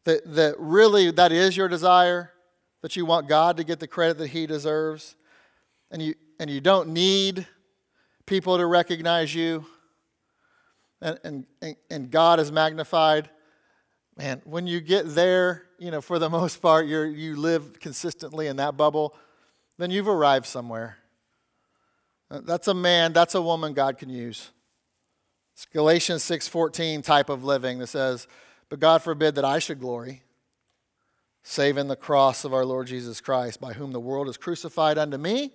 that, 0.04 0.22
that 0.34 0.54
really 0.58 1.10
that 1.10 1.32
is 1.32 1.56
your 1.56 1.68
desire, 1.68 2.32
that 2.80 2.96
you 2.96 3.04
want 3.04 3.28
God 3.28 3.58
to 3.58 3.64
get 3.64 3.80
the 3.80 3.86
credit 3.86 4.16
that 4.18 4.28
he 4.28 4.46
deserves, 4.46 5.16
and 5.90 6.02
you, 6.02 6.14
and 6.38 6.50
you 6.50 6.60
don't 6.60 6.90
need 6.90 7.46
people 8.26 8.58
to 8.58 8.66
recognize 8.66 9.34
you, 9.34 9.64
and, 11.00 11.46
and, 11.62 11.76
and 11.90 12.10
God 12.10 12.40
is 12.40 12.50
magnified, 12.50 13.30
man, 14.16 14.42
when 14.44 14.66
you 14.66 14.80
get 14.80 15.14
there, 15.14 15.62
you 15.78 15.90
know, 15.90 16.00
for 16.00 16.18
the 16.18 16.28
most 16.40 16.60
part, 16.60 16.86
you 16.86 17.02
you 17.02 17.36
live 17.36 17.80
consistently 17.80 18.48
in 18.48 18.56
that 18.56 18.76
bubble, 18.76 19.16
then 19.78 19.90
you've 19.90 20.08
arrived 20.08 20.46
somewhere. 20.46 20.98
Uh, 22.30 22.40
that's 22.44 22.68
a 22.68 22.74
man, 22.74 23.12
that's 23.12 23.34
a 23.34 23.40
woman 23.40 23.72
God 23.72 23.96
can 23.96 24.10
use. 24.10 24.50
It's 25.54 25.66
Galatians 25.66 26.22
6:14 26.24 27.02
type 27.02 27.28
of 27.30 27.44
living 27.44 27.78
that 27.78 27.86
says, 27.86 28.26
"But 28.68 28.80
God 28.80 29.02
forbid 29.02 29.36
that 29.36 29.44
I 29.44 29.60
should 29.60 29.80
glory, 29.80 30.22
save 31.42 31.78
in 31.78 31.88
the 31.88 31.96
cross 31.96 32.44
of 32.44 32.52
our 32.52 32.64
Lord 32.64 32.88
Jesus 32.88 33.20
Christ, 33.20 33.60
by 33.60 33.72
whom 33.72 33.92
the 33.92 34.00
world 34.00 34.28
is 34.28 34.36
crucified 34.36 34.98
unto 34.98 35.16
me, 35.16 35.52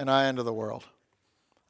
and 0.00 0.10
I 0.10 0.28
unto 0.28 0.42
the 0.42 0.52
world. 0.52 0.84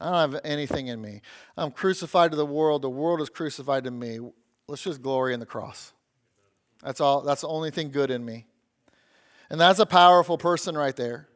I 0.01 0.07
don't 0.07 0.33
have 0.33 0.41
anything 0.45 0.87
in 0.87 1.03
me. 1.03 1.21
I'm 1.57 1.73
crucified 1.73 2.31
to 2.31 2.37
the 2.37 2.47
world. 2.47 2.81
The 2.81 2.89
world 2.89 3.21
is 3.21 3.29
crucified 3.29 3.85
to 3.85 3.91
me. 3.91 4.21
Let's 4.69 4.83
just 4.83 5.03
glory 5.03 5.35
in 5.35 5.41
the 5.41 5.47
cross. 5.47 5.93
That's 6.83 7.01
all. 7.01 7.23
That's 7.23 7.43
the 7.43 7.49
only 7.49 7.71
thing 7.71 7.91
good 7.91 8.11
in 8.11 8.25
me. 8.25 8.47
And 9.51 9.61
that's 9.61 9.81
a 9.81 9.85
powerful 9.85 10.39
person 10.39 10.79
right 10.79 10.95
there. 10.95 11.29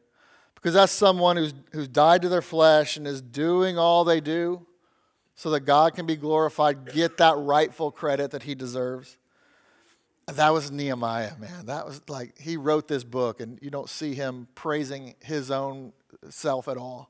Because 0.55 0.73
that's 0.73 0.93
someone 0.93 1.35
who's, 1.35 1.53
who's 1.73 1.89
died 1.89 2.23
to 2.23 2.29
their 2.29 2.41
flesh 2.41 2.97
and 2.97 3.05
is 3.05 3.21
doing 3.21 3.77
all 3.77 4.05
they 4.05 4.21
do 4.21 4.65
so 5.35 5.51
that 5.51 5.59
God 5.59 5.93
can 5.93 6.05
be 6.05 6.15
glorified, 6.15 6.93
get 6.93 7.17
that 7.17 7.35
rightful 7.37 7.91
credit 7.91 8.31
that 8.31 8.43
he 8.43 8.55
deserves. 8.55 9.17
That 10.27 10.53
was 10.53 10.71
Nehemiah, 10.71 11.37
man. 11.37 11.65
That 11.65 11.85
was 11.85 12.01
like, 12.07 12.39
he 12.39 12.57
wrote 12.57 12.87
this 12.87 13.03
book, 13.03 13.41
and 13.41 13.59
you 13.61 13.69
don't 13.69 13.89
see 13.89 14.15
him 14.15 14.47
praising 14.55 15.13
his 15.21 15.51
own 15.51 15.91
self 16.29 16.67
at 16.67 16.77
all. 16.77 17.09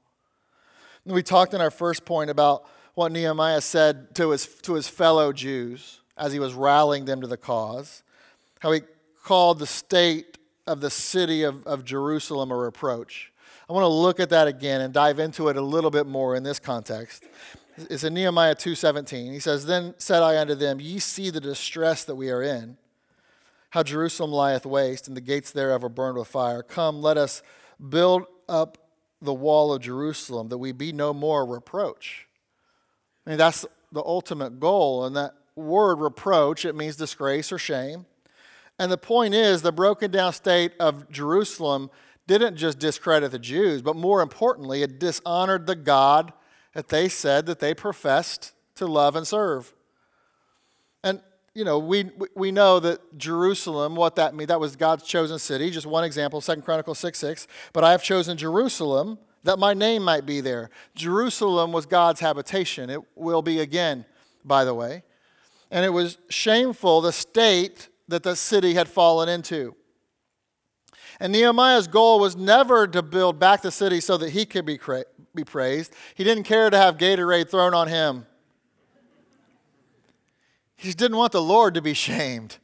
And 1.05 1.13
we 1.13 1.23
talked 1.23 1.53
in 1.53 1.61
our 1.61 1.71
first 1.71 2.05
point 2.05 2.29
about 2.29 2.65
what 2.95 3.11
Nehemiah 3.11 3.61
said 3.61 4.15
to 4.15 4.31
his, 4.31 4.47
to 4.63 4.73
his 4.73 4.87
fellow 4.87 5.31
Jews 5.31 5.99
as 6.17 6.31
he 6.33 6.39
was 6.39 6.53
rallying 6.53 7.05
them 7.05 7.21
to 7.21 7.27
the 7.27 7.37
cause, 7.37 8.03
how 8.59 8.71
he 8.71 8.81
called 9.23 9.59
the 9.59 9.67
state 9.67 10.37
of 10.65 10.81
the 10.81 10.89
city 10.89 11.43
of, 11.43 11.65
of 11.67 11.83
Jerusalem 11.83 12.51
a 12.51 12.55
reproach. 12.55 13.31
I 13.69 13.73
want 13.73 13.83
to 13.83 13.87
look 13.87 14.19
at 14.19 14.29
that 14.29 14.47
again 14.47 14.81
and 14.81 14.93
dive 14.93 15.19
into 15.19 15.49
it 15.49 15.57
a 15.57 15.61
little 15.61 15.91
bit 15.91 16.05
more 16.05 16.35
in 16.35 16.43
this 16.43 16.59
context. 16.59 17.25
It's 17.77 18.03
in 18.03 18.13
Nehemiah 18.13 18.55
2:17. 18.55 19.33
He 19.33 19.39
says, 19.39 19.65
"Then 19.65 19.95
said 19.97 20.23
I 20.23 20.37
unto 20.37 20.55
them, 20.55 20.79
Ye 20.79 20.99
see 20.99 21.29
the 21.29 21.41
distress 21.41 22.03
that 22.05 22.15
we 22.15 22.29
are 22.29 22.41
in, 22.41 22.77
how 23.71 23.83
Jerusalem 23.83 24.31
lieth 24.31 24.65
waste, 24.65 25.07
and 25.07 25.17
the 25.17 25.21
gates 25.21 25.51
thereof 25.51 25.83
are 25.83 25.89
burned 25.89 26.17
with 26.17 26.27
fire. 26.27 26.63
Come, 26.63 27.01
let 27.01 27.17
us 27.17 27.41
build 27.89 28.25
up 28.47 28.77
the 29.25 29.33
wall 29.33 29.73
of 29.73 29.81
Jerusalem, 29.81 30.49
that 30.49 30.57
we 30.57 30.71
be 30.71 30.91
no 30.91 31.13
more 31.13 31.45
reproach. 31.45 32.27
I 33.25 33.31
mean, 33.31 33.37
that's 33.37 33.65
the 33.91 34.03
ultimate 34.03 34.59
goal. 34.59 35.05
And 35.05 35.15
that 35.15 35.33
word 35.55 35.99
reproach, 35.99 36.65
it 36.65 36.75
means 36.75 36.95
disgrace 36.95 37.51
or 37.51 37.57
shame. 37.57 38.05
And 38.77 38.91
the 38.91 38.97
point 38.97 39.33
is, 39.33 39.61
the 39.61 39.71
broken 39.71 40.11
down 40.11 40.33
state 40.33 40.73
of 40.79 41.09
Jerusalem 41.09 41.89
didn't 42.27 42.57
just 42.57 42.79
discredit 42.79 43.31
the 43.31 43.39
Jews, 43.39 43.81
but 43.81 43.95
more 43.95 44.21
importantly, 44.21 44.81
it 44.81 44.99
dishonored 44.99 45.67
the 45.67 45.75
God 45.75 46.33
that 46.73 46.89
they 46.89 47.07
said 47.07 47.45
that 47.45 47.59
they 47.59 47.73
professed 47.73 48.51
to 48.75 48.85
love 48.85 49.15
and 49.15 49.25
serve. 49.25 49.73
You 51.55 51.63
know, 51.63 51.79
we, 51.79 52.11
we 52.35 52.51
know 52.51 52.81
that 52.81 53.17
Jerusalem, 53.17 53.95
what 53.95 54.17
that 54.17 54.35
means, 54.35 54.49
that 54.49 54.59
was 54.59 54.75
God's 54.75 55.05
chosen 55.05 55.39
city. 55.39 55.71
Just 55.71 55.85
one 55.85 56.03
example, 56.03 56.41
Second 56.41 56.63
Chronicles 56.63 56.99
6 56.99 57.17
6. 57.17 57.47
But 57.71 57.85
I 57.85 57.91
have 57.91 58.03
chosen 58.03 58.37
Jerusalem 58.37 59.17
that 59.43 59.57
my 59.57 59.73
name 59.73 60.03
might 60.03 60.25
be 60.25 60.41
there. 60.41 60.69
Jerusalem 60.95 61.71
was 61.71 61.85
God's 61.85 62.19
habitation. 62.19 62.89
It 62.89 62.99
will 63.15 63.41
be 63.41 63.61
again, 63.61 64.03
by 64.43 64.65
the 64.65 64.73
way. 64.73 65.03
And 65.71 65.85
it 65.85 65.89
was 65.89 66.17
shameful, 66.29 66.99
the 66.99 67.13
state 67.13 67.87
that 68.09 68.23
the 68.23 68.35
city 68.35 68.73
had 68.73 68.89
fallen 68.89 69.29
into. 69.29 69.75
And 71.21 71.31
Nehemiah's 71.31 71.87
goal 71.87 72.19
was 72.19 72.35
never 72.35 72.85
to 72.87 73.01
build 73.01 73.39
back 73.39 73.61
the 73.61 73.71
city 73.71 74.01
so 74.01 74.17
that 74.17 74.31
he 74.31 74.45
could 74.45 74.65
be, 74.65 74.77
cra- 74.77 75.05
be 75.33 75.45
praised. 75.45 75.93
He 76.15 76.25
didn't 76.25 76.43
care 76.43 76.69
to 76.69 76.77
have 76.77 76.97
Gatorade 76.97 77.49
thrown 77.49 77.73
on 77.73 77.87
him. 77.87 78.25
He 80.75 80.87
just 80.87 80.97
didn't 80.97 81.17
want 81.17 81.31
the 81.31 81.41
Lord 81.41 81.73
to 81.75 81.81
be 81.81 81.93
shamed. 81.93 82.57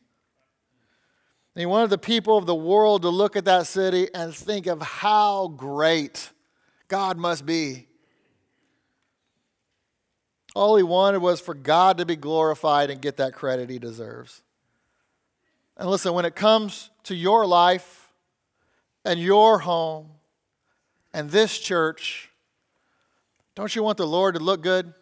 He 1.55 1.65
wanted 1.65 1.89
the 1.89 1.97
people 1.97 2.37
of 2.37 2.45
the 2.45 2.55
world 2.55 3.01
to 3.01 3.09
look 3.09 3.35
at 3.35 3.45
that 3.45 3.67
city 3.67 4.07
and 4.13 4.33
think 4.33 4.67
of 4.67 4.81
how 4.81 5.49
great 5.49 6.31
God 6.87 7.17
must 7.17 7.45
be. 7.45 7.87
All 10.55 10.75
he 10.75 10.83
wanted 10.83 11.21
was 11.21 11.39
for 11.39 11.53
God 11.53 11.97
to 11.97 12.05
be 12.05 12.15
glorified 12.15 12.89
and 12.89 13.01
get 13.01 13.17
that 13.17 13.33
credit 13.33 13.69
he 13.69 13.79
deserves. 13.79 14.41
And 15.77 15.89
listen, 15.89 16.13
when 16.13 16.25
it 16.25 16.35
comes 16.35 16.89
to 17.03 17.15
your 17.15 17.45
life 17.45 18.11
and 19.05 19.19
your 19.19 19.59
home 19.59 20.09
and 21.13 21.29
this 21.29 21.57
church, 21.57 22.29
don't 23.55 23.75
you 23.75 23.83
want 23.83 23.97
the 23.97 24.07
Lord 24.07 24.35
to 24.35 24.41
look 24.41 24.61
good? 24.61 24.93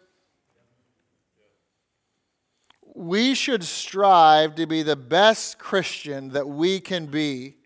We 2.94 3.34
should 3.34 3.64
strive 3.64 4.54
to 4.56 4.66
be 4.66 4.82
the 4.82 4.96
best 4.96 5.58
Christian 5.58 6.30
that 6.30 6.48
we 6.48 6.80
can 6.80 7.06
be, 7.06 7.56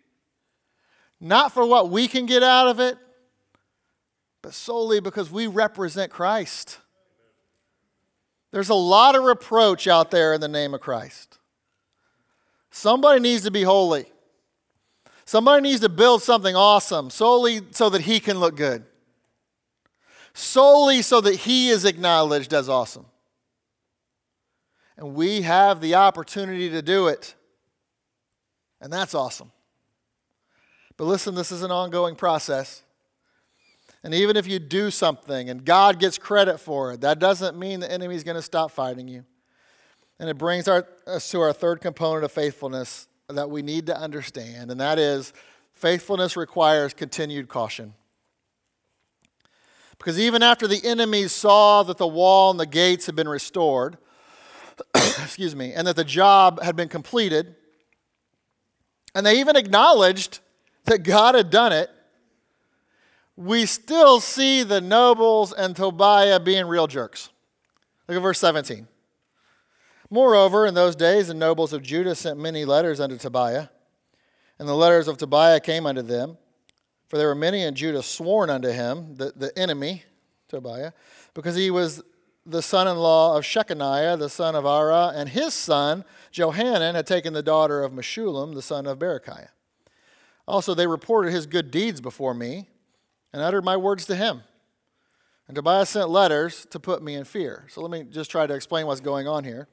not 1.20 1.53
for 1.53 1.66
what 1.66 1.91
we 1.91 2.09
can 2.09 2.27
get 2.27 2.43
out 2.43 2.68
of 2.68 2.81
it, 2.81 2.99
but 4.43 4.55
solely 4.55 5.01
because 5.01 5.31
we 5.31 5.47
represent 5.47 6.11
Christ. 6.11 6.79
There's 8.51 8.68
a 8.68 8.75
lot 8.75 9.16
of 9.16 9.25
reproach 9.25 9.89
out 9.89 10.11
there 10.11 10.35
in 10.35 10.41
the 10.41 10.49
name 10.49 10.75
of 10.75 10.81
Christ. 10.81 11.39
Somebody 12.70 13.20
needs 13.20 13.45
to 13.45 13.51
be 13.51 13.62
holy. 13.62 14.07
Somebody 15.25 15.62
needs 15.62 15.81
to 15.81 15.89
build 15.89 16.22
something 16.22 16.55
awesome 16.55 17.09
solely 17.09 17.62
so 17.70 17.89
that 17.89 18.03
he 18.03 18.20
can 18.20 18.39
look 18.39 18.57
good, 18.57 18.85
solely 20.35 21.01
so 21.01 21.20
that 21.20 21.35
he 21.35 21.70
is 21.70 21.85
acknowledged 21.85 22.53
as 22.53 22.68
awesome. 22.68 23.07
And 24.97 25.14
we 25.14 25.42
have 25.42 25.80
the 25.80 25.97
opportunity 25.97 26.70
to 26.70 26.82
do 26.82 27.09
it. 27.09 27.34
And 28.80 28.92
that's 28.92 29.14
awesome. 29.14 29.51
But 30.97 31.05
listen, 31.05 31.34
this 31.34 31.51
is 31.51 31.62
an 31.62 31.70
ongoing 31.70 32.14
process. 32.14 32.82
And 34.05 34.14
even 34.14 34.36
if 34.36 34.47
you 34.47 34.59
do 34.59 34.90
something 34.90 35.49
and 35.49 35.64
God 35.64 35.99
gets 35.99 36.18
credit 36.18 36.59
for 36.59 36.92
it, 36.92 37.01
that 37.01 37.18
doesn't 37.18 37.59
mean 37.59 37.80
the 37.80 37.90
enemy 37.90 38.14
is 38.14 38.22
going 38.22 38.36
to 38.36 38.42
stop 38.42 38.70
fighting 38.70 39.09
you. 39.09 39.24
And 40.18 40.28
it 40.28 40.38
brings 40.38 40.68
our, 40.68 40.86
us 41.07 41.28
to 41.30 41.40
our 41.40 41.53
third 41.53 41.80
component 41.80 42.24
of 42.24 42.30
faithfulness 42.30 43.09
that 43.28 43.51
we 43.51 43.62
need 43.62 43.86
to 43.86 43.97
understand, 43.97 44.70
and 44.70 44.78
that 44.80 44.99
is 44.99 45.32
faithfulness 45.72 46.36
requires 46.36 46.92
continued 46.92 47.49
caution. 47.49 47.95
Because 49.97 50.18
even 50.18 50.42
after 50.42 50.66
the 50.66 50.84
enemies 50.84 51.32
saw 51.32 51.82
that 51.84 51.97
the 51.97 52.07
wall 52.07 52.51
and 52.51 52.61
the 52.61 52.66
gates 52.66 53.07
had 53.07 53.16
been 53.16 53.28
restored, 53.28 53.97
excuse 54.95 55.55
me, 55.55 55.72
and 55.72 55.87
that 55.87 55.97
the 55.97 56.05
job 56.05 56.62
had 56.62 56.77
been 56.77 56.89
completed, 56.89 57.55
and 59.14 59.25
they 59.25 59.41
even 59.41 59.57
acknowledged 59.57 60.41
that 60.85 61.03
God 61.03 61.35
had 61.35 61.51
done 61.51 61.72
it, 61.72 61.91
we 63.37 63.66
still 63.66 64.20
see 64.20 64.62
the 64.62 64.81
nobles 64.81 65.53
and 65.53 65.75
Tobiah 65.75 66.39
being 66.39 66.66
real 66.66 66.87
jerks. 66.87 67.31
Look 68.09 68.16
at 68.16 68.22
verse 68.22 68.39
17. 68.39 68.87
Moreover, 70.11 70.66
in 70.66 70.75
those 70.75 70.95
days, 70.95 71.29
the 71.29 71.35
nobles 71.35 71.72
of 71.72 71.83
Judah 71.83 72.14
sent 72.14 72.39
many 72.39 72.64
letters 72.64 73.01
unto 73.01 73.16
Tobiah, 73.16 73.68
and 74.59 74.68
the 74.68 74.75
letters 74.75 75.09
of 75.09 75.16
Tobiah 75.16 75.59
came 75.59 75.87
unto 75.87 76.03
them. 76.03 76.37
For 77.09 77.18
there 77.18 77.29
were 77.29 77.35
many 77.35 77.62
in 77.62 77.75
Judah 77.75 78.03
sworn 78.03 78.51
unto 78.51 78.68
him, 78.68 79.16
the, 79.16 79.33
the 79.35 79.57
enemy, 79.59 80.05
Tobiah, 80.49 80.93
because 81.33 81.57
he 81.57 81.70
was 81.70 82.03
the 82.47 82.62
son 82.62 82.86
in 82.86 82.97
law 82.97 83.36
of 83.36 83.45
Shechaniah, 83.45 84.18
the 84.18 84.28
son 84.28 84.55
of 84.55 84.64
Arah, 84.64 85.12
and 85.14 85.28
his 85.28 85.55
son, 85.55 86.05
Johanan, 86.30 86.95
had 86.95 87.07
taken 87.07 87.32
the 87.32 87.42
daughter 87.42 87.82
of 87.82 87.92
Meshullam, 87.92 88.55
the 88.55 88.62
son 88.62 88.86
of 88.86 88.99
Berechiah. 88.99 89.49
Also, 90.47 90.74
they 90.74 90.86
reported 90.86 91.32
his 91.32 91.47
good 91.47 91.70
deeds 91.70 92.01
before 92.01 92.34
me 92.34 92.68
and 93.32 93.40
uttered 93.40 93.64
my 93.64 93.76
words 93.76 94.05
to 94.07 94.14
him. 94.14 94.42
And 95.49 95.55
Tobiah 95.55 95.86
sent 95.86 96.11
letters 96.11 96.66
to 96.70 96.80
put 96.80 97.03
me 97.03 97.14
in 97.14 97.24
fear. 97.24 97.66
So 97.68 97.80
let 97.80 97.90
me 97.90 98.05
just 98.05 98.30
try 98.30 98.47
to 98.47 98.55
explain 98.55 98.86
what's 98.86 99.01
going 99.01 99.26
on 99.26 99.45
here. 99.45 99.68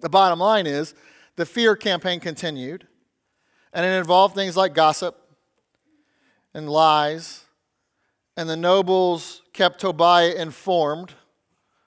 The 0.00 0.08
bottom 0.08 0.38
line 0.38 0.66
is 0.66 0.94
the 1.36 1.46
fear 1.46 1.76
campaign 1.76 2.20
continued, 2.20 2.86
and 3.72 3.84
it 3.84 3.90
involved 3.90 4.34
things 4.34 4.56
like 4.56 4.74
gossip 4.74 5.16
and 6.54 6.68
lies. 6.68 7.44
And 8.36 8.48
the 8.48 8.56
nobles 8.56 9.42
kept 9.52 9.80
Tobiah 9.80 10.34
informed 10.34 11.14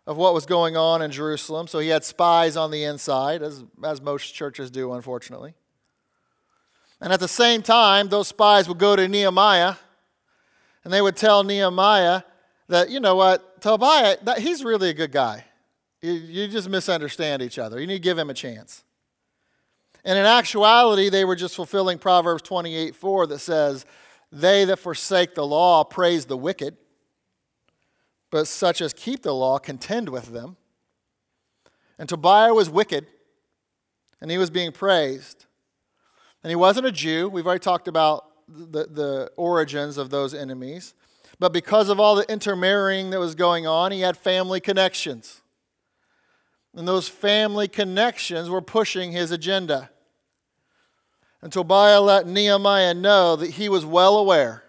of 0.06 0.18
what 0.18 0.34
was 0.34 0.45
going 0.45 0.76
on 0.76 1.01
in 1.01 1.12
Jerusalem. 1.12 1.68
So 1.68 1.80
he 1.80 1.89
had 1.89 2.04
spies 2.04 2.58
on 2.58 2.72
the 2.72 2.84
inside, 2.84 3.41
as, 3.41 3.64
as 3.84 4.01
most 4.01 4.34
churches 4.34 4.70
do, 4.70 4.93
unfortunately. 4.93 5.54
And 6.99 7.12
at 7.12 7.20
the 7.20 7.28
same 7.28 7.62
time, 7.62 8.10
those 8.10 8.28
spies 8.28 8.68
would 8.68 8.78
go 8.78 8.95
to 8.95 9.08
Nehemiah 9.08 9.76
and 10.84 10.91
they 10.91 11.01
would 11.01 11.16
tell 11.16 11.43
Nehemiah 11.43 12.24
that, 12.68 12.89
you 12.89 12.99
know 12.99 13.16
what, 13.16 13.62
Tobiah, 13.62 14.18
that, 14.24 14.39
he's 14.39 14.64
really 14.64 14.89
a 14.89 14.93
good 14.93 15.12
guy. 15.12 15.45
You, 16.01 16.12
you 16.12 16.47
just 16.47 16.70
misunderstand 16.70 17.41
each 17.41 17.58
other. 17.58 17.80
You 17.80 17.88
need 17.88 17.95
to 17.95 17.99
give 17.99 18.18
him 18.18 18.30
a 18.30 18.34
chance. 18.34 18.84
And 20.06 20.18
in 20.18 20.26
actuality, 20.26 21.10
they 21.10 21.24
were 21.24 21.36
just 21.36 21.56
fulfilling 21.56 21.97
Proverbs 21.97 22.41
28 22.41 22.95
4 22.95 23.28
that 23.28 23.39
says, 23.39 23.86
They 24.32 24.66
that 24.66 24.80
forsake 24.80 25.36
the 25.36 25.45
law 25.45 25.86
praise 25.86 26.26
the 26.26 26.36
wicked, 26.36 26.76
but 28.34 28.48
such 28.48 28.82
as 28.82 28.94
keep 28.94 29.22
the 29.22 29.32
law 29.32 29.60
contend 29.60 30.10
with 30.10 30.34
them. 30.34 30.58
And 32.00 32.10
Tobiah 32.10 32.56
was 32.56 32.68
wicked, 32.68 33.06
and 34.20 34.32
he 34.32 34.40
was 34.40 34.50
being 34.50 34.72
praised. 34.72 35.46
And 36.42 36.50
he 36.50 36.56
wasn't 36.56 36.88
a 36.88 36.92
Jew. 36.92 37.30
We've 37.30 37.46
already 37.46 37.60
talked 37.60 37.88
about 37.88 38.26
the, 38.48 38.88
the 38.88 39.32
origins 39.38 40.00
of 40.00 40.10
those 40.10 40.34
enemies. 40.34 40.96
But 41.38 41.54
because 41.54 41.90
of 41.90 42.00
all 42.00 42.16
the 42.16 42.28
intermarrying 42.28 43.12
that 43.12 43.20
was 43.20 43.36
going 43.36 43.68
on, 43.68 43.92
he 43.92 44.02
had 44.02 44.18
family 44.18 44.60
connections. 44.60 45.44
And 46.76 46.88
those 46.88 47.08
family 47.08 47.68
connections 47.68 48.50
were 48.50 48.62
pushing 48.62 49.12
his 49.12 49.30
agenda. 49.30 49.92
And 51.40 51.54
Tobiah 51.54 52.02
let 52.02 52.26
Nehemiah 52.26 52.96
know 52.96 53.36
that 53.36 53.52
he 53.52 53.70
was 53.70 53.86
well 53.86 54.18
aware 54.18 54.64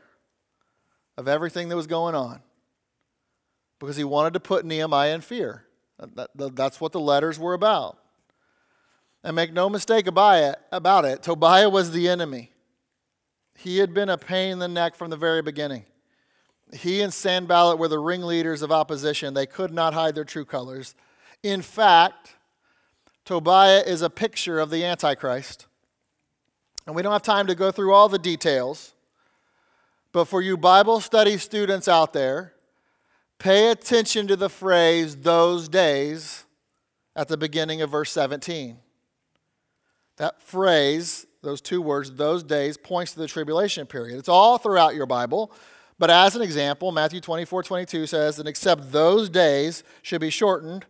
of 1.17 1.29
everything 1.29 1.71
that 1.71 1.77
was 1.77 1.87
going 1.87 2.15
on 2.15 2.43
because 3.85 3.97
he 3.97 4.05
wanted 4.05 4.32
to 4.35 4.41
put 4.41 4.64
Nehemiah 4.64 5.14
in 5.14 5.20
fear. 5.20 5.64
That's 6.35 6.80
what 6.80 6.93
the 6.93 7.01
letters 7.01 7.39
were 7.39 7.55
about. 7.55 7.99
And 9.22 9.37
make 9.37 9.53
no 9.53 9.70
mistake 9.70 10.07
about 10.07 11.05
it, 11.05 11.22
Tobiah 11.22 11.70
was 11.70 11.93
the 11.93 12.09
enemy. 12.09 12.51
He 13.57 13.78
had 13.78 13.95
been 13.95 14.09
a 14.09 14.18
pain 14.18 14.53
in 14.53 14.59
the 14.59 14.68
neck 14.68 14.97
from 14.97 15.11
the 15.11 15.16
very 15.16 15.43
beginning. 15.43 15.85
He 16.72 17.03
and 17.03 17.14
Sanballat 17.14 17.78
were 17.78 17.89
the 17.89 17.99
ringleaders 17.99 18.62
of 18.62 18.72
opposition. 18.72 19.35
They 19.35 19.47
could 19.47 19.72
not 19.72 19.95
hide 19.95 20.14
their 20.14 20.24
true 20.24 20.45
colors. 20.45 20.95
In 21.43 21.62
fact, 21.62 22.35
Tobiah 23.24 23.82
is 23.87 24.03
a 24.03 24.11
picture 24.11 24.59
of 24.59 24.70
the 24.70 24.85
Antichrist. 24.85 25.66
And 26.87 26.97
we 26.97 27.03
don't 27.03 27.12
have 27.12 27.22
time 27.22 27.47
to 27.47 27.55
go 27.55 27.70
through 27.70 27.93
all 27.95 28.09
the 28.09 28.18
details. 28.18 28.95
But 30.11 30.24
for 30.24 30.43
you 30.43 30.57
Bible 30.57 31.01
study 31.01 31.39
students 31.39 31.87
out 31.87 32.12
there, 32.12 32.54
pay 33.45 33.70
attention 33.70 34.26
to 34.26 34.36
the 34.36 34.49
phrase 34.49 35.16
those 35.16 35.68
days 35.68 36.47
at 37.14 37.28
the 37.28 37.36
beginning 37.36 37.82
of 37.82 37.90
verse 37.90 38.11
17. 38.11 38.78
That 40.16 40.40
phrase, 40.40 41.26
those 41.42 41.61
two 41.61 41.82
words, 41.82 42.11
those 42.12 42.42
days, 42.42 42.78
points 42.78 43.12
to 43.12 43.18
the 43.18 43.26
tribulation 43.26 43.86
period. 43.86 44.18
It's 44.18 44.30
all 44.30 44.57
throughout 44.57 44.95
your 44.95 45.05
Bible. 45.05 45.53
But 45.99 46.09
as 46.09 46.34
an 46.34 46.40
example, 46.40 46.90
Matthew 46.90 47.20
24 47.20 47.64
22 47.64 48.07
says, 48.07 48.38
And 48.38 48.49
except 48.49 48.92
those 48.92 49.28
days 49.28 49.84
should 50.01 50.22
be 50.22 50.30
shortened, 50.30 50.86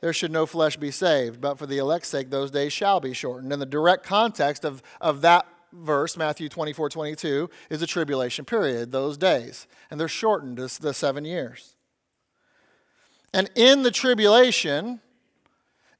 there 0.00 0.14
should 0.14 0.32
no 0.32 0.46
flesh 0.46 0.78
be 0.78 0.90
saved, 0.90 1.42
but 1.42 1.58
for 1.58 1.66
the 1.66 1.76
elect's 1.76 2.08
sake, 2.08 2.30
those 2.30 2.50
days 2.50 2.72
shall 2.72 3.00
be 3.00 3.12
shortened. 3.12 3.52
And 3.52 3.60
the 3.60 3.66
direct 3.66 4.02
context 4.02 4.64
of, 4.64 4.82
of 4.98 5.20
that 5.20 5.46
verse, 5.76 6.16
Matthew 6.16 6.48
24, 6.48 6.88
22, 6.88 7.50
is 7.70 7.80
the 7.80 7.86
tribulation 7.86 8.44
period, 8.44 8.92
those 8.92 9.16
days. 9.16 9.66
And 9.90 10.00
they're 10.00 10.08
shortened 10.08 10.56
to 10.56 10.80
the 10.80 10.94
seven 10.94 11.24
years. 11.24 11.74
And 13.32 13.50
in 13.54 13.82
the 13.82 13.90
tribulation, 13.90 15.00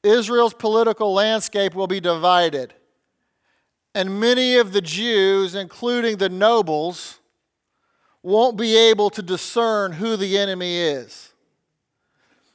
Israel's 0.03 0.55
political 0.55 1.13
landscape 1.13 1.75
will 1.75 1.87
be 1.87 2.01
divided. 2.01 2.75
And 3.95 4.21
many 4.21 4.57
of 4.57 4.73
the 4.73 4.81
Jews, 4.81 5.55
including 5.55 6.17
the 6.17 6.29
nobles, 6.29 7.21
won't 8.23 8.57
be 8.57 8.77
able 8.77 9.11
to 9.11 9.23
discern 9.23 9.93
who 9.93 10.17
the 10.17 10.37
enemy 10.39 10.79
is 10.79 11.33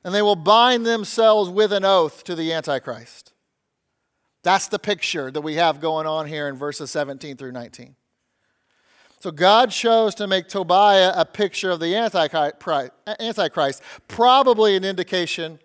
and 0.03 0.13
they 0.13 0.21
will 0.21 0.35
bind 0.35 0.85
themselves 0.85 1.49
with 1.49 1.71
an 1.71 1.85
oath 1.85 2.23
to 2.23 2.35
the 2.35 2.51
Antichrist. 2.53 3.33
That's 4.43 4.67
the 4.67 4.79
picture 4.79 5.29
that 5.29 5.41
we 5.41 5.55
have 5.55 5.79
going 5.79 6.07
on 6.07 6.27
here 6.27 6.47
in 6.47 6.55
verses 6.55 6.91
17 6.91 7.37
through 7.37 7.51
19. 7.51 7.95
So 9.19 9.29
God 9.29 9.69
chose 9.69 10.15
to 10.15 10.25
make 10.25 10.47
Tobiah 10.47 11.13
a 11.15 11.25
picture 11.25 11.69
of 11.69 11.79
the 11.79 11.95
Antichrist, 11.95 13.83
probably 14.07 14.75
an 14.75 14.83
indication 14.83 15.59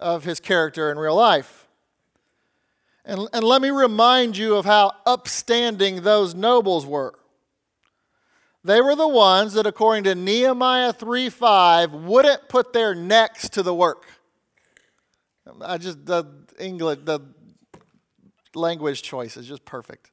of 0.00 0.24
his 0.24 0.40
character 0.40 0.90
in 0.90 0.98
real 0.98 1.14
life. 1.14 1.68
And, 3.04 3.28
and 3.34 3.44
let 3.44 3.60
me 3.60 3.68
remind 3.68 4.38
you 4.38 4.54
of 4.54 4.64
how 4.64 4.92
upstanding 5.04 6.02
those 6.02 6.34
nobles 6.34 6.86
were. 6.86 7.14
They 8.64 8.80
were 8.80 8.96
the 8.96 9.06
ones 9.06 9.52
that, 9.52 9.66
according 9.66 10.04
to 10.04 10.14
Nehemiah 10.14 10.94
3:5, 10.94 12.04
wouldn't 12.04 12.48
put 12.48 12.72
their 12.72 12.94
necks 12.94 13.50
to 13.50 13.62
the 13.62 13.74
work. 13.74 14.06
I 15.60 15.76
just, 15.76 16.06
the 16.06 16.24
English, 16.58 17.00
the 17.04 17.20
language 18.56 19.02
choice 19.02 19.36
is 19.36 19.46
just 19.46 19.64
perfect. 19.64 20.10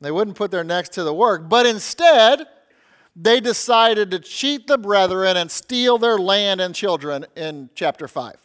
They 0.00 0.10
wouldn't 0.10 0.36
put 0.36 0.50
their 0.50 0.64
necks 0.64 0.90
to 0.90 1.04
the 1.04 1.14
work, 1.14 1.48
but 1.48 1.66
instead, 1.66 2.46
they 3.14 3.40
decided 3.40 4.10
to 4.10 4.18
cheat 4.18 4.66
the 4.66 4.76
brethren 4.76 5.38
and 5.38 5.50
steal 5.50 5.96
their 5.96 6.18
land 6.18 6.60
and 6.60 6.74
children 6.74 7.24
in 7.34 7.70
chapter 7.74 8.06
5. 8.06 8.36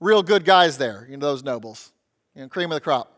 real 0.00 0.22
good 0.22 0.44
guys 0.44 0.78
there, 0.78 1.06
you 1.10 1.16
know, 1.16 1.26
those 1.26 1.42
nobles, 1.42 1.92
you 2.34 2.42
know, 2.42 2.48
cream 2.48 2.70
of 2.70 2.76
the 2.76 2.80
crop. 2.80 3.10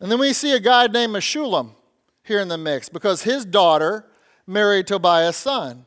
And 0.00 0.10
then 0.10 0.18
we 0.18 0.32
see 0.32 0.52
a 0.52 0.60
guy 0.60 0.86
named 0.86 1.14
Meshullam 1.14 1.72
here 2.22 2.40
in 2.40 2.48
the 2.48 2.58
mix 2.58 2.88
because 2.88 3.22
his 3.22 3.44
daughter 3.44 4.06
married 4.46 4.86
Tobiah's 4.86 5.36
son. 5.36 5.86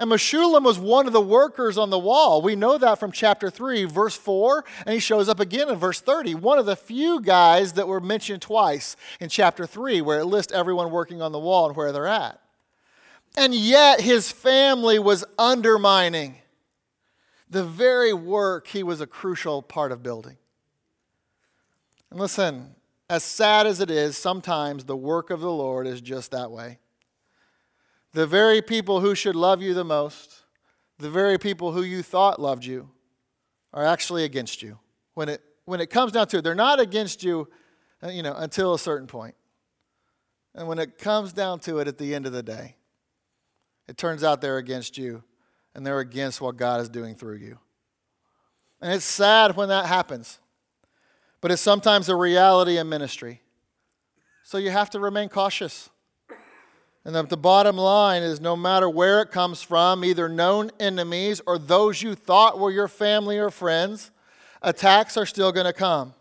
And 0.00 0.10
Meshullam 0.10 0.64
was 0.64 0.78
one 0.78 1.06
of 1.06 1.12
the 1.12 1.20
workers 1.20 1.76
on 1.76 1.90
the 1.90 1.98
wall. 1.98 2.40
We 2.40 2.56
know 2.56 2.78
that 2.78 2.98
from 2.98 3.12
chapter 3.12 3.50
3, 3.50 3.84
verse 3.84 4.16
4, 4.16 4.64
and 4.86 4.94
he 4.94 4.98
shows 4.98 5.28
up 5.28 5.40
again 5.40 5.68
in 5.68 5.76
verse 5.76 6.00
30. 6.00 6.36
One 6.36 6.58
of 6.58 6.64
the 6.64 6.74
few 6.74 7.20
guys 7.20 7.74
that 7.74 7.86
were 7.86 8.00
mentioned 8.00 8.40
twice 8.40 8.96
in 9.20 9.28
chapter 9.28 9.66
3, 9.66 10.00
where 10.00 10.20
it 10.20 10.24
lists 10.24 10.54
everyone 10.54 10.90
working 10.90 11.20
on 11.20 11.32
the 11.32 11.38
wall 11.38 11.66
and 11.66 11.76
where 11.76 11.92
they're 11.92 12.06
at. 12.06 12.40
And 13.36 13.54
yet 13.54 14.00
his 14.00 14.32
family 14.32 14.98
was 14.98 15.22
undermining 15.38 16.36
the 17.50 17.62
very 17.62 18.14
work 18.14 18.68
he 18.68 18.82
was 18.82 19.02
a 19.02 19.06
crucial 19.06 19.60
part 19.60 19.92
of 19.92 20.02
building. 20.02 20.38
And 22.10 22.18
listen, 22.18 22.74
as 23.10 23.22
sad 23.22 23.66
as 23.66 23.80
it 23.80 23.90
is, 23.90 24.16
sometimes 24.16 24.84
the 24.84 24.96
work 24.96 25.28
of 25.28 25.40
the 25.40 25.52
Lord 25.52 25.86
is 25.86 26.00
just 26.00 26.30
that 26.30 26.50
way 26.50 26.78
the 28.12 28.26
very 28.26 28.60
people 28.60 29.00
who 29.00 29.14
should 29.14 29.36
love 29.36 29.62
you 29.62 29.74
the 29.74 29.84
most, 29.84 30.42
the 30.98 31.10
very 31.10 31.38
people 31.38 31.72
who 31.72 31.82
you 31.82 32.02
thought 32.02 32.40
loved 32.40 32.64
you, 32.64 32.90
are 33.72 33.84
actually 33.84 34.24
against 34.24 34.62
you. 34.62 34.78
When 35.14 35.28
it, 35.28 35.40
when 35.64 35.80
it 35.80 35.90
comes 35.90 36.12
down 36.12 36.26
to 36.28 36.38
it, 36.38 36.42
they're 36.42 36.54
not 36.54 36.80
against 36.80 37.22
you, 37.22 37.48
uh, 38.02 38.08
you 38.08 38.22
know, 38.22 38.34
until 38.34 38.74
a 38.74 38.78
certain 38.78 39.06
point. 39.06 39.34
And 40.54 40.66
when 40.66 40.78
it 40.78 40.98
comes 40.98 41.32
down 41.32 41.60
to 41.60 41.78
it 41.78 41.86
at 41.86 41.98
the 41.98 42.14
end 42.14 42.26
of 42.26 42.32
the 42.32 42.42
day, 42.42 42.76
it 43.86 43.96
turns 43.96 44.24
out 44.24 44.40
they're 44.40 44.58
against 44.58 44.98
you 44.98 45.22
and 45.74 45.86
they're 45.86 46.00
against 46.00 46.40
what 46.40 46.56
God 46.56 46.80
is 46.80 46.88
doing 46.88 47.14
through 47.14 47.36
you. 47.36 47.58
And 48.80 48.92
it's 48.92 49.04
sad 49.04 49.56
when 49.56 49.68
that 49.68 49.86
happens, 49.86 50.38
but 51.40 51.50
it's 51.50 51.62
sometimes 51.62 52.08
a 52.08 52.16
reality 52.16 52.78
in 52.78 52.88
ministry. 52.88 53.42
So 54.42 54.58
you 54.58 54.70
have 54.70 54.90
to 54.90 55.00
remain 55.00 55.28
cautious. 55.28 55.90
And 57.04 57.14
the, 57.14 57.22
the 57.22 57.36
bottom 57.36 57.76
line 57.76 58.22
is 58.22 58.40
no 58.40 58.56
matter 58.56 58.88
where 58.88 59.22
it 59.22 59.30
comes 59.30 59.62
from, 59.62 60.04
either 60.04 60.28
known 60.28 60.70
enemies 60.78 61.40
or 61.46 61.58
those 61.58 62.02
you 62.02 62.14
thought 62.14 62.58
were 62.58 62.70
your 62.70 62.88
family 62.88 63.38
or 63.38 63.50
friends, 63.50 64.10
attacks 64.62 65.16
are 65.16 65.26
still 65.26 65.52
going 65.52 65.66
to 65.66 65.72
come. 65.72 66.14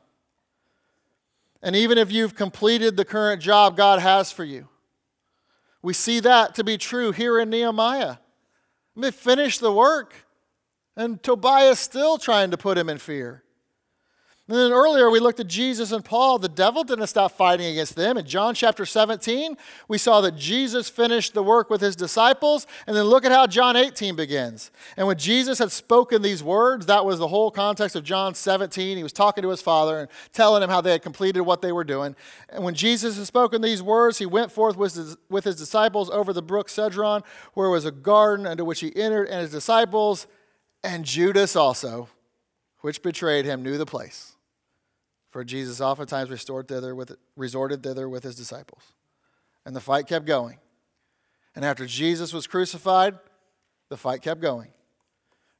And 1.61 1.75
even 1.75 1.97
if 1.97 2.11
you've 2.11 2.35
completed 2.35 2.95
the 2.95 3.03
current 3.03 3.41
job 3.41 3.75
God 3.75 3.99
has 3.99 4.31
for 4.31 4.45
you, 4.45 4.69
we 5.81 5.93
see 5.93 6.19
that 6.21 6.55
to 6.55 6.63
be 6.63 6.77
true 6.77 7.11
here 7.11 7.39
in 7.39 7.49
Nehemiah. 7.49 8.17
They 8.95 9.11
finished 9.11 9.61
the 9.61 9.71
work, 9.71 10.13
and 10.95 11.21
Tobiah 11.21 11.71
is 11.71 11.79
still 11.79 12.17
trying 12.17 12.51
to 12.51 12.57
put 12.57 12.77
him 12.77 12.89
in 12.89 12.97
fear. 12.97 13.43
And 14.49 14.57
then 14.57 14.71
earlier 14.71 15.11
we 15.11 15.19
looked 15.19 15.39
at 15.39 15.45
Jesus 15.45 15.91
and 15.91 16.03
Paul. 16.03 16.39
The 16.39 16.49
devil 16.49 16.83
didn't 16.83 17.05
stop 17.05 17.33
fighting 17.33 17.67
against 17.67 17.95
them. 17.95 18.17
In 18.17 18.25
John 18.25 18.55
chapter 18.55 18.83
17, 18.83 19.55
we 19.87 19.99
saw 19.99 20.21
that 20.21 20.35
Jesus 20.35 20.89
finished 20.89 21.35
the 21.35 21.43
work 21.43 21.69
with 21.69 21.81
his 21.81 21.95
disciples. 21.95 22.65
And 22.87 22.97
then 22.97 23.03
look 23.03 23.25
at 23.25 23.31
how 23.31 23.45
John 23.45 23.75
18 23.75 24.15
begins. 24.15 24.71
And 24.97 25.05
when 25.05 25.19
Jesus 25.19 25.59
had 25.59 25.71
spoken 25.71 26.23
these 26.23 26.43
words, 26.43 26.87
that 26.87 27.05
was 27.05 27.19
the 27.19 27.27
whole 27.27 27.51
context 27.51 27.95
of 27.95 28.03
John 28.03 28.33
17. 28.33 28.97
He 28.97 29.03
was 29.03 29.13
talking 29.13 29.43
to 29.43 29.49
his 29.49 29.61
Father 29.61 29.99
and 29.99 30.09
telling 30.33 30.63
him 30.63 30.69
how 30.71 30.81
they 30.81 30.93
had 30.93 31.03
completed 31.03 31.41
what 31.41 31.61
they 31.61 31.71
were 31.71 31.83
doing. 31.83 32.15
And 32.49 32.63
when 32.63 32.73
Jesus 32.73 33.17
had 33.17 33.27
spoken 33.27 33.61
these 33.61 33.83
words, 33.83 34.17
he 34.17 34.25
went 34.25 34.51
forth 34.51 34.75
with 34.75 34.95
his, 34.95 35.15
with 35.29 35.43
his 35.43 35.57
disciples 35.57 36.09
over 36.09 36.33
the 36.33 36.41
brook 36.41 36.69
Cedron, 36.69 37.21
where 37.53 37.69
was 37.69 37.85
a 37.85 37.91
garden 37.91 38.47
into 38.47 38.65
which 38.65 38.79
he 38.79 38.95
entered, 38.95 39.27
and 39.27 39.41
his 39.41 39.51
disciples 39.51 40.25
and 40.83 41.05
Judas 41.05 41.55
also, 41.55 42.09
which 42.81 43.03
betrayed 43.03 43.45
him, 43.45 43.61
knew 43.61 43.77
the 43.77 43.85
place. 43.85 44.28
For 45.29 45.43
Jesus 45.43 45.79
oftentimes 45.79 46.29
restored 46.29 46.67
thither 46.67 46.95
with, 46.95 47.15
resorted 47.35 47.83
thither 47.83 48.09
with 48.09 48.23
his 48.23 48.35
disciples. 48.35 48.81
And 49.65 49.75
the 49.75 49.81
fight 49.81 50.07
kept 50.07 50.25
going. 50.25 50.57
And 51.55 51.63
after 51.63 51.85
Jesus 51.85 52.33
was 52.33 52.47
crucified, 52.47 53.17
the 53.89 53.97
fight 53.97 54.21
kept 54.21 54.41
going. 54.41 54.69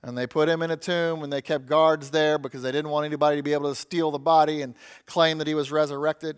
And 0.02 0.18
they 0.18 0.28
put 0.28 0.48
him 0.48 0.62
in 0.62 0.72
a 0.72 0.78
tomb 0.78 1.24
and 1.24 1.32
they 1.32 1.42
kept 1.42 1.66
guards 1.66 2.10
there 2.10 2.38
because 2.38 2.62
they 2.62 2.72
didn't 2.72 2.90
want 2.90 3.06
anybody 3.06 3.38
to 3.38 3.44
be 3.44 3.54
able 3.54 3.70
to 3.70 3.76
steal 3.76 4.12
the 4.12 4.20
body 4.20 4.62
and 4.62 4.76
claim 5.06 5.38
that 5.40 5.48
he 5.48 5.54
was 5.54 5.72
resurrected. 5.72 6.38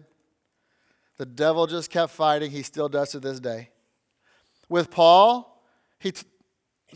The 1.17 1.25
devil 1.25 1.67
just 1.67 1.91
kept 1.91 2.11
fighting. 2.11 2.49
He 2.49 2.63
still 2.63 2.89
does 2.89 3.11
to 3.11 3.19
this 3.19 3.39
day. 3.39 3.69
With 4.67 4.89
Paul, 4.89 5.63
he 5.99 6.11
t- 6.13 6.25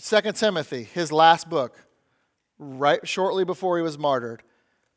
2 0.02 0.32
Timothy, 0.32 0.84
his 0.84 1.12
last 1.12 1.50
book, 1.50 1.78
right 2.58 3.08
shortly 3.08 3.46
before 3.46 3.78
he 3.78 3.84
was 3.84 4.00
martyred, 4.00 4.42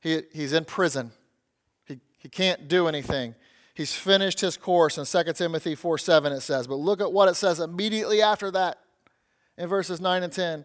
he, 0.00 0.22
he's 0.32 0.52
in 0.52 0.64
prison. 0.64 1.12
He 2.18 2.28
can't 2.28 2.68
do 2.68 2.88
anything. 2.88 3.34
He's 3.74 3.94
finished 3.94 4.40
his 4.40 4.56
course 4.56 4.98
in 4.98 5.04
2 5.04 5.32
Timothy 5.34 5.76
4 5.76 5.98
7, 5.98 6.32
it 6.32 6.40
says. 6.40 6.66
But 6.66 6.76
look 6.76 7.00
at 7.00 7.12
what 7.12 7.28
it 7.28 7.36
says 7.36 7.60
immediately 7.60 8.20
after 8.20 8.50
that 8.50 8.78
in 9.56 9.68
verses 9.68 10.00
9 10.00 10.24
and 10.24 10.32
10. 10.32 10.64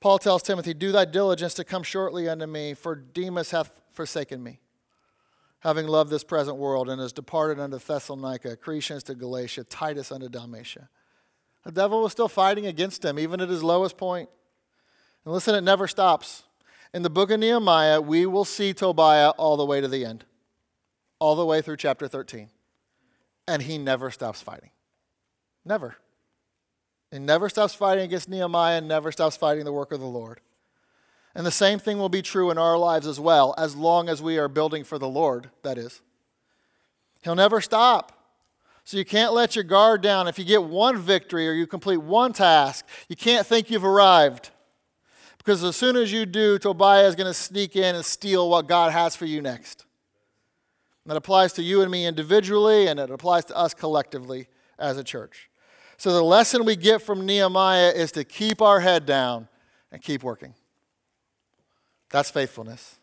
Paul 0.00 0.18
tells 0.18 0.42
Timothy, 0.42 0.74
Do 0.74 0.92
thy 0.92 1.04
diligence 1.04 1.54
to 1.54 1.64
come 1.64 1.82
shortly 1.82 2.28
unto 2.28 2.46
me, 2.46 2.74
for 2.74 2.94
Demas 2.94 3.50
hath 3.50 3.80
forsaken 3.90 4.42
me, 4.42 4.60
having 5.60 5.86
loved 5.86 6.10
this 6.10 6.24
present 6.24 6.56
world, 6.56 6.88
and 6.88 7.00
has 7.00 7.12
departed 7.12 7.60
unto 7.60 7.78
Thessalonica, 7.78 8.56
Crescens 8.56 9.02
to 9.04 9.14
Galatia, 9.14 9.64
Titus 9.64 10.10
unto 10.10 10.28
Dalmatia. 10.28 10.88
The 11.64 11.72
devil 11.72 12.02
was 12.02 12.12
still 12.12 12.28
fighting 12.28 12.66
against 12.66 13.04
him, 13.04 13.18
even 13.18 13.40
at 13.40 13.48
his 13.48 13.62
lowest 13.62 13.96
point. 13.96 14.28
And 15.24 15.32
listen, 15.32 15.54
it 15.54 15.62
never 15.62 15.86
stops 15.88 16.44
in 16.94 17.02
the 17.02 17.10
book 17.10 17.32
of 17.32 17.40
Nehemiah, 17.40 18.00
we 18.00 18.24
will 18.24 18.44
see 18.44 18.72
Tobiah 18.72 19.30
all 19.30 19.56
the 19.56 19.64
way 19.66 19.80
to 19.80 19.88
the 19.88 20.04
end, 20.04 20.24
all 21.18 21.34
the 21.34 21.44
way 21.44 21.60
through 21.60 21.76
chapter 21.76 22.06
13. 22.06 22.48
And 23.48 23.62
he 23.62 23.78
never 23.78 24.12
stops 24.12 24.40
fighting. 24.40 24.70
Never. 25.64 25.96
He 27.10 27.18
never 27.18 27.48
stops 27.48 27.74
fighting 27.74 28.04
against 28.04 28.28
Nehemiah 28.28 28.78
and 28.78 28.86
never 28.86 29.10
stops 29.10 29.36
fighting 29.36 29.64
the 29.64 29.72
work 29.72 29.90
of 29.90 29.98
the 29.98 30.06
Lord. 30.06 30.40
And 31.34 31.44
the 31.44 31.50
same 31.50 31.80
thing 31.80 31.98
will 31.98 32.08
be 32.08 32.22
true 32.22 32.52
in 32.52 32.58
our 32.58 32.78
lives 32.78 33.08
as 33.08 33.18
well, 33.18 33.56
as 33.58 33.74
long 33.74 34.08
as 34.08 34.22
we 34.22 34.38
are 34.38 34.48
building 34.48 34.84
for 34.84 34.96
the 34.96 35.08
Lord, 35.08 35.50
that 35.64 35.76
is. 35.76 36.00
He'll 37.22 37.34
never 37.34 37.60
stop. 37.60 38.12
So 38.84 38.96
you 38.96 39.04
can't 39.04 39.32
let 39.32 39.56
your 39.56 39.64
guard 39.64 40.00
down. 40.00 40.28
If 40.28 40.38
you 40.38 40.44
get 40.44 40.62
one 40.62 40.98
victory 40.98 41.48
or 41.48 41.52
you 41.52 41.66
complete 41.66 41.96
one 41.96 42.32
task, 42.32 42.86
you 43.08 43.16
can't 43.16 43.46
think 43.46 43.68
you've 43.68 43.84
arrived. 43.84 44.50
Because 45.44 45.62
as 45.62 45.76
soon 45.76 45.96
as 45.96 46.10
you 46.10 46.24
do, 46.24 46.58
Tobiah 46.58 47.06
is 47.06 47.14
going 47.14 47.26
to 47.26 47.34
sneak 47.34 47.76
in 47.76 47.94
and 47.94 48.04
steal 48.04 48.48
what 48.48 48.66
God 48.66 48.92
has 48.92 49.14
for 49.14 49.26
you 49.26 49.42
next. 49.42 49.84
And 51.04 51.10
that 51.10 51.18
applies 51.18 51.52
to 51.54 51.62
you 51.62 51.82
and 51.82 51.90
me 51.90 52.06
individually, 52.06 52.86
and 52.86 52.98
it 52.98 53.10
applies 53.10 53.44
to 53.46 53.56
us 53.56 53.74
collectively 53.74 54.48
as 54.78 54.96
a 54.96 55.04
church. 55.04 55.50
So 55.98 56.12
the 56.12 56.22
lesson 56.22 56.64
we 56.64 56.76
get 56.76 57.02
from 57.02 57.26
Nehemiah 57.26 57.90
is 57.90 58.10
to 58.12 58.24
keep 58.24 58.62
our 58.62 58.80
head 58.80 59.04
down 59.04 59.48
and 59.92 60.00
keep 60.00 60.22
working. 60.22 60.54
That's 62.10 62.30
faithfulness. 62.30 62.98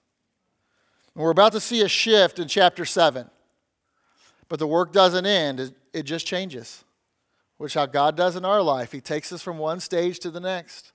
And 1.14 1.24
we're 1.24 1.30
about 1.30 1.52
to 1.52 1.60
see 1.60 1.82
a 1.82 1.88
shift 1.88 2.39
in 2.39 2.48
chapter 2.48 2.86
7. 2.86 3.30
But 4.50 4.58
the 4.58 4.68
work 4.68 4.92
doesn't 4.92 5.28
end, 5.28 5.74
it 5.94 6.04
just 6.04 6.26
changes, 6.26 6.84
which 7.58 7.76
how 7.76 7.86
God 7.86 8.18
does 8.18 8.36
in 8.36 8.46
our 8.46 8.64
life. 8.64 8.92
He 8.92 9.00
takes 9.00 9.32
us 9.32 9.44
from 9.44 9.60
one 9.60 9.80
stage 9.80 10.18
to 10.20 10.32
the 10.32 10.39
next. 10.39 10.92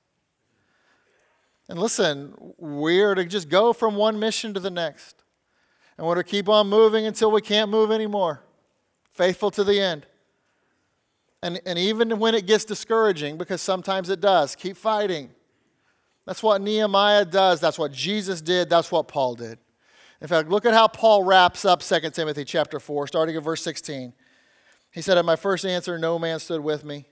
And 1.69 1.79
listen, 1.79 2.35
we're 2.59 3.14
to 3.14 3.25
just 3.25 3.49
go 3.49 3.73
from 3.73 3.97
one 3.97 4.19
mission 4.19 4.55
to 4.55 4.61
the 4.61 4.71
next. 4.71 5.25
And 5.99 6.07
we're 6.07 6.17
to 6.17 6.25
keep 6.25 6.49
on 6.49 6.69
moving 6.69 7.07
until 7.07 7.31
we 7.31 7.41
can't 7.41 7.71
move 7.71 7.91
anymore. 7.91 8.43
Faithful 9.12 9.51
to 9.53 9.64
the 9.64 9.81
end. 9.81 10.07
And, 11.43 11.61
and 11.67 11.79
even 11.79 12.19
when 12.19 12.35
it 12.35 12.47
gets 12.47 12.64
discouraging, 12.64 13.37
because 13.37 13.62
sometimes 13.62 14.11
it 14.11 14.21
does, 14.21 14.55
keep 14.55 14.77
fighting. 14.77 15.31
That's 16.25 16.43
what 16.43 16.61
Nehemiah 16.61 17.25
does. 17.25 17.61
That's 17.61 17.79
what 17.79 17.93
Jesus 17.93 18.41
did. 18.41 18.69
That's 18.69 18.91
what 18.91 19.09
Paul 19.09 19.35
did. 19.35 19.59
In 20.21 20.29
fact, 20.29 20.49
look 20.49 20.64
at 20.64 20.75
how 20.75 20.89
Paul 20.89 21.25
wraps 21.25 21.64
up 21.64 21.83
2 21.83 22.11
Timothy 22.11 22.45
chapter 22.45 22.81
4, 22.81 23.07
starting 23.07 23.37
at 23.37 23.43
verse 23.43 23.62
16. 23.62 24.12
He 24.91 25.03
said, 25.03 25.19
At 25.19 25.25
my 25.25 25.37
first 25.37 25.64
answer, 25.64 25.99
no 25.99 26.19
man 26.19 26.39
stood 26.39 26.62
with 26.62 26.85
me, 26.85 27.07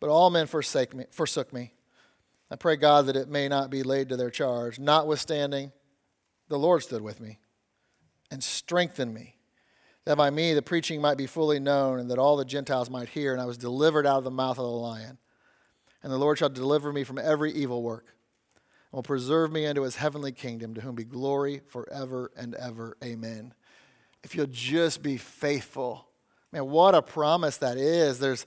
but 0.00 0.10
all 0.10 0.30
men 0.30 0.46
forsake 0.46 0.94
me, 0.94 1.06
forsook 1.10 1.52
me. 1.52 1.72
I 2.50 2.56
pray, 2.56 2.76
God, 2.76 3.06
that 3.06 3.16
it 3.16 3.28
may 3.28 3.48
not 3.48 3.70
be 3.70 3.82
laid 3.82 4.08
to 4.08 4.16
their 4.16 4.30
charge. 4.30 4.78
Notwithstanding, 4.78 5.70
the 6.48 6.58
Lord 6.58 6.82
stood 6.82 7.02
with 7.02 7.20
me 7.20 7.38
and 8.30 8.42
strengthened 8.42 9.14
me, 9.14 9.36
that 10.04 10.16
by 10.16 10.30
me 10.30 10.54
the 10.54 10.62
preaching 10.62 11.00
might 11.00 11.16
be 11.18 11.26
fully 11.26 11.60
known, 11.60 12.00
and 12.00 12.10
that 12.10 12.18
all 12.18 12.36
the 12.36 12.44
Gentiles 12.44 12.90
might 12.90 13.10
hear, 13.10 13.32
and 13.32 13.40
I 13.40 13.44
was 13.44 13.58
delivered 13.58 14.06
out 14.06 14.18
of 14.18 14.24
the 14.24 14.30
mouth 14.30 14.58
of 14.58 14.64
the 14.64 14.70
lion. 14.70 15.18
And 16.02 16.10
the 16.10 16.18
Lord 16.18 16.38
shall 16.38 16.48
deliver 16.48 16.92
me 16.92 17.04
from 17.04 17.18
every 17.18 17.52
evil 17.52 17.82
work, 17.82 18.06
and 18.56 18.98
will 18.98 19.02
preserve 19.02 19.52
me 19.52 19.66
unto 19.66 19.82
his 19.82 19.96
heavenly 19.96 20.32
kingdom, 20.32 20.74
to 20.74 20.80
whom 20.80 20.94
be 20.94 21.04
glory 21.04 21.60
forever 21.68 22.32
and 22.36 22.54
ever. 22.54 22.96
Amen. 23.04 23.54
If 24.24 24.34
you'll 24.34 24.46
just 24.46 25.02
be 25.02 25.16
faithful, 25.18 26.08
man, 26.50 26.68
what 26.68 26.94
a 26.94 27.02
promise 27.02 27.58
that 27.58 27.76
is. 27.76 28.18
There's 28.18 28.44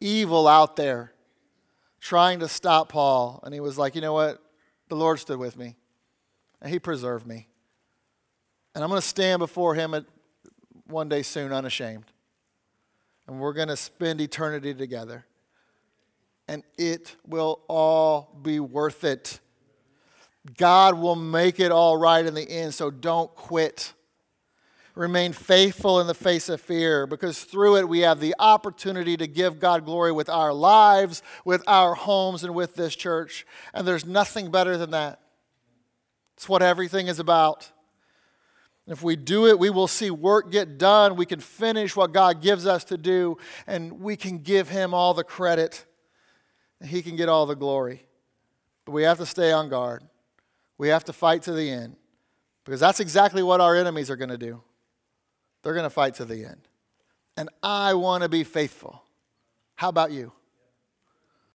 evil 0.00 0.46
out 0.46 0.76
there 0.76 1.12
trying 2.00 2.40
to 2.40 2.48
stop 2.48 2.88
Paul. 2.88 3.40
And 3.42 3.52
he 3.52 3.60
was 3.60 3.78
like, 3.78 3.94
you 3.94 4.00
know 4.00 4.12
what? 4.12 4.40
the 4.88 4.96
Lord 4.96 5.18
stood 5.18 5.38
with 5.38 5.56
me, 5.56 5.76
and 6.60 6.72
He 6.72 6.78
preserved 6.78 7.26
me. 7.26 7.48
And 8.74 8.84
I'm 8.84 8.90
going 8.90 9.00
to 9.00 9.06
stand 9.06 9.38
before 9.40 9.74
Him 9.74 9.94
at 9.94 10.04
one 10.86 11.08
day 11.08 11.22
soon, 11.22 11.52
unashamed. 11.52 12.04
And 13.26 13.40
we're 13.40 13.52
going 13.52 13.68
to 13.68 13.76
spend 13.76 14.20
eternity 14.20 14.74
together. 14.74 15.26
And 16.46 16.62
it 16.78 17.16
will 17.26 17.60
all 17.66 18.38
be 18.42 18.60
worth 18.60 19.02
it. 19.02 19.40
God 20.56 20.94
will 20.94 21.16
make 21.16 21.58
it 21.58 21.72
all 21.72 21.96
right 21.96 22.24
in 22.24 22.34
the 22.34 22.48
end, 22.48 22.72
so 22.72 22.90
don't 22.90 23.34
quit. 23.34 23.92
Remain 24.96 25.34
faithful 25.34 26.00
in 26.00 26.06
the 26.06 26.14
face 26.14 26.48
of 26.48 26.58
fear 26.58 27.06
because 27.06 27.44
through 27.44 27.76
it 27.76 27.86
we 27.86 28.00
have 28.00 28.18
the 28.18 28.34
opportunity 28.38 29.14
to 29.18 29.26
give 29.26 29.60
God 29.60 29.84
glory 29.84 30.10
with 30.10 30.30
our 30.30 30.54
lives, 30.54 31.22
with 31.44 31.62
our 31.66 31.94
homes, 31.94 32.42
and 32.44 32.54
with 32.54 32.76
this 32.76 32.96
church. 32.96 33.46
And 33.74 33.86
there's 33.86 34.06
nothing 34.06 34.50
better 34.50 34.78
than 34.78 34.92
that. 34.92 35.20
It's 36.34 36.48
what 36.48 36.62
everything 36.62 37.08
is 37.08 37.18
about. 37.18 37.70
If 38.86 39.02
we 39.02 39.16
do 39.16 39.46
it, 39.46 39.58
we 39.58 39.68
will 39.68 39.86
see 39.86 40.10
work 40.10 40.50
get 40.50 40.78
done. 40.78 41.16
We 41.16 41.26
can 41.26 41.40
finish 41.40 41.94
what 41.94 42.12
God 42.12 42.40
gives 42.40 42.66
us 42.66 42.82
to 42.84 42.96
do, 42.96 43.36
and 43.66 44.00
we 44.00 44.16
can 44.16 44.38
give 44.38 44.70
Him 44.70 44.94
all 44.94 45.12
the 45.12 45.24
credit. 45.24 45.84
He 46.82 47.02
can 47.02 47.16
get 47.16 47.28
all 47.28 47.44
the 47.44 47.56
glory. 47.56 48.06
But 48.86 48.92
we 48.92 49.02
have 49.02 49.18
to 49.18 49.26
stay 49.26 49.52
on 49.52 49.68
guard. 49.68 50.04
We 50.78 50.88
have 50.88 51.04
to 51.04 51.12
fight 51.12 51.42
to 51.42 51.52
the 51.52 51.70
end 51.70 51.96
because 52.64 52.80
that's 52.80 53.00
exactly 53.00 53.42
what 53.42 53.60
our 53.60 53.76
enemies 53.76 54.08
are 54.08 54.16
going 54.16 54.30
to 54.30 54.38
do. 54.38 54.62
They're 55.62 55.74
going 55.74 55.84
to 55.84 55.90
fight 55.90 56.14
to 56.14 56.24
the 56.24 56.44
end. 56.44 56.68
And 57.36 57.48
I 57.62 57.94
want 57.94 58.22
to 58.22 58.28
be 58.28 58.44
faithful. 58.44 59.02
How 59.74 59.88
about 59.88 60.10
you? 60.10 60.32